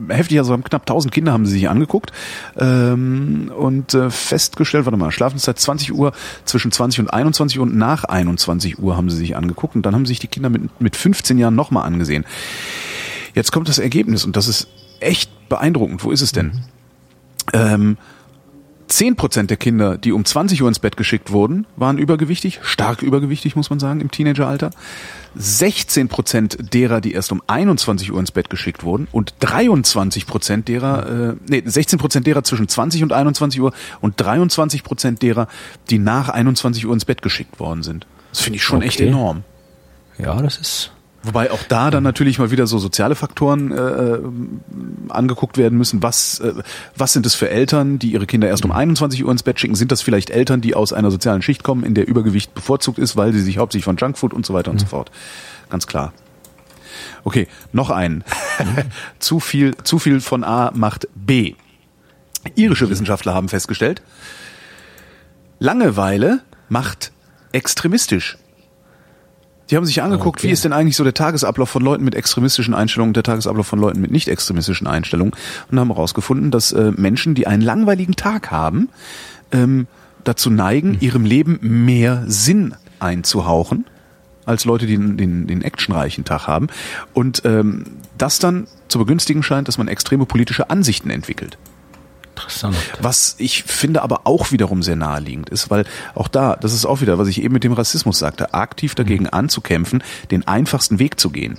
[0.08, 2.12] heftig, also haben knapp 1000 Kinder haben sie sich angeguckt
[2.56, 6.12] ähm, und äh, festgestellt, warte mal, Schlafenszeit 20 Uhr,
[6.44, 9.94] zwischen 20 und 21 Uhr und nach 21 Uhr haben sie sich angeguckt und dann
[9.94, 12.24] haben sich die Kinder mit, mit 15 Jahren nochmal angesehen.
[13.38, 14.66] Jetzt kommt das Ergebnis und das ist
[14.98, 16.02] echt beeindruckend.
[16.02, 16.64] Wo ist es denn?
[17.52, 17.96] Ähm,
[18.90, 23.54] 10% der Kinder, die um 20 Uhr ins Bett geschickt wurden, waren übergewichtig, stark übergewichtig,
[23.54, 24.70] muss man sagen, im Teenageralter.
[25.38, 31.36] 16% derer, die erst um 21 Uhr ins Bett geschickt wurden und 23% derer, äh,
[31.48, 35.46] nee, 16% derer zwischen 20 und 21 Uhr und 23% derer,
[35.90, 38.04] die nach 21 Uhr ins Bett geschickt worden sind.
[38.32, 39.10] Das finde ich schon echt Okay.
[39.10, 39.44] enorm.
[40.18, 40.90] ja, das ist,
[41.24, 44.18] Wobei auch da dann natürlich mal wieder so soziale Faktoren äh,
[45.08, 46.02] angeguckt werden müssen.
[46.02, 46.54] Was, äh,
[46.96, 49.74] was sind es für Eltern, die ihre Kinder erst um 21 Uhr ins Bett schicken?
[49.74, 53.16] Sind das vielleicht Eltern, die aus einer sozialen Schicht kommen, in der Übergewicht bevorzugt ist,
[53.16, 55.10] weil sie sich hauptsächlich von Junkfood und so weiter und so fort?
[55.70, 56.12] Ganz klar.
[57.24, 58.22] Okay, noch einen.
[59.18, 61.54] zu viel, zu viel von A macht B.
[62.54, 64.02] Irische Wissenschaftler haben festgestellt,
[65.58, 67.10] Langeweile macht
[67.52, 68.38] extremistisch.
[69.70, 70.48] Die haben sich angeguckt, Okay.
[70.48, 73.66] wie ist denn eigentlich so der Tagesablauf von Leuten mit extremistischen Einstellungen und der Tagesablauf
[73.66, 75.34] von Leuten mit nicht extremistischen Einstellungen
[75.70, 78.88] und haben herausgefunden, dass äh, Menschen, die einen langweiligen Tag haben,
[79.52, 79.86] ähm,
[80.24, 83.84] dazu neigen, ihrem Leben mehr Sinn einzuhauchen
[84.46, 86.68] als Leute, die den, den, den actionreichen Tag haben.
[87.12, 87.84] Und ähm,
[88.16, 91.58] das dann zu begünstigen scheint, dass man extreme politische Ansichten entwickelt.
[92.38, 92.76] Interessant.
[93.00, 95.84] Was ich finde aber auch wiederum sehr naheliegend ist, weil
[96.14, 99.24] auch da, das ist auch wieder, was ich eben mit dem Rassismus sagte, aktiv dagegen
[99.24, 99.30] Mhm.
[99.32, 101.58] anzukämpfen, den einfachsten Weg zu gehen.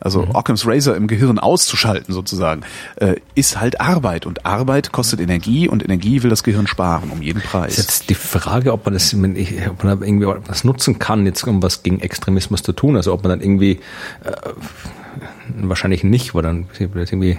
[0.00, 0.34] Also Mhm.
[0.34, 2.62] Occam's Razor im Gehirn auszuschalten sozusagen,
[2.96, 7.22] äh, ist halt Arbeit und Arbeit kostet Energie und Energie will das Gehirn sparen um
[7.22, 7.76] jeden ist Preis.
[7.76, 9.20] jetzt die Frage, ob man das, ob
[9.84, 12.96] man irgendwie was nutzen kann, jetzt um was gegen Extremismus zu tun.
[12.96, 13.78] Also ob man dann irgendwie
[14.24, 14.32] äh,
[15.62, 17.38] wahrscheinlich nicht, weil dann irgendwie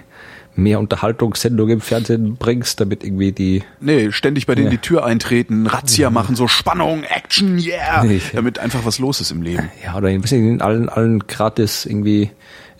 [0.58, 4.72] mehr Unterhaltungssendungen im Fernsehen bringst, damit irgendwie die Nee, ständig bei denen Ja.
[4.72, 8.20] die Tür eintreten, Razzia machen, so Spannung, Action, yeah, Nee.
[8.34, 9.70] damit einfach was los ist im Leben.
[9.86, 12.32] ja oder weiß nicht, in allen allen gratis irgendwie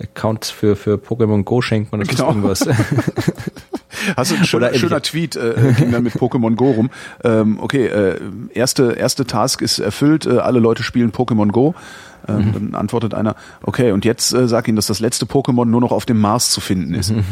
[0.02, 2.28] Accounts für für Pokémon Go schenken oder Genau.
[2.30, 2.68] irgendwas.
[4.16, 6.90] Hast du ein in- schöner Tweet, äh, ging dann mit Pokémon Go rum.
[7.24, 8.20] Ähm, okay, äh,
[8.54, 11.74] erste, erste Task ist erfüllt, äh, alle Leute spielen Pokémon Go.
[12.28, 15.80] Ähm, Dann antwortet einer, okay, und jetzt äh, sag ihnen, dass das letzte Pokémon nur
[15.82, 17.14] noch auf dem Mars zu finden ist.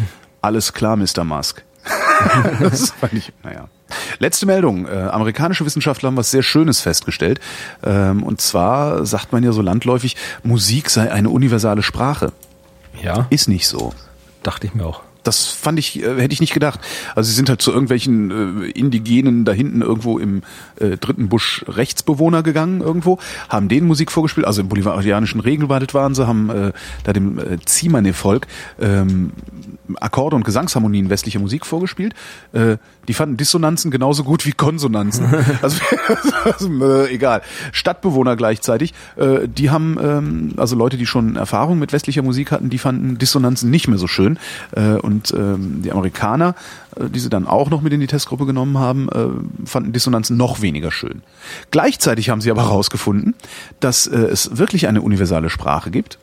[0.45, 1.23] Alles klar, Mr.
[1.23, 1.63] Musk.
[2.59, 3.67] das fand ich, naja.
[4.19, 4.88] Letzte Meldung.
[4.88, 7.39] Äh, amerikanische Wissenschaftler haben was sehr Schönes festgestellt.
[7.84, 12.31] Ähm, und zwar sagt man ja so landläufig, Musik sei eine universale Sprache.
[13.01, 13.91] ja, Ist nicht so.
[14.43, 15.01] dachte ich mir auch.
[15.26, 16.80] Das fand ich, äh, hätte ich nicht gedacht.
[17.15, 20.43] Also sie sind halt zu irgendwelchen äh, Indigenen da hinten irgendwo im
[20.80, 23.19] äh, dritten Busch Rechtsbewohner gegangen irgendwo,
[23.49, 26.72] haben denen Musik vorgespielt, also im bolivarianischen Regenwald waren sie, haben äh,
[27.03, 28.47] da dem äh, Zimane-Volk
[28.80, 29.31] ähm,
[29.99, 32.14] Akkorde und Gesangsharmonien westlicher Musik vorgespielt.
[32.53, 32.77] Äh,
[33.07, 35.26] die fanden Dissonanzen genauso gut wie Konsonanzen.
[35.61, 35.82] also,
[36.44, 37.41] also äh, egal.
[37.72, 42.69] Stadtbewohner gleichzeitig, äh, die haben, ähm, also Leute, die schon Erfahrung mit westlicher Musik hatten,
[42.69, 44.40] die fanden Dissonanzen nicht mehr so schön.
[44.72, 46.56] Äh, und ähm, die Amerikaner,
[46.95, 50.38] äh, die sie dann auch noch mit in die Testgruppe genommen haben, äh, fanden Dissonanzen
[50.38, 51.22] noch weniger schön.
[51.72, 53.36] Gleichzeitig haben sie aber herausgefunden,
[53.80, 56.18] dass äh, es wirklich eine universale Sprache gibt.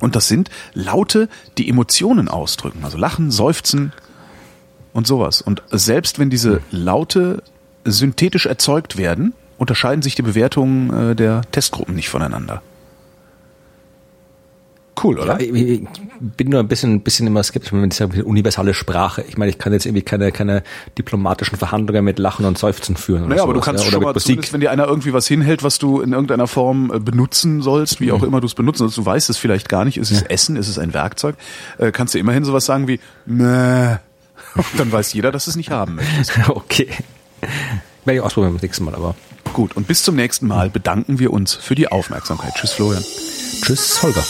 [0.00, 2.80] Und das sind Laute, die Emotionen ausdrücken.
[2.82, 3.92] Also Lachen, Seufzen
[4.92, 5.42] und sowas.
[5.42, 7.42] Und selbst wenn diese Laute
[7.84, 12.62] synthetisch erzeugt werden, unterscheiden sich die Bewertungen äh, der Testgruppen nicht voneinander.
[15.02, 15.40] Cool, oder?
[15.40, 15.82] Ja, ich,
[16.20, 19.24] bin nur ein bisschen, ein bisschen immer skeptisch, wenn man sagt, universale Sprache.
[19.26, 20.62] Ich meine, ich kann jetzt irgendwie keine, keine
[20.98, 23.28] diplomatischen Verhandlungen mit Lachen und Seufzen führen.
[23.28, 25.78] Naja, aber du sowas, kannst ja, schon mal, wenn dir einer irgendwie was hinhält, was
[25.78, 28.12] du in irgendeiner Form äh, benutzen sollst, wie Mhm.
[28.12, 30.56] auch immer du es benutzen sollst, du weißt es vielleicht gar nicht, ist es Essen,
[30.56, 31.36] ist es ein Werkzeug,
[31.78, 33.96] äh, kannst du immerhin sowas sagen wie, Mäh.
[34.76, 36.32] dann weiß jeder, dass du es nicht haben möchtest.
[36.48, 36.88] Okay.
[38.04, 39.14] Werde ich ausprobieren beim nächsten Mal, aber
[39.52, 42.54] Gut, und bis zum nächsten Mal bedanken wir uns für die Aufmerksamkeit.
[42.54, 43.04] Tschüss, Florian.
[43.62, 44.24] tschüss, Holger.